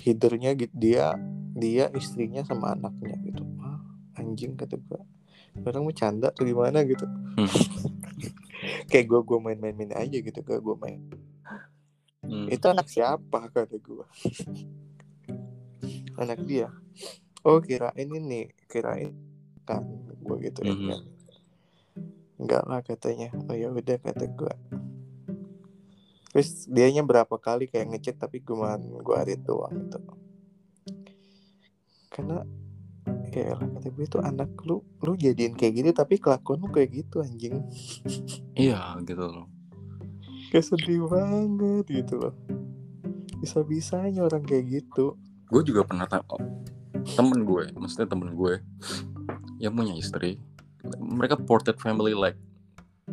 headernya 0.00 0.56
gitu 0.56 0.72
dia 0.72 1.12
dia 1.52 1.92
istrinya 1.92 2.40
sama 2.44 2.72
anaknya 2.72 3.16
gitu. 3.28 3.44
Ah 3.60 3.80
anjing 4.16 4.56
kata 4.56 4.80
gue. 4.80 5.00
Orang 5.60 5.84
mau 5.84 5.92
canda 5.92 6.32
tuh 6.32 6.48
gimana 6.48 6.80
gitu. 6.88 7.04
Hmm. 7.36 7.48
kayak 8.90 9.06
gue 9.06 9.20
gue 9.20 9.38
main-main 9.38 9.92
aja 9.92 10.16
gitu 10.16 10.40
kayak 10.40 10.62
gue 10.62 10.76
main. 10.78 11.00
Hmm. 12.22 12.46
itu 12.46 12.62
anak 12.64 12.86
siapa 12.86 13.50
kata 13.50 13.76
gue 13.76 14.06
anak 16.22 16.38
dia. 16.46 16.70
Oh 17.42 17.58
kirain 17.58 18.06
ini 18.06 18.46
kirain 18.70 19.10
kan 19.62 19.82
gue 20.16 20.36
gitu 20.46 20.62
ya 20.62 20.70
Mhm. 20.72 20.86
kan. 20.88 21.02
Enggak 22.38 22.62
lah 22.66 22.80
katanya. 22.80 23.28
Oh 23.46 23.54
ya 23.54 23.70
udah 23.70 23.98
kata 23.98 24.26
gue 24.26 24.54
terus 26.32 26.64
dianya 26.64 27.04
berapa 27.04 27.36
kali 27.36 27.68
kayak 27.68 27.92
ngechat 27.92 28.16
tapi 28.16 28.40
cuman 28.40 28.80
gue 28.80 29.18
read 29.20 29.44
doang 29.44 29.76
itu 29.76 30.00
karena 32.08 32.40
ya 33.36 33.56
lah 33.56 33.64
kata 33.64 33.88
gue 33.88 34.04
itu 34.04 34.18
anak 34.20 34.50
lu 34.68 34.84
lu 35.00 35.12
jadiin 35.16 35.56
kayak 35.56 35.72
gitu 35.80 35.90
tapi 35.96 36.20
kelakuan 36.20 36.60
lu 36.60 36.68
kayak 36.68 36.90
gitu 36.92 37.24
anjing. 37.24 37.64
Iya 38.52 39.00
gitu 39.08 39.24
loh. 39.24 39.48
Kayak 40.52 40.64
sedih 40.68 41.08
banget 41.08 41.84
gitu 41.88 42.14
loh. 42.20 42.34
Bisa 43.40 43.64
bisanya 43.64 44.28
orang 44.28 44.44
kayak 44.44 44.68
gitu. 44.68 45.16
Gue 45.48 45.62
juga 45.64 45.84
pernah 45.84 46.04
ta- 46.04 46.24
oh, 46.28 46.40
temen 47.16 47.44
gue 47.44 47.72
maksudnya 47.74 48.08
temen 48.08 48.36
gue 48.36 48.62
yang 49.58 49.74
punya 49.74 49.94
istri 49.98 50.38
mereka 50.98 51.34
portrait 51.38 51.78
family 51.78 52.14
like 52.14 52.38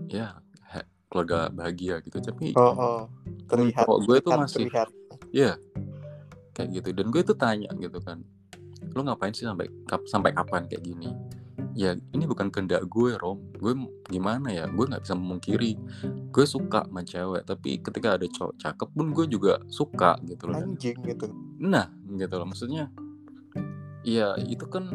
ya 0.09 0.37
ha- 0.69 0.89
keluarga 1.09 1.49
bahagia 1.49 2.01
gitu 2.05 2.21
tapi 2.21 2.53
oh, 2.57 2.73
oh. 2.73 2.99
terlihat. 3.49 3.85
Gue 3.85 4.17
tuh 4.21 4.35
terlihat, 4.35 4.39
masih 4.39 4.65
terlihat. 4.67 4.87
Iya 5.31 5.51
kayak 6.57 6.69
gitu. 6.81 6.89
Dan 6.91 7.07
gue 7.07 7.21
tuh 7.23 7.37
tanya 7.39 7.71
gitu 7.79 8.03
kan 8.03 8.19
lu 8.95 9.01
ngapain 9.03 9.31
sih 9.31 9.45
sampai 9.45 9.69
kap- 9.85 10.07
sampai 10.07 10.31
kapan 10.31 10.65
kayak 10.65 10.83
gini? 10.83 11.09
Ya 11.75 11.93
ini 12.11 12.23
bukan 12.25 12.49
kehendak 12.49 12.83
gue 12.87 13.15
rom. 13.15 13.39
Gue 13.55 13.75
gimana 14.07 14.49
ya? 14.49 14.65
Gue 14.67 14.87
nggak 14.87 15.03
bisa 15.05 15.15
memungkiri. 15.15 15.75
Gue 16.31 16.45
suka 16.45 16.83
sama 16.83 17.03
cewek 17.03 17.43
tapi 17.43 17.79
ketika 17.79 18.15
ada 18.15 18.25
cowok 18.25 18.55
cakep 18.57 18.89
pun 18.91 19.07
gue 19.11 19.25
juga 19.27 19.53
suka 19.67 20.17
gitu 20.23 20.49
loh. 20.49 20.57
Anjing 20.59 20.97
gitu. 21.03 21.29
Nah 21.59 21.87
gitu 22.09 22.33
loh. 22.35 22.47
Maksudnya 22.47 22.87
ya 24.01 24.33
itu 24.39 24.63
kan 24.65 24.87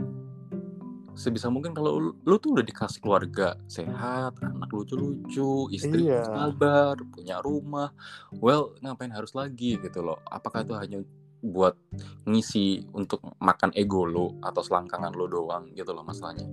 sebisa 1.15 1.47
mungkin 1.47 1.71
kalau 1.71 2.03
lu, 2.03 2.11
lu 2.27 2.37
tuh 2.43 2.59
udah 2.59 2.67
dikasih 2.67 2.99
keluarga 2.99 3.55
sehat 3.71 4.35
anak 4.43 4.67
lucu-lucu 4.67 5.71
istri 5.71 6.11
Iya. 6.11 6.27
sabar 6.27 6.99
punya 7.07 7.39
rumah 7.39 7.95
well 8.35 8.75
ngapain 8.83 9.15
harus 9.15 9.31
lagi 9.31 9.79
gitu 9.79 10.03
loh. 10.03 10.19
Apakah 10.27 10.67
itu 10.67 10.75
hanya 10.75 10.99
buat 11.45 11.77
ngisi 12.25 12.89
untuk 12.97 13.21
makan 13.37 13.77
ego 13.77 14.09
lo 14.09 14.41
atau 14.41 14.65
selangkangan 14.65 15.13
lo 15.13 15.29
doang 15.29 15.69
gitu 15.77 15.93
loh 15.93 16.01
masalahnya. 16.01 16.49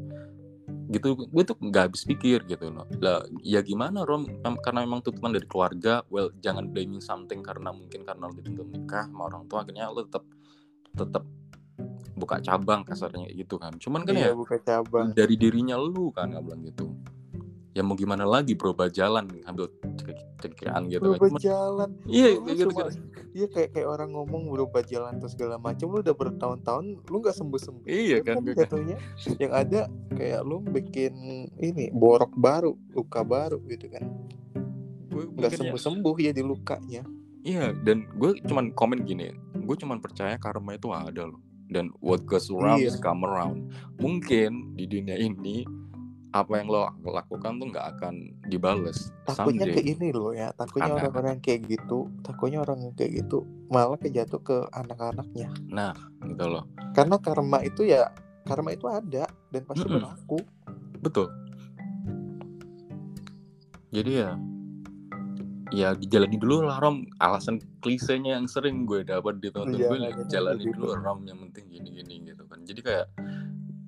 Gitu 0.92 1.16
gue 1.16 1.44
tuh 1.48 1.56
nggak 1.56 1.84
habis 1.88 2.04
pikir 2.04 2.44
gitu 2.44 2.68
loh. 2.68 2.84
Lah 3.00 3.24
ya 3.40 3.64
gimana 3.64 4.04
rom? 4.04 4.28
Karena 4.60 4.84
memang 4.84 5.00
tuntutan 5.00 5.32
dari 5.32 5.48
keluarga 5.48 6.04
well 6.12 6.28
jangan 6.44 6.68
blaming 6.68 7.00
something 7.00 7.40
karena 7.40 7.72
mungkin 7.72 8.04
karena 8.04 8.28
lo 8.28 8.36
dituntut 8.36 8.68
nikah 8.68 9.08
sama 9.08 9.32
orang 9.32 9.48
tua 9.48 9.64
akhirnya 9.64 9.88
lo 9.88 10.04
tetap 10.04 10.28
tetap 10.92 11.24
buka 12.20 12.44
cabang 12.44 12.84
kasarnya 12.84 13.32
gitu 13.32 13.56
kan. 13.56 13.80
Cuman 13.80 14.04
kan 14.04 14.14
iya 14.20 14.30
ya 14.30 14.36
buka 14.36 14.60
cabang. 14.60 15.16
dari 15.16 15.40
dirinya 15.40 15.80
lu 15.80 16.12
kan 16.12 16.36
nggak 16.36 16.44
bilang 16.44 16.62
gitu 16.68 16.92
ya 17.72 17.82
mau 17.82 17.96
gimana 17.96 18.24
lagi 18.24 18.52
berubah 18.52 18.88
jalan 18.88 19.32
ambil 19.44 19.72
cekikiran 20.38 20.92
gitu 20.92 21.00
kan 21.00 21.16
berubah 21.16 21.32
jalan 21.40 21.90
iya 22.04 22.36
gitu, 22.36 22.68
cuma- 22.68 22.92
gitu. 22.92 23.00
iya 23.32 23.48
kayak 23.48 23.70
kayak 23.72 23.88
orang 23.88 24.10
ngomong 24.12 24.44
berubah 24.48 24.84
jalan 24.84 25.16
terus 25.18 25.34
segala 25.34 25.56
macam 25.56 25.88
lu 25.88 26.04
udah 26.04 26.12
bertahun-tahun 26.12 26.86
lu 27.02 27.16
nggak 27.18 27.32
sembuh 27.34 27.60
sembuh 27.62 27.84
iya 27.88 28.18
kan 28.20 28.44
gue 28.44 28.52
kan. 28.52 28.68
jatuhnya 28.68 28.98
yang 29.40 29.52
ada 29.52 29.82
kayak 30.12 30.42
lu 30.44 30.60
bikin 30.62 31.14
ini 31.56 31.88
borok 31.92 32.36
baru 32.36 32.76
luka 32.92 33.24
baru 33.24 33.64
gitu 33.66 33.88
kan 33.88 34.04
gue 35.08 35.24
nggak 35.30 35.52
ya- 35.52 35.60
sembuh 35.62 35.80
sembuh 35.80 36.16
ya 36.18 36.32
di 36.32 36.44
lukanya 36.44 37.04
Iya, 37.42 37.74
dan 37.74 38.06
gue 38.22 38.38
cuman 38.46 38.70
komen 38.70 39.02
gini, 39.02 39.34
gue 39.58 39.74
cuman 39.74 39.98
percaya 39.98 40.38
karma 40.38 40.78
itu 40.78 40.94
ada 40.94 41.26
loh. 41.26 41.42
Dan 41.66 41.90
what 41.98 42.22
goes 42.22 42.54
around 42.54 42.86
Iya. 42.86 43.02
come 43.02 43.26
around. 43.26 43.66
Mungkin 43.98 44.78
di 44.78 44.86
dunia 44.86 45.18
ini 45.18 45.66
apa 46.32 46.64
yang 46.64 46.68
lo 46.68 46.88
lakukan 47.04 47.60
tuh 47.60 47.68
nggak 47.70 47.88
akan 47.92 48.16
dibales. 48.46 49.12
takutnya 49.26 49.68
Someday. 49.68 49.76
ke 49.76 49.82
ini 49.84 50.10
loh 50.12 50.32
ya 50.32 50.52
takutnya 50.52 50.96
orang-orang 50.96 51.40
kayak 51.40 51.68
gitu 51.68 52.08
takutnya 52.22 52.64
orang 52.64 52.80
yang 52.82 52.94
kayak 52.96 53.20
gitu 53.20 53.44
malah 53.68 53.96
kejatuh 53.96 54.40
ke 54.40 54.58
anak-anaknya 54.72 55.52
Nah, 55.68 55.92
gitu 56.24 56.46
loh. 56.48 56.64
karena 56.92 57.20
karma 57.20 57.60
itu 57.62 57.84
ya 57.84 58.16
karma 58.44 58.72
itu 58.72 58.88
ada 58.88 59.28
dan 59.50 59.62
pasti 59.64 59.84
Mm-mm. 59.84 60.00
berlaku 60.00 60.40
Betul. 61.02 61.28
Jadi 63.92 64.12
ya, 64.14 64.38
ya 65.70 65.92
dijalani 65.92 66.38
dulu 66.38 66.64
lah 66.64 66.78
Rom. 66.78 67.04
Alasan 67.18 67.60
klisenya 67.82 68.38
yang 68.38 68.48
sering 68.48 68.86
gue 68.86 69.04
dapat 69.04 69.42
di 69.42 69.50
teman-teman 69.50 69.76
Iya, 69.76 69.90
gue, 69.90 69.98
makanya 70.00 70.26
jalani 70.30 70.64
gitu. 70.64 70.78
dulu 70.78 70.94
Rom. 70.96 71.20
Yang 71.26 71.40
penting 71.50 71.66
gini-gini 71.70 72.16
gitu 72.24 72.44
kan. 72.46 72.60
Jadi 72.64 72.80
kayak 72.80 73.06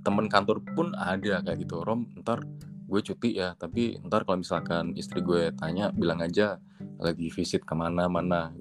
temen 0.03 0.27
kantor 0.27 0.61
pun 0.75 0.91
ada 0.93 1.39
kayak 1.41 1.63
gitu 1.63 1.81
Rom. 1.81 2.11
Ntar 2.19 2.43
gue 2.83 3.01
cuti 3.01 3.39
ya, 3.39 3.55
tapi 3.57 3.97
ntar 4.05 4.27
kalau 4.27 4.43
misalkan 4.43 4.93
istri 4.93 5.23
gue 5.23 5.49
tanya, 5.57 5.89
bilang 5.95 6.21
aja 6.21 6.59
lagi 6.99 7.31
visit 7.33 7.63
ke 7.65 7.73
mana-mana. 7.73 8.53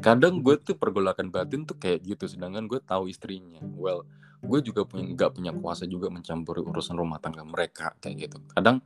Kadang 0.00 0.40
gue 0.44 0.56
tuh 0.60 0.76
pergolakan 0.78 1.32
batin 1.32 1.66
tuh 1.66 1.76
kayak 1.80 2.04
gitu, 2.06 2.24
sedangkan 2.30 2.68
gue 2.70 2.80
tahu 2.80 3.10
istrinya. 3.10 3.60
Well, 3.74 4.06
gue 4.40 4.60
juga 4.64 4.88
punya 4.88 5.04
nggak 5.12 5.30
punya 5.36 5.52
kuasa 5.52 5.84
juga 5.84 6.08
mencampuri 6.08 6.64
urusan 6.64 6.96
rumah 6.96 7.20
tangga 7.20 7.44
mereka 7.44 7.92
kayak 8.00 8.28
gitu. 8.28 8.38
Kadang 8.56 8.80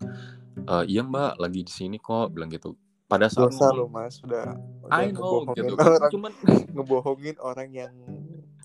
"Eh, 0.67 0.85
iya 0.91 1.03
mbak 1.07 1.39
lagi 1.39 1.61
di 1.63 1.73
sini 1.73 1.97
kok 1.99 2.35
bilang 2.35 2.51
gitu. 2.51 2.75
Pada 3.05 3.29
saat 3.31 3.53
dosa 3.53 3.71
lo 3.71 3.87
mas 3.87 4.19
udah 4.25 4.57
udah 4.83 4.97
I 4.97 5.13
know 5.13 5.45
ngebohongin 5.45 5.63
gitu. 5.63 5.75
orang 5.77 6.11
Cuman 6.11 6.33
ngebohongin 6.75 7.37
orang 7.39 7.71
yang 7.71 7.95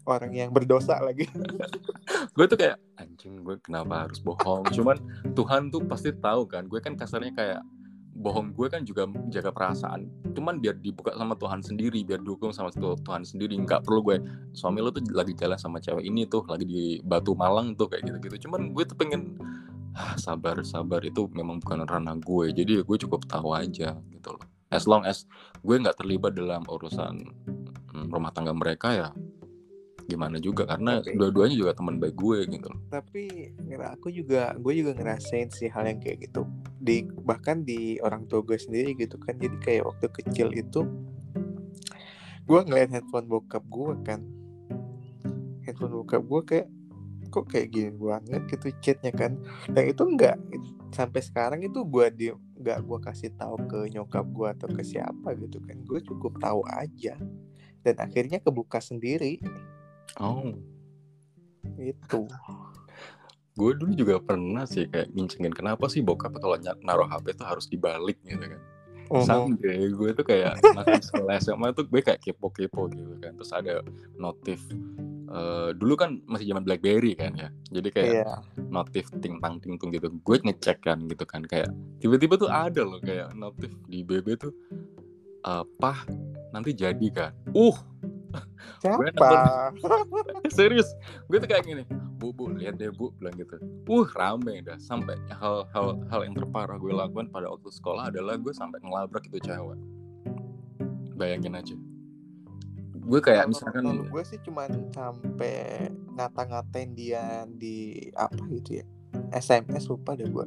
orang 0.10 0.34
yang 0.34 0.49
berdosa 0.49 0.97
lagi 0.99 1.30
gue 2.36 2.45
tuh 2.49 2.57
kayak 2.57 2.78
anjing 2.99 3.41
gue 3.43 3.55
kenapa 3.62 4.07
harus 4.07 4.20
bohong. 4.24 4.68
Cuman 4.74 4.97
Tuhan 5.36 5.70
tuh 5.70 5.84
pasti 5.86 6.12
tahu 6.16 6.47
kan. 6.49 6.66
Gue 6.68 6.80
kan 6.80 6.95
kasarnya 6.95 7.34
kayak 7.36 7.62
bohong 8.20 8.51
gue 8.51 8.68
kan 8.68 8.84
juga 8.84 9.07
jaga 9.32 9.51
perasaan. 9.53 10.07
Cuman 10.36 10.60
biar 10.60 10.76
dibuka 10.80 11.16
sama 11.16 11.39
Tuhan 11.39 11.64
sendiri, 11.64 12.03
biar 12.03 12.20
dukung 12.20 12.51
sama 12.51 12.72
tu- 12.74 12.99
Tuhan 12.99 13.24
sendiri. 13.24 13.55
Nggak 13.60 13.88
perlu 13.88 14.03
gue 14.03 14.18
suami 14.55 14.84
lo 14.84 14.91
tuh 14.91 15.03
lagi 15.16 15.36
jalan 15.36 15.55
sama 15.55 15.80
cewek 15.80 16.03
ini 16.03 16.28
tuh 16.28 16.43
lagi 16.47 16.66
di 16.68 16.84
Batu 17.03 17.36
Malang 17.36 17.76
tuh 17.80 17.88
kayak 17.88 18.07
gitu-gitu. 18.07 18.49
Cuman 18.49 18.76
gue 18.76 18.84
tuh 18.84 18.97
pengen 18.99 19.39
ah, 19.95 20.16
sabar 20.20 20.60
sabar 20.64 21.03
itu 21.03 21.28
memang 21.32 21.64
bukan 21.64 21.88
ranah 21.88 22.18
gue. 22.20 22.51
Jadi 22.51 22.84
gue 22.84 22.97
cukup 23.07 23.24
tahu 23.28 23.55
aja 23.55 23.95
gitu 24.12 24.30
loh. 24.36 24.43
As 24.70 24.86
long 24.86 25.01
as 25.01 25.26
gue 25.66 25.76
nggak 25.76 25.97
terlibat 25.97 26.38
dalam 26.38 26.62
urusan 26.70 27.26
mm, 27.95 28.07
rumah 28.14 28.30
tangga 28.30 28.53
mereka 28.53 28.93
ya 28.93 29.10
gimana 30.10 30.41
juga 30.41 30.66
karena 30.66 30.97
Tapi- 31.05 31.14
dua-duanya 31.14 31.55
juga 31.55 31.72
teman 31.78 32.01
baik 32.01 32.18
gue 32.18 32.38
gitu 32.49 32.68
loh. 32.74 32.82
tapi 32.89 33.53
aku 33.80 34.10
juga 34.10 34.57
gue 34.57 34.74
juga 34.82 34.97
ngerasain 34.97 35.53
sih 35.53 35.70
hal 35.70 35.86
yang 35.86 36.01
kayak 36.01 36.26
gitu. 36.26 36.49
Di 36.82 37.05
bahkan 37.22 37.62
di 37.62 38.01
orang 38.01 38.26
tua 38.26 38.41
gue 38.41 38.57
sendiri 38.57 38.97
gitu 38.97 39.22
kan 39.22 39.38
jadi 39.38 39.53
kayak 39.62 39.84
waktu 39.86 40.07
kecil 40.10 40.49
itu 40.57 40.82
gue 42.49 42.60
ngeliat 42.66 42.89
handphone 42.89 43.30
bokap 43.30 43.62
gue 43.70 43.93
kan. 44.01 44.26
Handphone 45.70 45.93
bokap 46.01 46.26
gue 46.26 46.41
kayak 46.49 46.68
kok 47.30 47.45
kayak 47.45 47.70
gini 47.70 47.93
banget 47.93 48.41
gitu 48.49 48.74
chatnya 48.82 49.14
kan? 49.14 49.38
Dan 49.70 49.84
itu 49.93 50.01
enggak 50.01 50.41
sampai 50.89 51.22
sekarang 51.22 51.62
itu 51.62 51.86
gue 51.86 52.05
di 52.10 52.28
nggak 52.60 52.82
gue 52.82 52.99
kasih 53.05 53.30
tahu 53.38 53.55
ke 53.70 53.93
nyokap 53.93 54.26
gue 54.26 54.47
atau 54.49 54.68
ke 54.68 54.82
siapa 54.82 55.38
gitu 55.38 55.62
kan. 55.62 55.78
Gue 55.86 56.01
cukup 56.01 56.41
tahu 56.41 56.66
aja. 56.66 57.14
Dan 57.80 57.95
akhirnya 57.95 58.43
kebuka 58.43 58.84
sendiri 58.84 59.39
Oh, 60.18 60.57
itu 61.78 62.20
gue 63.60 63.72
dulu 63.76 63.91
juga 63.91 64.16
pernah 64.24 64.64
sih 64.64 64.88
kayak 64.88 65.12
ngincengin 65.12 65.51
kenapa 65.51 65.91
sih 65.91 65.99
bokap 65.99 66.32
kalau 66.39 66.55
naruh 66.80 67.12
HP 67.12 67.36
tuh 67.36 67.43
harus 67.43 67.68
dibalik 67.68 68.16
gitu 68.24 68.39
kan. 68.39 68.62
Sampai 69.26 69.89
gue 69.91 70.10
tuh 70.16 70.24
kayak 70.24 70.64
masih 70.78 71.01
sekolah 71.03 71.36
SMA 71.43 71.68
tuh 71.76 71.84
gue 71.89 71.99
kayak 71.99 72.24
kepo-kepo 72.24 72.88
gitu 72.93 73.20
kan. 73.20 73.36
Terus 73.36 73.51
ada 73.51 73.84
notif 74.16 74.64
eh, 75.30 75.76
dulu 75.76 75.93
kan 75.99 76.24
masih 76.26 76.49
zaman 76.49 76.64
BlackBerry 76.64 77.20
kan 77.20 77.36
ya. 77.36 77.49
Jadi 77.70 77.89
kayak 77.91 78.14
Iya. 78.16 78.34
notif 78.72 79.12
ting 79.20 79.38
tang 79.43 79.60
ting 79.60 79.76
tung 79.76 79.91
gitu. 79.91 80.07
Gue 80.24 80.39
ngecek 80.39 80.80
kan 80.88 81.03
gitu 81.12 81.28
kan. 81.28 81.43
Kayak 81.43 81.70
tiba-tiba 81.99 82.39
tuh 82.39 82.47
ada 82.47 82.82
loh 82.88 83.03
kayak 83.03 83.36
notif 83.36 83.76
di 83.91 84.07
BB 84.07 84.39
tuh 84.39 84.53
apa 85.43 86.07
nanti 86.55 86.72
jadi 86.72 87.07
kan. 87.12 87.32
Uh 87.51 87.76
Siapa? 88.84 89.61
serius. 90.57 90.88
Gue 91.27 91.38
tuh 91.41 91.49
kayak 91.49 91.65
gini 91.65 91.84
bu 92.19 92.36
bu 92.36 92.51
lihat 92.51 92.75
deh 92.75 92.91
bu 92.91 93.15
bilang 93.15 93.36
gitu. 93.39 93.55
Uh 93.88 94.07
rame 94.11 94.59
dah. 94.63 94.75
Sampai 94.77 95.15
hal-hal 95.32 96.03
hal 96.11 96.19
yang 96.27 96.36
terparah 96.36 96.75
gue 96.75 96.91
lakukan 96.91 97.32
pada 97.32 97.47
waktu 97.47 97.71
sekolah 97.71 98.11
adalah 98.11 98.36
gue 98.36 98.51
sampai 98.51 98.84
ngelabrak 98.84 99.25
itu 99.32 99.39
cewek. 99.39 99.80
Bayangin 101.15 101.55
aja. 101.55 101.75
Gue 102.99 103.19
kayak 103.23 103.47
Kalau- 103.47 103.51
misalkan 103.55 103.84
gue 104.11 104.23
sih 104.27 104.39
cuman 104.43 104.69
sampai 104.91 105.89
ngata-ngatain 106.13 106.91
dia 106.93 107.47
di 107.47 108.11
apa 108.13 108.43
gitu 108.51 108.84
ya 108.84 108.86
SMS 109.32 109.88
lupa 109.88 110.13
deh 110.19 110.27
gue 110.27 110.45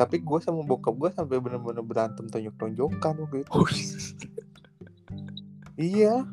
tapi 0.00 0.16
gue 0.24 0.38
sama 0.40 0.64
bokap 0.64 0.96
gue 0.96 1.12
sampai 1.12 1.36
bener-bener 1.44 1.84
berantem 1.84 2.24
tonjok-tonjokan 2.24 3.20
waktu 3.20 3.44
itu. 3.44 3.52
Oh, 3.52 3.68
iya 5.80 6.28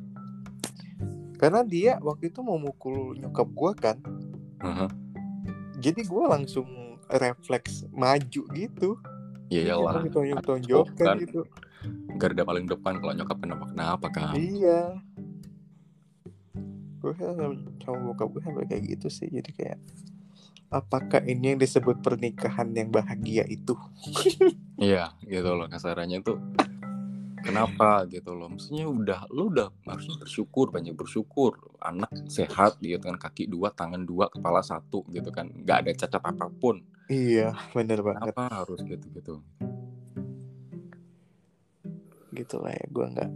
karena 1.39 1.63
dia 1.63 1.95
waktu 2.03 2.27
itu 2.27 2.43
mau 2.43 2.59
mukul 2.59 3.15
nyokap 3.15 3.47
gue 3.47 3.71
kan 3.79 3.97
Heeh. 4.59 4.89
jadi 5.79 6.01
gue 6.03 6.23
langsung 6.27 6.67
refleks 7.07 7.87
maju 7.95 8.41
gitu 8.51 8.99
ya 9.47 9.71
iyalah 9.71 10.03
tonjok-tonjokan 10.03 11.05
Kan. 11.07 11.17
gitu 11.23 11.41
garda 12.19 12.43
paling 12.43 12.67
depan 12.67 12.99
kalau 12.99 13.13
nyokap 13.15 13.37
kenapa 13.39 13.63
kenapa 13.71 14.07
kan 14.11 14.33
Iya. 14.35 14.99
Gue 16.97 17.13
sama 17.15 17.97
bokap 18.03 18.27
gue 18.33 18.41
sampai 18.41 18.65
kayak 18.67 18.97
gitu 18.97 19.07
sih. 19.07 19.29
Jadi 19.29 19.53
kayak 19.53 19.77
apakah 20.67 21.23
ini 21.23 21.53
yang 21.55 21.61
disebut 21.61 22.01
pernikahan 22.01 22.73
yang 22.73 22.89
bahagia 22.91 23.45
itu? 23.47 23.77
Iya 24.77 25.09
gitu 25.25 25.57
loh 25.57 25.65
kasarannya 25.65 26.21
tuh 26.21 26.37
kenapa 27.47 28.03
gitu 28.11 28.35
loh 28.35 28.51
maksudnya 28.51 28.85
udah 28.85 29.19
lu 29.31 29.47
udah 29.49 29.71
harusnya 29.87 30.19
bersyukur 30.19 30.67
banyak 30.69 30.91
bersyukur 30.93 31.55
anak 31.79 32.11
sehat 32.27 32.75
gitu 32.83 32.99
kan 32.99 33.15
kaki 33.15 33.47
dua 33.47 33.71
tangan 33.71 34.03
dua 34.03 34.27
kepala 34.27 34.59
satu 34.59 35.07
gitu 35.09 35.31
kan 35.31 35.47
nggak 35.47 35.77
ada 35.87 35.91
cacat 35.95 36.23
apa 36.23 36.47
pun 36.51 36.83
Iya, 37.07 37.55
bener 37.71 38.03
banget. 38.03 38.35
kenapa 38.35 38.51
harus 38.51 38.83
gitu 38.83 39.07
gitu 39.15 39.39
Gitu 42.35 42.55
lah 42.59 42.75
ya. 42.75 42.85
Gue 42.91 43.05
nggak. 43.07 43.31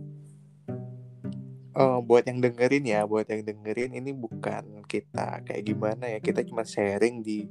Oh, 1.71 2.03
buat 2.03 2.27
yang 2.27 2.43
dengerin 2.43 2.83
ya, 2.83 3.07
buat 3.07 3.23
yang 3.31 3.47
dengerin 3.47 3.95
ini 3.95 4.11
bukan 4.11 4.83
kita 4.83 5.39
kayak 5.47 5.63
gimana 5.63 6.03
ya. 6.11 6.19
Kita 6.19 6.43
cuma 6.43 6.67
sharing 6.67 7.23
di 7.23 7.47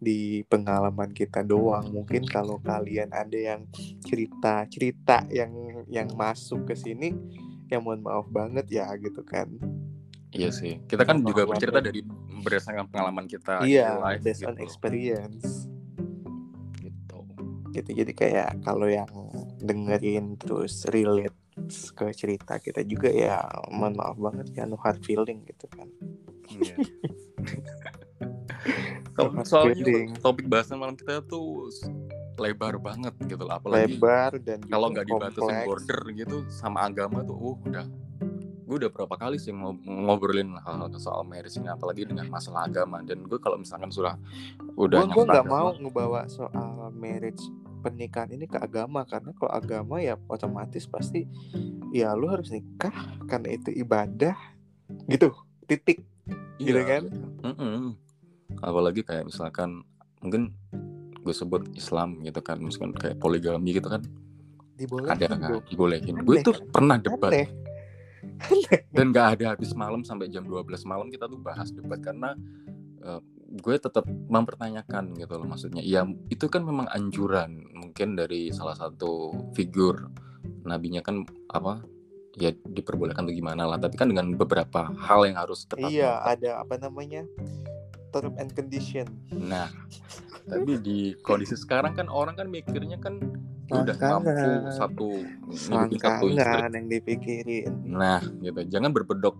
di 0.00 0.40
pengalaman 0.48 1.12
kita 1.12 1.44
doang. 1.44 1.84
Mungkin 1.92 2.24
kalau 2.24 2.56
kalian 2.64 3.12
ada 3.12 3.36
yang 3.36 3.68
cerita-cerita 4.00 5.28
yang 5.28 5.52
yang 5.84 6.08
masuk 6.16 6.64
ke 6.64 6.74
sini, 6.80 7.12
ya 7.68 7.76
mohon 7.76 8.00
maaf 8.00 8.24
banget 8.32 8.64
ya 8.72 8.88
gitu 8.96 9.20
kan. 9.20 9.52
iya 10.28 10.52
sih 10.52 10.76
kita 10.84 11.08
kan 11.08 11.24
juga 11.24 11.48
bercerita 11.48 11.80
dari 11.80 12.04
berdasarkan 12.44 12.84
pengalaman 12.92 13.24
kita 13.24 13.64
Iya, 13.64 13.96
life 13.96 14.20
based 14.20 14.44
on 14.44 14.60
gitu. 14.60 14.64
experience. 14.64 15.64
gitu 16.80 17.16
Gitu. 17.72 17.90
Jadi 17.96 18.12
kayak 18.12 18.60
kalau 18.60 18.88
yang 18.88 19.08
dengerin 19.60 20.36
terus 20.36 20.84
relate 20.88 21.36
ke 21.68 22.06
cerita 22.12 22.58
kita 22.58 22.82
juga 22.82 23.08
ya 23.08 23.42
mohon 23.68 23.94
maaf 23.94 24.16
banget 24.16 24.46
ya 24.56 24.64
no 24.64 24.76
hard 24.76 25.00
feeling 25.04 25.44
gitu 25.46 25.66
kan. 25.70 25.88
Iya. 26.48 26.74
So- 29.18 29.34
soalnya 29.42 29.82
feeling. 29.82 30.14
topik 30.22 30.46
bahasan 30.46 30.78
malam 30.78 30.94
kita 30.94 31.22
tuh 31.26 31.74
lebar 32.38 32.78
banget 32.78 33.14
gitu 33.26 33.42
loh 33.42 33.58
apalagi 33.58 33.98
Lebar 33.98 34.38
dan 34.38 34.62
kalau 34.62 34.94
nggak 34.94 35.06
dibatasin 35.10 35.66
border 35.66 36.00
gitu 36.14 36.36
sama 36.46 36.86
agama 36.86 37.26
tuh 37.26 37.34
uh 37.34 37.58
udah 37.66 37.86
gue 38.68 38.76
udah 38.84 38.90
berapa 38.92 39.16
kali 39.16 39.40
sih 39.40 39.50
ngob- 39.50 39.80
ngobrolin 39.82 40.54
hal-hal 40.60 40.92
soal 41.00 41.24
marriage 41.24 41.56
ini 41.58 41.66
apalagi 41.66 42.04
dengan 42.06 42.28
masalah 42.30 42.68
agama 42.68 43.00
dan 43.02 43.24
gue 43.26 43.40
kalau 43.40 43.56
misalkan 43.58 43.90
sudah 43.90 44.14
udah 44.76 45.08
Gue 45.08 45.24
nggak 45.24 45.48
mau 45.48 45.72
ngebawa 45.74 46.28
soal 46.30 46.92
marriage 46.94 47.42
pernikahan 47.78 48.34
ini 48.34 48.50
ke 48.50 48.58
agama 48.58 49.06
karena 49.06 49.30
kalau 49.38 49.52
agama 49.54 50.02
ya 50.02 50.18
otomatis 50.28 50.84
pasti 50.84 51.24
ya 51.94 52.12
lu 52.12 52.28
harus 52.28 52.50
nikah 52.52 52.92
karena 53.30 53.54
itu 53.54 53.70
ibadah 53.72 54.36
gitu 55.08 55.32
titik 55.64 56.02
gitu 56.58 56.74
iya, 56.74 56.98
kan? 56.98 57.04
mm-mm. 57.44 57.94
apalagi 58.60 59.06
kayak 59.06 59.30
misalkan 59.30 59.86
mungkin 60.20 60.50
gue 61.22 61.34
sebut 61.34 61.62
Islam 61.76 62.18
gitu 62.24 62.40
kan 62.42 62.58
misalkan 62.58 62.96
kayak 62.96 63.16
poligami 63.20 63.76
gitu 63.76 63.88
kan 63.88 64.02
dibolehin 64.78 65.10
ada 65.12 65.26
kan 65.28 65.38
dong. 65.58 65.64
dibolehin 65.68 66.14
Aneh 66.18 66.24
gue 66.24 66.36
tuh 66.42 66.54
kan? 66.56 66.66
pernah 66.72 66.96
debat 66.98 67.32
Aneh. 67.34 67.48
dan 68.96 69.06
gak 69.14 69.26
ada 69.38 69.44
habis 69.54 69.70
malam 69.74 70.02
sampai 70.02 70.30
jam 70.30 70.46
12 70.46 70.66
malam 70.86 71.06
kita 71.10 71.26
tuh 71.26 71.38
bahas 71.38 71.70
debat 71.70 71.98
karena 71.98 72.34
eh, 73.02 73.20
gue 73.48 73.76
tetap 73.80 74.04
mempertanyakan 74.04 75.16
gitu 75.16 75.40
loh 75.40 75.48
maksudnya 75.48 75.80
ya 75.80 76.04
itu 76.28 76.46
kan 76.52 76.62
memang 76.68 76.84
anjuran 76.92 77.64
mungkin 77.72 78.12
dari 78.12 78.52
salah 78.52 78.76
satu 78.76 79.32
figur 79.56 80.12
nabinya 80.68 81.00
kan 81.00 81.24
apa 81.48 81.80
ya 82.36 82.52
diperbolehkan 82.52 83.24
tuh 83.24 83.34
gimana 83.34 83.64
lah 83.64 83.80
tapi 83.80 83.96
kan 83.96 84.12
dengan 84.12 84.36
beberapa 84.36 84.92
hal 85.00 85.26
yang 85.26 85.40
harus 85.40 85.64
tetap 85.64 85.88
Iya, 85.88 86.20
ada 86.22 86.60
apa 86.60 86.76
namanya? 86.76 87.24
term 88.08 88.32
and 88.40 88.56
condition. 88.56 89.04
nah 89.36 89.68
tapi 90.48 90.80
di 90.80 91.12
kondisi 91.20 91.60
sekarang 91.60 91.92
kan 91.92 92.08
orang 92.08 92.40
kan 92.40 92.48
mikirnya 92.48 92.96
kan 92.96 93.20
ya 93.68 93.84
udah 93.84 93.96
mampu 94.00 94.48
satu 94.72 95.08
satu 95.52 96.24
yang 96.32 96.88
dipikirin. 96.88 97.68
Nah, 97.84 98.24
gitu. 98.40 98.64
Jangan 98.64 98.96
berbedok 98.96 99.36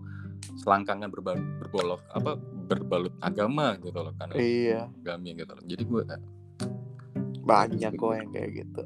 selangkangan 0.57 1.07
berba- 1.07 1.39
berbolok 1.59 2.01
apa 2.09 2.35
berbalut 2.69 3.13
agama 3.19 3.73
gitu 3.77 3.95
loh 3.95 4.13
kan 4.13 4.29
Iya, 4.33 4.87
agami 5.01 5.33
gitu 5.33 5.51
loh. 5.51 5.63
Jadi 5.63 5.83
gue 5.83 6.01
kayak 6.03 6.23
banyak 7.41 7.91
kok 7.93 8.13
yang 8.13 8.29
kayak 8.29 8.51
gitu. 8.55 8.83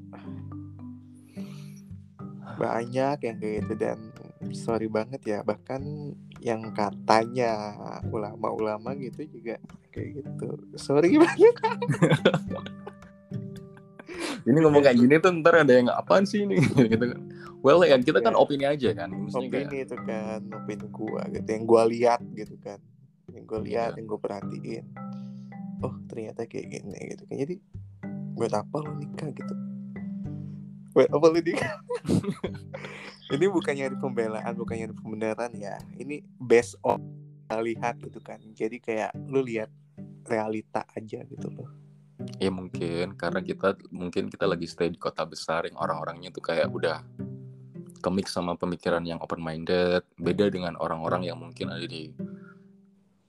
Banyak 2.54 3.18
yang 3.20 3.38
kayak 3.38 3.56
gitu 3.66 3.74
dan 3.76 4.00
sorry 4.52 4.88
banget 4.88 5.22
ya 5.24 5.40
bahkan 5.42 5.82
yang 6.40 6.72
katanya 6.72 7.74
ulama-ulama 8.08 8.94
gitu 8.96 9.26
juga 9.26 9.58
kayak 9.90 10.22
gitu. 10.22 10.48
Sorry 10.76 11.18
banget. 11.24 11.56
ini 14.44 14.58
ngomong 14.60 14.82
kayak 14.84 14.98
gini 15.00 15.16
tuh 15.24 15.32
ntar 15.40 15.64
ada 15.64 15.74
yang 15.74 15.88
apaan 15.92 16.28
sih 16.28 16.44
ini 16.44 16.60
gitu 16.92 17.06
kan. 17.16 17.20
Well 17.64 17.80
ya 17.88 17.96
kita 17.96 18.20
kan 18.20 18.36
Iya. 18.36 18.42
opini 18.44 18.66
aja 18.68 18.90
kan. 18.92 19.10
Maksudnya 19.12 19.50
kayak 19.50 19.68
opini 19.72 19.78
itu 19.88 19.98
kan 20.04 20.40
opini 20.52 20.86
gua 20.92 21.22
gitu 21.32 21.48
yang 21.48 21.64
gua 21.64 21.84
lihat 21.88 22.22
gitu 22.36 22.56
kan 22.60 22.80
yang 23.32 23.46
gua 23.48 23.60
lihat 23.64 23.92
Iya. 23.96 23.98
yang 24.04 24.08
gua 24.12 24.20
perhatiin 24.20 24.86
oh 25.84 25.94
ternyata 26.08 26.48
kayak 26.48 26.68
gini 26.80 27.00
gitu 27.12 27.24
kan 27.28 27.36
jadi 27.44 27.56
buat 28.34 28.54
apa 28.56 28.76
lo 28.80 28.92
nikah 28.96 29.30
gitu 29.36 29.56
buat 30.96 31.10
apa 31.12 31.26
lo 31.28 31.36
nikah 31.36 31.76
ini 33.36 33.46
bukan 33.52 33.74
nyari 33.76 33.96
pembelaan 34.00 34.54
bukan 34.56 34.76
nyari 34.80 34.94
pembenaran 34.96 35.52
ya 35.54 35.76
ini 36.00 36.24
based 36.40 36.80
on 36.88 37.04
lihat 37.54 38.02
gitu 38.02 38.18
kan 38.18 38.42
jadi 38.58 38.82
kayak 38.82 39.12
lu 39.30 39.46
lihat 39.46 39.70
realita 40.26 40.82
aja 40.98 41.22
gitu 41.22 41.48
loh 41.54 41.70
ya 42.40 42.52
mungkin 42.52 43.16
karena 43.16 43.40
kita 43.40 43.76
mungkin 43.94 44.28
kita 44.28 44.46
lagi 44.48 44.68
stay 44.68 44.92
di 44.92 45.00
kota 45.00 45.24
besar 45.24 45.68
yang 45.68 45.78
orang-orangnya 45.80 46.30
tuh 46.34 46.44
kayak 46.44 46.68
udah 46.72 47.00
kemik 48.04 48.28
sama 48.28 48.60
pemikiran 48.60 49.04
yang 49.08 49.20
open 49.24 49.40
minded 49.40 50.04
beda 50.20 50.52
dengan 50.52 50.76
orang-orang 50.76 51.24
yang 51.32 51.40
mungkin 51.40 51.72
ada 51.72 51.88
di 51.88 52.12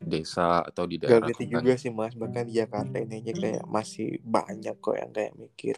desa 0.04 0.60
atau 0.60 0.84
di 0.84 1.00
Gak 1.00 1.22
daerah 1.22 1.28
gitu 1.32 1.42
kota. 1.48 1.52
juga 1.58 1.72
sih 1.80 1.90
mas. 1.90 2.12
Bahkan 2.12 2.44
di 2.50 2.60
Jakarta 2.60 3.00
ini 3.00 3.24
aja 3.24 3.32
kayak 3.32 3.64
masih 3.64 4.20
banyak 4.20 4.76
kok 4.78 4.96
yang 4.98 5.10
kayak 5.14 5.32
mikir. 5.38 5.76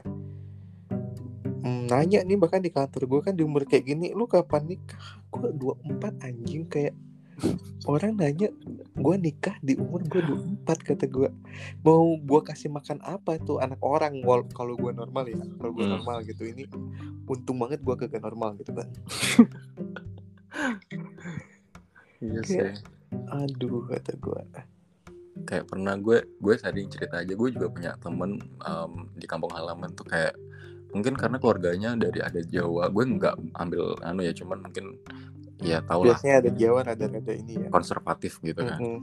Hmm, 1.63 1.87
Nanya 1.87 2.27
nih 2.27 2.35
bahkan 2.39 2.59
di 2.59 2.71
kantor 2.75 3.07
gue 3.07 3.21
kan 3.23 3.35
di 3.35 3.43
umur 3.43 3.67
kayak 3.67 3.87
gini 3.87 4.11
Lu 4.15 4.27
kapan 4.27 4.67
nikah? 4.67 4.99
Gue 5.31 5.51
24 5.55 6.27
anjing 6.27 6.67
kayak 6.67 6.95
Orang 7.85 8.17
nanya 8.17 8.49
gue 8.93 9.17
nikah 9.17 9.55
di 9.61 9.77
umur 9.77 10.01
gue 10.03 10.19
24 10.19 10.67
kata 10.83 11.05
gue 11.07 11.29
Mau 11.81 12.17
gue 12.17 12.41
kasih 12.43 12.69
makan 12.69 12.99
apa 13.01 13.37
tuh 13.39 13.59
anak 13.59 13.79
orang? 13.79 14.19
Wal- 14.21 14.49
Kalau 14.51 14.75
gue 14.75 14.91
normal 14.91 15.25
ya 15.27 15.39
Kalau 15.39 15.71
gue 15.71 15.85
Hmm. 15.85 15.93
normal 15.95 16.17
gitu. 16.23 16.43
Ini 16.43 16.65
untung 17.25 17.57
banget 17.57 17.81
gue 17.81 17.95
kagak 17.95 18.21
normal 18.21 18.57
gitu 18.57 18.73
kan. 18.73 18.89
Iya 22.19 22.41
Kayak- 22.43 22.81
sih. 22.81 22.85
Aduh 23.29 23.87
kata 23.87 24.13
gue 24.17 24.41
kayak 25.45 25.69
pernah 25.69 25.95
gue 25.95 26.25
gue 26.41 26.55
tadi 26.57 26.89
cerita 26.89 27.21
aja 27.21 27.29
gue 27.29 27.49
juga 27.53 27.69
punya 27.69 27.93
temen 27.97 28.35
em, 28.41 28.93
di 29.15 29.29
kampung 29.29 29.53
halaman 29.53 29.93
tuh 29.93 30.03
kayak 30.03 30.33
mungkin 30.91 31.13
karena 31.13 31.37
keluarganya 31.37 31.93
dari 31.93 32.19
ada 32.19 32.41
Jawa 32.41 32.89
gue 32.89 33.05
nggak 33.07 33.53
ambil 33.53 33.95
anu 34.01 34.25
ya 34.25 34.33
cuman 34.33 34.65
mungkin 34.65 34.97
ya 35.61 35.81
tau 35.85 36.05
lah. 36.05 36.15
biasanya 36.17 36.35
ada 36.45 36.51
Jawa 36.53 36.79
ada-ada 36.85 37.33
ini 37.33 37.53
ya. 37.57 37.69
Konservatif 37.73 38.39
gitu 38.45 38.61
kan. 38.61 38.79
Mm-mm. 38.81 39.01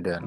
dan 0.00 0.22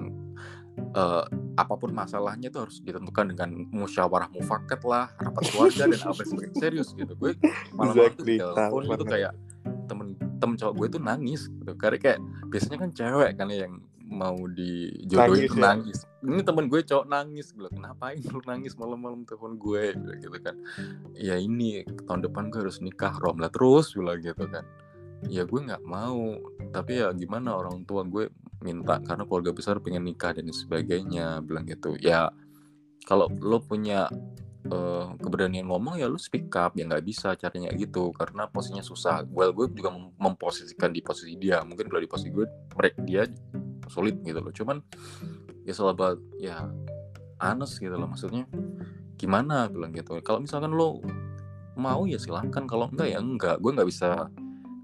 eh, 0.97 1.23
apa 1.57 1.73
pun 1.77 1.93
masalahnya 1.93 2.49
itu 2.49 2.59
harus 2.61 2.77
ditentukan 2.81 3.33
dengan 3.33 3.49
musyawarah 3.69 4.29
mufakat 4.33 4.81
lah 4.85 5.09
rapat 5.17 5.43
keluarga 5.53 5.83
dan 5.89 6.01
apa 6.01 6.21
sebagainya 6.25 6.57
serius 6.57 6.89
gitu. 6.97 7.13
Gue 7.17 7.37
tuh 7.37 7.49
Exactly, 7.93 8.37
di 8.37 8.41
telepon 8.41 8.81
itu 8.89 9.05
kayak 9.05 9.33
temen 9.85 10.07
temen 10.41 10.55
cowok 10.57 10.73
gue 10.77 10.87
tuh 10.97 11.01
nangis 11.01 11.41
gitu. 11.49 11.71
Karena 11.77 11.97
kayak 12.01 12.19
biasanya 12.49 12.77
kan 12.81 12.89
cewek 12.93 13.31
kan 13.37 13.47
yang 13.53 13.73
mau 14.13 14.37
dijodohin 14.45 15.49
Nangis 15.49 15.53
ya? 15.53 15.61
nangis. 15.61 15.97
Ini 16.21 16.41
temen 16.45 16.65
gue 16.69 16.81
cowok 16.85 17.05
nangis 17.09 17.47
gue 17.53 17.69
ngapain 17.73 18.21
lu 18.29 18.41
nangis 18.45 18.73
malam-malam 18.77 19.25
telepon 19.25 19.57
gue? 19.57 19.93
Gitu 20.21 20.37
kan. 20.41 20.55
Ya 21.17 21.37
ini 21.37 21.85
tahun 22.05 22.25
depan 22.25 22.49
gue 22.49 22.65
harus 22.65 22.81
nikah 22.81 23.13
rom. 23.21 23.41
Lah 23.41 23.49
terus 23.49 23.93
bilang 23.93 24.21
gitu 24.21 24.45
kan 24.49 24.65
ya 25.27 25.43
gue 25.47 25.59
nggak 25.59 25.83
mau. 25.85 26.35
Tapi 26.73 26.99
ya 27.03 27.13
gimana 27.13 27.55
orang 27.55 27.85
tua 27.85 28.01
gue 28.07 28.33
minta 28.63 28.97
karena 29.03 29.27
keluarga 29.27 29.51
besar 29.51 29.83
pengen 29.83 30.07
nikah 30.07 30.33
dan 30.33 30.47
sebagainya 30.49 31.43
bilang 31.43 31.67
gitu. 31.67 31.95
Ya 31.99 32.31
kalau 33.03 33.27
lo 33.27 33.59
punya 33.59 34.07
eh, 34.63 35.07
keberanian 35.19 35.67
ngomong 35.67 35.99
ya 35.99 36.07
lo 36.07 36.15
speak 36.15 36.47
up 36.55 36.73
ya 36.79 36.87
nggak 36.87 37.03
bisa 37.03 37.35
caranya 37.35 37.69
gitu. 37.75 38.09
Karena 38.15 38.47
posisinya 38.47 38.83
susah. 38.83 39.27
Well 39.29 39.51
gue 39.51 39.69
juga 39.75 39.91
mem- 39.91 40.15
memposisikan 40.17 40.89
di 40.95 41.03
posisi 41.03 41.35
dia. 41.35 41.61
Mungkin 41.61 41.91
kalau 41.91 42.01
di 42.01 42.09
posisi 42.09 42.31
gue 42.31 42.47
mereka 42.73 42.99
dia 43.03 43.23
sulit 43.91 44.17
gitu 44.23 44.39
loh. 44.39 44.53
Cuman 44.55 44.77
ya 45.63 45.73
selalu 45.75 46.19
ya 46.39 46.67
honest 47.43 47.83
gitu 47.83 47.93
loh 47.93 48.07
maksudnya. 48.07 48.47
Gimana? 49.19 49.67
Bilang 49.67 49.91
gitu. 49.91 50.15
Kalau 50.23 50.39
misalkan 50.39 50.71
lo 50.71 51.03
mau 51.75 52.07
ya 52.07 52.15
silahkan. 52.15 52.63
Kalau 52.63 52.87
enggak 52.87 53.11
ya 53.11 53.19
enggak. 53.19 53.59
Gue 53.59 53.71
nggak 53.75 53.89
bisa 53.91 54.31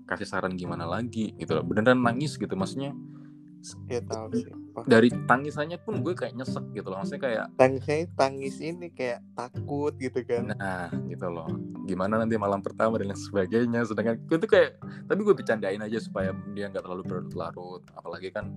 kasih 0.10 0.26
saran 0.26 0.58
gimana 0.58 0.84
lagi 0.84 1.32
gitu 1.38 1.54
loh. 1.54 1.64
Beneran 1.64 2.02
nangis 2.02 2.36
gitu 2.36 2.52
maksudnya 2.54 2.92
ya 3.92 4.00
tahu 4.00 4.32
sih. 4.32 4.48
Dari 4.88 5.12
tangisannya 5.28 5.84
pun 5.84 6.00
gue 6.00 6.16
kayak 6.16 6.32
nyesek 6.32 6.64
gitu 6.72 6.88
loh. 6.88 7.04
Maksudnya 7.04 7.22
kayak 7.22 7.46
tangisnya 7.60 8.08
tangis 8.16 8.56
ini 8.64 8.88
kayak 8.90 9.20
takut 9.36 9.92
gitu 10.00 10.24
kan. 10.24 10.56
Nah 10.56 10.88
gitu 11.06 11.28
loh. 11.28 11.52
Gimana 11.84 12.16
nanti 12.18 12.40
malam 12.40 12.64
pertama 12.64 12.96
dan 12.96 13.12
lain 13.12 13.20
sebagainya 13.20 13.84
sedangkan 13.84 14.16
gue 14.24 14.38
tuh 14.40 14.50
kayak 14.50 14.80
tapi 15.06 15.20
gue 15.22 15.36
bercandain 15.36 15.82
aja 15.84 16.00
supaya 16.00 16.32
dia 16.56 16.72
nggak 16.72 16.82
terlalu 16.82 17.04
berlarut. 17.04 17.84
Apalagi 17.92 18.32
kan 18.32 18.48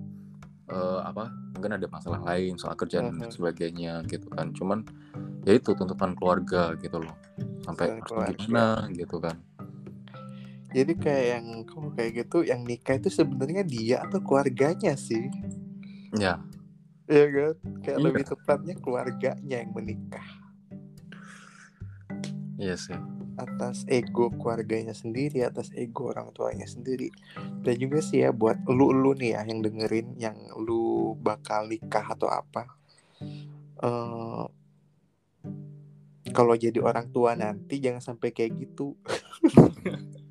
eh, 0.63 0.99
apa 1.03 1.27
mungkin 1.53 1.75
ada 1.75 1.87
masalah 1.91 2.23
lain 2.23 2.55
soal 2.55 2.71
kerjaan 2.73 3.11
dan 3.11 3.27
Mhm. 3.27 3.35
sebagainya 3.35 3.93
gitu 4.07 4.31
kan. 4.31 4.55
Cuman 4.55 4.87
ya 5.43 5.59
itu 5.59 5.75
tuntutan 5.75 6.15
keluarga 6.15 6.71
gitu 6.79 7.03
loh. 7.03 7.19
Sampai 7.67 7.99
harus 7.99 8.39
gimana 8.39 8.87
gitu 8.95 9.19
kan 9.19 9.35
jadi 10.73 10.93
kayak 10.97 11.25
yang 11.37 11.45
kalau 11.69 11.89
kayak 11.93 12.11
gitu 12.25 12.37
yang 12.43 12.65
nikah 12.65 12.97
itu 12.97 13.13
sebenarnya 13.13 13.63
dia 13.63 14.01
atau 14.01 14.19
keluarganya 14.19 14.97
sih 14.97 15.29
ya 16.17 16.41
Iya 17.03 17.25
kan 17.29 17.55
kayak 17.83 17.99
Iya. 17.99 18.05
lebih 18.09 18.23
tepatnya 18.25 18.75
keluarganya 18.79 19.55
yang 19.59 19.71
menikah 19.75 20.23
iya 22.55 22.73
sih 22.73 22.95
atas 23.33 23.81
ego 23.89 24.29
keluarganya 24.29 24.93
sendiri, 24.93 25.41
atas 25.41 25.73
ego 25.73 26.13
orang 26.13 26.29
tuanya 26.37 26.69
sendiri. 26.69 27.09
Dan 27.65 27.81
juga 27.81 27.97
sih 27.97 28.21
ya 28.21 28.29
buat 28.29 28.61
lu 28.69 28.93
lu 28.93 29.17
nih 29.17 29.33
ya 29.33 29.41
yang 29.49 29.65
dengerin, 29.65 30.07
yang 30.21 30.37
lu 30.61 31.17
bakal 31.17 31.65
nikah 31.65 32.13
atau 32.13 32.29
apa. 32.29 32.69
eh 33.81 34.45
kalau 36.29 36.53
jadi 36.53 36.77
orang 36.77 37.09
tua 37.09 37.33
nanti 37.33 37.81
jangan 37.81 38.05
sampai 38.05 38.29
kayak 38.29 38.53
gitu. 38.69 38.93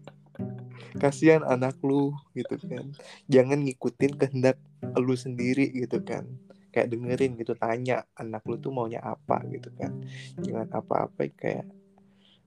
Kasihan 0.96 1.42
anak 1.44 1.80
lu 1.80 2.12
gitu 2.32 2.56
kan. 2.60 2.92
Jangan 3.28 3.64
ngikutin 3.64 4.12
kehendak 4.16 4.58
lu 4.96 5.14
sendiri 5.14 5.70
gitu 5.72 6.00
kan. 6.04 6.26
Kayak 6.72 6.92
dengerin 6.92 7.36
gitu 7.36 7.52
tanya 7.54 8.04
anak 8.16 8.44
lu 8.48 8.56
tuh 8.56 8.72
maunya 8.72 9.00
apa 9.00 9.44
gitu 9.52 9.68
kan. 9.76 9.92
Jangan 10.40 10.68
apa-apa 10.72 11.28
kayak 11.32 11.66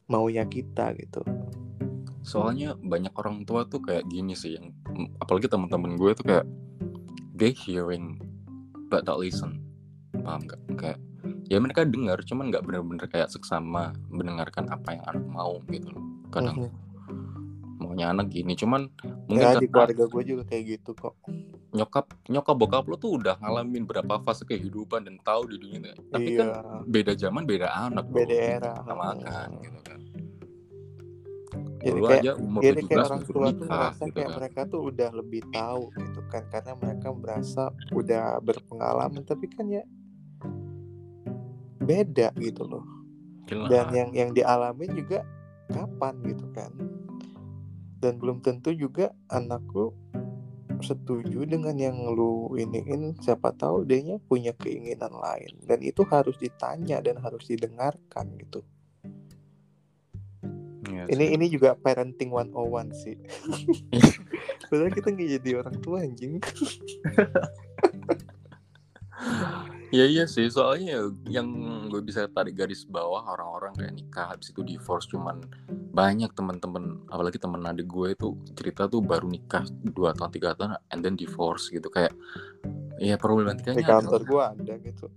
maunya 0.05 0.45
kita 0.45 0.93
gitu. 0.97 1.21
soalnya 2.21 2.73
banyak 2.73 3.13
orang 3.13 3.45
tua 3.45 3.69
tuh 3.69 3.85
kayak 3.85 4.09
gini 4.09 4.33
sih 4.33 4.57
yang 4.57 4.73
apalagi 5.21 5.45
teman-teman 5.45 5.93
gue 5.93 6.09
tuh 6.17 6.25
kayak 6.25 6.45
they 7.37 7.53
hearing 7.53 8.17
but 8.89 9.05
not 9.05 9.21
listen 9.21 9.61
paham 10.25 10.41
gak 10.49 10.57
kayak 10.73 10.97
ya 11.45 11.61
mereka 11.61 11.85
dengar 11.85 12.17
cuman 12.25 12.49
nggak 12.49 12.65
bener-bener 12.65 13.05
kayak 13.05 13.29
seksama 13.29 13.93
mendengarkan 14.09 14.65
apa 14.73 14.97
yang 14.97 15.05
anak 15.05 15.25
mau 15.29 15.61
gitu 15.69 15.93
loh 15.93 16.01
kadang 16.33 16.65
Mhm. 16.65 16.84
Maunya 17.95 18.11
anak 18.11 18.27
gini 18.27 18.53
cuman 18.59 18.91
mungkin 19.31 19.47
Ya 19.47 19.55
di 19.55 19.67
keluarga 19.71 20.03
gue 20.03 20.23
juga 20.27 20.43
kayak 20.43 20.63
gitu 20.67 20.91
kok. 20.91 21.15
nyokap 21.71 22.11
nyokap 22.27 22.55
bokap 22.59 22.83
lo 22.91 22.95
tuh 22.99 23.19
udah 23.19 23.39
ngalamin 23.39 23.87
berapa 23.87 24.19
fase 24.23 24.43
kehidupan 24.43 25.07
dan 25.07 25.15
tahu 25.23 25.47
di 25.47 25.55
dunia 25.59 25.91
tapi 26.11 26.35
kan 26.39 26.47
iya, 26.51 26.79
beda 26.87 27.11
zaman 27.15 27.43
beda 27.43 27.67
anak 27.71 28.07
bro. 28.07 28.15
beda 28.19 28.35
era. 28.35 28.73
sama 28.83 29.15
kan 29.23 29.49
gitu 29.63 29.79
kan 29.83 29.99
Jadi 31.85 31.99
kayak 32.01 32.21
aja 32.25 32.31
umur 32.39 32.61
jadi 32.65 32.81
17 32.81 32.87
kayak 32.89 33.05
orang 33.05 33.21
tua 33.21 33.29
tuh 33.29 33.43
nikah 33.45 33.67
merasa 33.69 34.03
gitu 34.03 34.15
kayak 34.15 34.25
kan 34.25 34.37
mereka 34.39 34.61
tuh 34.65 34.81
udah 34.89 35.09
lebih 35.13 35.41
tahu 35.53 35.83
gitu 35.93 36.21
kan 36.33 36.43
karena 36.49 36.73
mereka 36.79 37.07
merasa 37.13 37.63
udah 37.93 38.25
berpengalaman 38.41 39.21
tapi 39.23 39.45
kan 39.51 39.65
ya 39.69 39.83
beda 41.85 42.33
gitu 42.41 42.65
loh. 42.65 42.81
Gila. 43.45 43.69
Dan 43.69 43.85
yang 43.93 44.09
yang 44.17 44.29
dialamin 44.33 44.89
juga 44.97 45.21
kapan 45.69 46.17
gitu 46.25 46.45
kan. 46.57 46.73
Dan 48.05 48.21
belum 48.21 48.45
tentu 48.45 48.69
juga 48.69 49.09
anakku 49.33 49.89
setuju 50.85 51.49
dengan 51.49 51.73
yang 51.73 51.97
lu 52.13 52.53
iniin. 52.53 53.17
Siapa 53.17 53.49
tahu 53.57 53.81
dia 53.89 54.21
punya 54.29 54.53
keinginan 54.53 55.17
lain. 55.17 55.57
Dan 55.65 55.81
itu 55.81 56.05
harus 56.05 56.37
ditanya 56.37 57.01
dan 57.01 57.17
harus 57.17 57.49
didengarkan 57.49 58.37
gitu. 58.37 58.61
Iya 60.85 61.09
ini 61.09 61.33
ini 61.33 61.49
juga 61.49 61.73
parenting 61.73 62.29
101 62.29 62.93
sih. 62.93 63.17
Padahal 64.69 64.93
kita 64.93 65.09
nggak 65.09 65.29
jadi 65.41 65.49
orang 65.57 65.77
tua 65.81 66.05
anjing 66.05 66.37
Ya 69.95 70.03
iya 70.03 70.25
sih, 70.25 70.51
soalnya 70.51 70.99
yang 71.25 71.47
gue 71.87 72.03
bisa 72.03 72.27
tarik 72.27 72.51
garis 72.53 72.83
bawah 72.83 73.23
orang-orang 73.23 73.71
kayak 73.73 73.93
nikah 73.95 74.25
habis 74.27 74.51
itu 74.51 74.59
divorce 74.61 75.07
cuman 75.07 75.39
banyak 75.89 76.27
teman-teman 76.35 76.99
apalagi 77.07 77.39
temen 77.39 77.63
adik 77.63 77.87
gue 77.87 78.11
itu 78.11 78.27
cerita 78.51 78.85
tuh 78.85 78.99
baru 78.99 79.23
nikah 79.25 79.63
2 79.63 80.11
tahun 80.11 80.27
3 80.29 80.51
tahun 80.51 80.71
and 80.91 80.99
then 80.99 81.15
divorce 81.15 81.71
gitu. 81.71 81.87
Kayak 81.87 82.11
ya 82.99 83.15
problematikanya 83.15 83.79
di 83.79 83.87
kantor 83.87 84.21
gua 84.23 84.43
ada 84.51 84.75
gitu. 84.75 85.07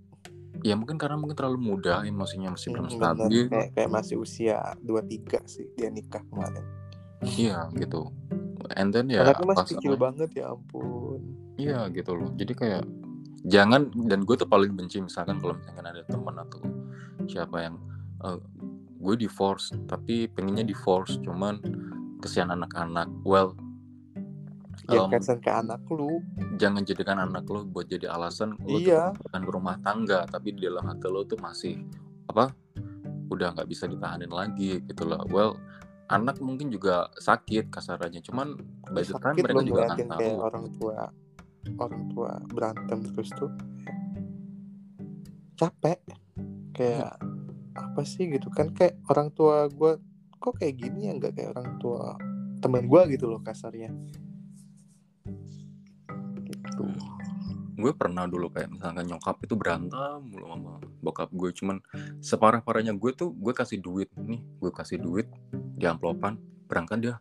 Ya 0.59 0.75
mungkin 0.75 0.95
karena 0.95 1.15
mungkin 1.15 1.35
terlalu 1.35 1.59
muda 1.59 2.03
emosinya 2.03 2.51
masih 2.51 2.71
belum 2.71 2.87
Hmm, 2.87 2.95
stabil. 2.95 3.47
kayak 3.47 3.69
kayak 3.73 3.89
masih 3.89 4.15
usia 4.15 4.59
23 4.79 5.39
sih 5.43 5.67
dia 5.75 5.87
nikah 5.87 6.23
kemarin. 6.23 6.63
Iya 7.35 7.67
gitu. 7.75 8.11
And 8.75 8.91
then 8.91 9.07
ya 9.07 9.23
anaknya 9.23 9.47
masih 9.55 9.75
kecil 9.75 9.91
sama- 9.95 10.03
banget 10.07 10.29
ya 10.35 10.45
ampun. 10.51 11.19
Iya 11.55 11.79
gitu 11.91 12.11
loh. 12.15 12.31
Jadi 12.35 12.53
kayak 12.55 12.83
jangan 13.47 13.87
dan 14.07 14.25
gue 14.27 14.35
tuh 14.35 14.49
paling 14.49 14.75
benci 14.75 14.99
misalkan 14.99 15.39
kalau 15.39 15.55
misalkan 15.55 15.85
ada 15.87 16.01
temen 16.07 16.35
atau 16.35 16.59
siapa 17.29 17.57
yang 17.69 17.75
eh, 18.25 18.39
gue 18.99 19.15
divorce 19.15 19.71
tapi 19.87 20.27
pengennya 20.27 20.67
divorce 20.67 21.15
cuman 21.23 21.59
kesian 22.19 22.51
anak-anak. 22.51 23.07
Well, 23.23 23.55
ya 24.91 25.05
em, 25.05 25.11
kasihan 25.13 25.39
ke 25.39 25.51
anak 25.53 25.81
lu 25.87 26.19
jangan 26.57 26.81
jadikan 26.83 27.21
anak 27.21 27.45
lo 27.47 27.63
buat 27.63 27.85
jadi 27.87 28.09
alasan 28.11 28.57
lo 28.59 28.75
Iya. 28.81 29.13
tuh 29.13 29.23
bukan 29.29 29.41
berumah 29.45 29.75
tangga 29.85 30.25
tapi 30.27 30.51
di 30.57 30.65
dalam 30.65 30.83
hati 30.89 31.07
lo 31.07 31.21
tuh 31.23 31.37
masih 31.39 31.77
apa 32.27 32.51
udah 33.29 33.53
nggak 33.53 33.69
bisa 33.69 33.85
ditahanin 33.85 34.33
lagi 34.33 34.81
gitu 34.89 35.05
loh. 35.05 35.21
Well, 35.29 35.61
anak 36.09 36.41
mungkin 36.41 36.73
juga 36.73 37.07
sakit 37.21 37.69
kasarannya 37.69 38.25
cuman 38.25 38.57
by 38.89 39.05
the 39.05 39.13
time 39.21 39.37
sakit 39.37 39.43
mereka 39.45 39.59
lu 39.61 39.67
juga 39.69 39.81
nggak 39.93 40.09
tahu. 40.09 40.33
orang 40.41 40.65
tua 40.81 40.99
orang 41.77 42.09
tua 42.13 42.39
berantem 42.49 42.99
terus 43.13 43.29
tuh 43.37 43.51
capek. 45.59 45.99
Kayak 46.73 47.19
apa 47.75 48.01
sih 48.07 48.31
gitu 48.31 48.47
kan 48.49 48.71
kayak 48.71 48.99
orang 49.11 49.29
tua 49.35 49.67
gua 49.71 49.99
kok 50.39 50.55
kayak 50.57 50.79
gini 50.79 51.11
ya 51.11 51.11
nggak 51.19 51.35
kayak 51.35 51.51
orang 51.55 51.69
tua 51.83 52.15
temen 52.63 52.87
gua 52.87 53.05
gitu 53.11 53.27
loh 53.27 53.43
kasarnya. 53.43 53.91
Gitu. 56.47 56.85
Gue 57.79 57.95
pernah 57.95 58.27
dulu 58.27 58.51
kayak 58.51 58.75
misalkan 58.75 59.07
nyokap 59.07 59.39
itu 59.39 59.55
berantem 59.55 60.19
mulu 60.19 60.51
sama 60.51 60.73
bokap 60.99 61.31
gue 61.31 61.49
cuman 61.55 61.79
separah 62.19 62.59
parahnya 62.59 62.91
gue 62.91 63.11
tuh 63.15 63.31
gue 63.31 63.55
kasih 63.55 63.79
duit 63.79 64.11
nih 64.19 64.43
gue 64.59 64.71
kasih 64.71 64.99
duit 64.99 65.31
di 65.79 65.87
amplopan 65.87 66.35
berangkat 66.67 66.99
dia 66.99 67.15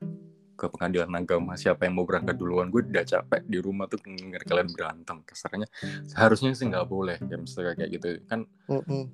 ke 0.59 0.67
pengadilan 0.67 1.15
agama 1.15 1.55
siapa 1.55 1.87
yang 1.87 1.95
mau 1.95 2.03
berangkat 2.03 2.35
duluan 2.35 2.67
gue 2.67 2.83
udah 2.83 3.07
capek 3.07 3.47
di 3.47 3.63
rumah 3.63 3.87
tuh 3.87 4.03
denger 4.03 4.43
kalian 4.43 4.69
berantem 4.75 5.23
kasarnya 5.23 5.71
seharusnya 6.11 6.51
sih 6.59 6.67
nggak 6.67 6.91
boleh 6.91 7.15
ya 7.23 7.37
misalnya 7.39 7.79
kayak 7.79 7.91
gitu 7.95 8.09
kan 8.27 8.43
Mm-mm. 8.67 9.07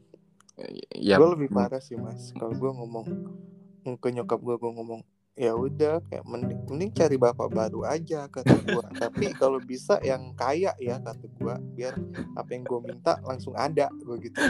ya 0.96 1.20
gue 1.20 1.30
lebih 1.36 1.52
parah 1.52 1.84
sih 1.84 2.00
mas 2.00 2.32
kalau 2.40 2.56
gue 2.56 2.70
ngomong 2.72 3.06
ke 4.00 4.08
nyokap 4.08 4.40
gue 4.40 4.56
gue 4.56 4.72
ngomong 4.72 5.04
ya 5.34 5.50
udah 5.50 5.98
kayak 6.06 6.22
mending, 6.30 6.62
mending 6.70 6.90
cari 6.94 7.18
bapak 7.18 7.50
baru 7.50 7.82
aja 7.82 8.30
kata 8.30 8.54
gua. 8.70 8.86
Tapi 8.94 9.34
kalau 9.34 9.58
bisa 9.58 9.98
yang 9.98 10.30
kaya 10.38 10.70
ya 10.78 11.02
kata 11.02 11.26
gua 11.42 11.58
biar 11.74 11.98
apa 12.38 12.50
yang 12.54 12.62
gue 12.62 12.80
minta 12.86 13.18
langsung 13.26 13.54
ada 13.58 13.90
gue 13.90 14.16
gitu. 14.22 14.38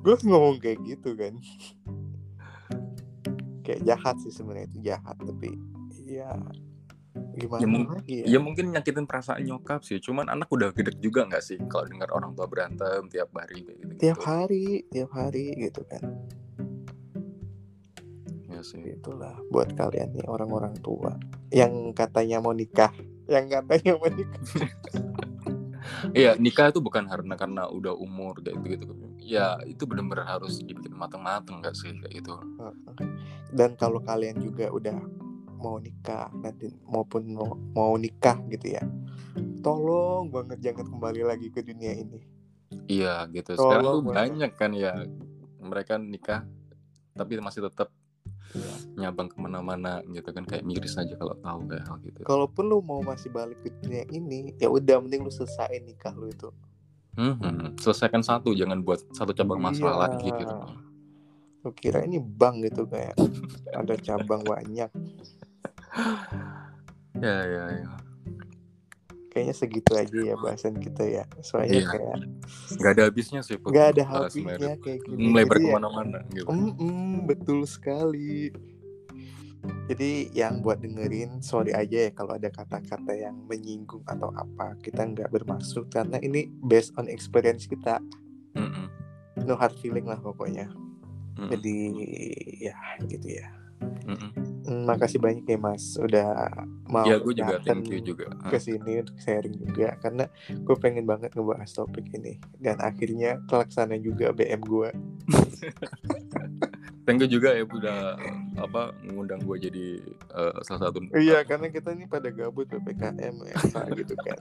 Gue 0.00 0.16
ngomong 0.24 0.56
kayak 0.56 0.80
gitu 0.88 1.12
kan 1.12 1.36
kayak 3.60 3.80
jahat 3.84 4.16
sih 4.18 4.30
sebenarnya 4.30 4.66
itu 4.66 4.78
jahat 4.82 5.16
tapi 5.16 5.54
ya 6.02 6.32
gimana 7.34 7.62
Ya, 7.62 7.68
lagi 7.90 8.16
Ya 8.22 8.38
mungkin 8.38 8.70
nyakitin 8.70 9.02
perasaan 9.04 9.42
nyokap 9.42 9.82
sih. 9.82 9.98
Cuman 9.98 10.26
anak 10.26 10.46
udah 10.46 10.70
gede 10.70 10.94
juga 10.98 11.26
nggak 11.26 11.42
sih 11.42 11.58
kalau 11.66 11.86
dengar 11.86 12.10
orang 12.10 12.34
tua 12.34 12.46
berantem 12.46 13.06
tiap 13.08 13.30
hari 13.32 13.62
kayak 13.62 13.78
gitu. 13.78 13.92
tiap 13.98 14.18
hari 14.22 14.64
tiap 14.88 15.10
hari 15.10 15.54
gitu 15.58 15.82
kan 15.86 16.02
Ya 18.50 18.60
sih. 18.62 18.82
itulah 18.82 19.38
buat 19.48 19.72
kalian 19.72 20.10
nih 20.12 20.26
orang-orang 20.26 20.74
tua 20.78 21.14
yang 21.50 21.94
katanya 21.94 22.42
mau 22.42 22.50
nikah 22.50 22.90
yang 23.30 23.46
katanya 23.48 23.94
mau 23.96 24.10
nikah 24.10 24.42
Iya 26.12 26.34
nikah 26.36 26.70
itu 26.70 26.80
bukan 26.80 27.06
karena 27.06 27.34
karena 27.34 27.62
udah 27.66 27.94
umur 27.94 28.38
kayak 28.40 28.56
gitu 28.64 28.84
gitu. 28.86 29.09
Ya 29.20 29.54
itu 29.62 29.84
benar-benar 29.84 30.26
harus 30.26 30.58
dibikin 30.58 30.92
mateng-mateng 30.92 31.60
nggak 31.60 31.72
sih 31.72 31.92
kayak 31.94 32.12
gitu. 32.18 32.34
dan 33.50 33.74
kalau 33.74 33.98
kalian 34.00 34.38
juga 34.38 34.70
udah 34.70 34.94
mau 35.58 35.76
nikah 35.76 36.30
nanti 36.34 36.70
maupun 36.86 37.30
mau, 37.30 37.52
mau 37.70 37.92
nikah 37.94 38.38
gitu 38.48 38.72
ya 38.72 38.82
tolong 39.60 40.30
banget 40.30 40.58
jangan 40.62 40.86
kembali 40.88 41.22
lagi 41.22 41.48
ke 41.48 41.60
dunia 41.60 41.92
ini 41.92 42.20
Iya 42.86 43.26
gitu. 43.28 43.58
Sekarang 43.58 43.82
Tolong 43.82 43.94
tuh 43.94 44.02
banget. 44.06 44.14
banyak 44.16 44.52
kan 44.54 44.70
ya 44.72 44.92
mereka 45.60 45.98
nikah 45.98 46.46
tapi 47.12 47.38
masih 47.38 47.66
tetap 47.66 47.90
Iya. 48.50 48.74
nyabang 49.06 49.26
ke 49.26 49.38
mana-mana 49.38 50.02
gitu 50.06 50.26
kan 50.28 50.42
kayak 50.42 50.66
miris 50.66 50.94
aja 50.94 51.14
kalau 51.14 51.38
tahu 51.38 51.70
kayak 51.70 51.86
hal 51.86 51.96
gitu. 52.02 52.18
kalaupun 52.26 52.66
lu 52.66 52.82
mau 52.82 52.98
masih 52.98 53.30
balik 53.30 53.54
ke 53.62 53.70
dunia 53.78 54.02
ini 54.10 54.54
ya 54.58 54.66
udah 54.66 54.98
mending 54.98 55.22
lu 55.22 55.30
selesaiin 55.30 55.86
nikah 55.86 56.10
lu 56.10 56.26
itu 56.26 56.50
Mhm. 57.14 57.76
Selesaikan 57.76 58.20
satu, 58.20 58.52
jangan 58.52 58.78
buat 58.80 59.02
satu 59.10 59.32
cabang 59.32 59.58
masalah 59.58 59.94
Iya. 59.96 60.02
lagi 60.06 60.28
gitu. 60.34 60.54
lu 61.60 61.76
kira 61.76 62.00
ini 62.00 62.16
bank 62.16 62.64
gitu 62.64 62.88
kayak 62.88 63.12
ada 63.70 63.92
cabang 64.00 64.40
banyak 64.40 64.88
Ya 67.14 67.36
ya 67.44 67.64
ya. 67.76 67.90
kayaknya 69.28 69.52
segitu 69.52 69.92
aja 69.92 70.18
ya 70.24 70.34
bahasan 70.34 70.80
kita 70.80 71.04
ya 71.04 71.28
soalnya 71.38 71.76
Iya. 71.76 71.88
kayak 71.92 72.16
Nggak 72.74 72.90
ada 72.90 73.02
habisnya 73.04 73.40
sih. 73.44 73.60
Nggak 73.60 73.86
ada 73.92 74.02
habisnya 74.08 74.72
kayak 74.74 75.00
gini 75.04 75.20
Melebar 75.28 75.54
Jadi 75.54 75.60
ya, 75.60 75.68
ke 75.68 75.76
mana-mana 75.76 76.18
gitu. 76.32 76.46
Mm-mm, 76.48 77.28
betul 77.28 77.60
sekali. 77.62 78.56
Jadi 79.90 80.30
yang 80.32 80.62
buat 80.62 80.80
dengerin 80.80 81.42
sorry 81.42 81.74
aja 81.74 82.08
ya 82.08 82.10
kalau 82.14 82.38
ada 82.38 82.46
kata-kata 82.48 83.12
yang 83.12 83.34
menyinggung 83.50 84.06
atau 84.06 84.30
apa 84.38 84.78
kita 84.80 85.02
nggak 85.02 85.28
bermaksud 85.34 85.90
karena 85.90 86.16
ini 86.22 86.46
based 86.62 86.94
on 86.94 87.10
experience 87.10 87.66
kita 87.66 87.98
Mm-mm. 88.54 88.86
no 89.44 89.58
hard 89.58 89.74
feeling 89.82 90.06
lah 90.06 90.16
pokoknya. 90.22 90.70
Mm-mm. 91.36 91.50
Jadi 91.50 91.76
ya 92.62 92.76
gitu 93.04 93.28
ya. 93.42 93.50
Mm-mm. 94.06 94.30
Mm, 94.70 94.86
makasih 94.86 95.18
banyak 95.18 95.42
ya 95.48 95.58
Mas 95.58 95.96
udah 95.98 96.52
mau 96.86 97.02
Ya 97.02 97.18
gue 97.18 97.32
juga 97.34 97.58
datang 97.58 97.80
thank 97.82 97.90
you 97.90 97.98
juga. 97.98 98.30
ke 98.46 98.60
sini 98.60 99.02
untuk 99.02 99.16
sharing 99.18 99.56
juga 99.56 99.96
karena 99.98 100.28
gue 100.52 100.76
pengen 100.78 101.08
banget 101.08 101.34
ngebahas 101.34 101.70
topik 101.72 102.06
ini 102.14 102.38
dan 102.62 102.78
akhirnya 102.78 103.42
terlaksana 103.50 103.98
juga 103.98 104.30
BM 104.30 104.62
gue. 104.62 104.90
Thank 107.10 107.26
you 107.26 107.30
juga 107.30 107.50
ya 107.58 107.66
udah 107.66 108.00
apa 108.62 108.94
ngundang 109.02 109.42
gue 109.42 109.56
jadi 109.58 109.86
eh, 110.30 110.54
salah 110.62 110.88
satu 110.88 111.02
Iya, 111.10 111.42
karena 111.42 111.66
kita 111.68 111.90
ini 111.90 112.06
pada 112.06 112.30
gabut 112.30 112.70
PPKM 112.70 113.34
WFA 113.34 113.82
gitu 114.00 114.14
kan. 114.14 114.38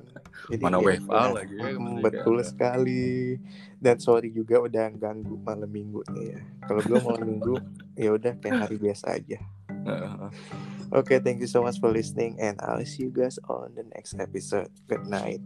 Jadi 0.53 0.61
Mana 0.61 0.77
ya 0.77 0.85
WFA 1.01 1.09
udah. 1.09 1.29
lagi 1.33 1.55
ya, 1.57 1.69
Mm, 1.73 1.99
betul 2.05 2.37
sekali. 2.45 3.41
Dan 3.81 3.97
sorry 3.97 4.29
juga 4.29 4.61
udah 4.61 4.85
ganggu 4.93 5.33
malam 5.41 5.67
minggu 5.67 6.05
nih 6.13 6.37
ya. 6.37 6.39
Kalau 6.69 6.81
gue 6.85 6.99
malam 7.01 7.25
minggu 7.25 7.55
ya 7.97 8.13
udah 8.13 8.33
kayak 8.37 8.69
hari 8.69 8.77
biasa 8.77 9.17
aja. 9.17 9.41
Oke, 10.93 11.17
thank 11.21 11.41
you 11.41 11.49
so 11.49 11.65
much 11.65 11.81
for 11.81 11.89
listening 11.89 12.37
and 12.37 12.57
I'll 12.61 12.81
see 12.85 13.09
you 13.09 13.13
guys 13.13 13.41
on 13.49 13.73
the 13.73 13.85
next 13.95 14.13
episode. 14.17 14.69
Good 14.85 15.09
night. 15.09 15.41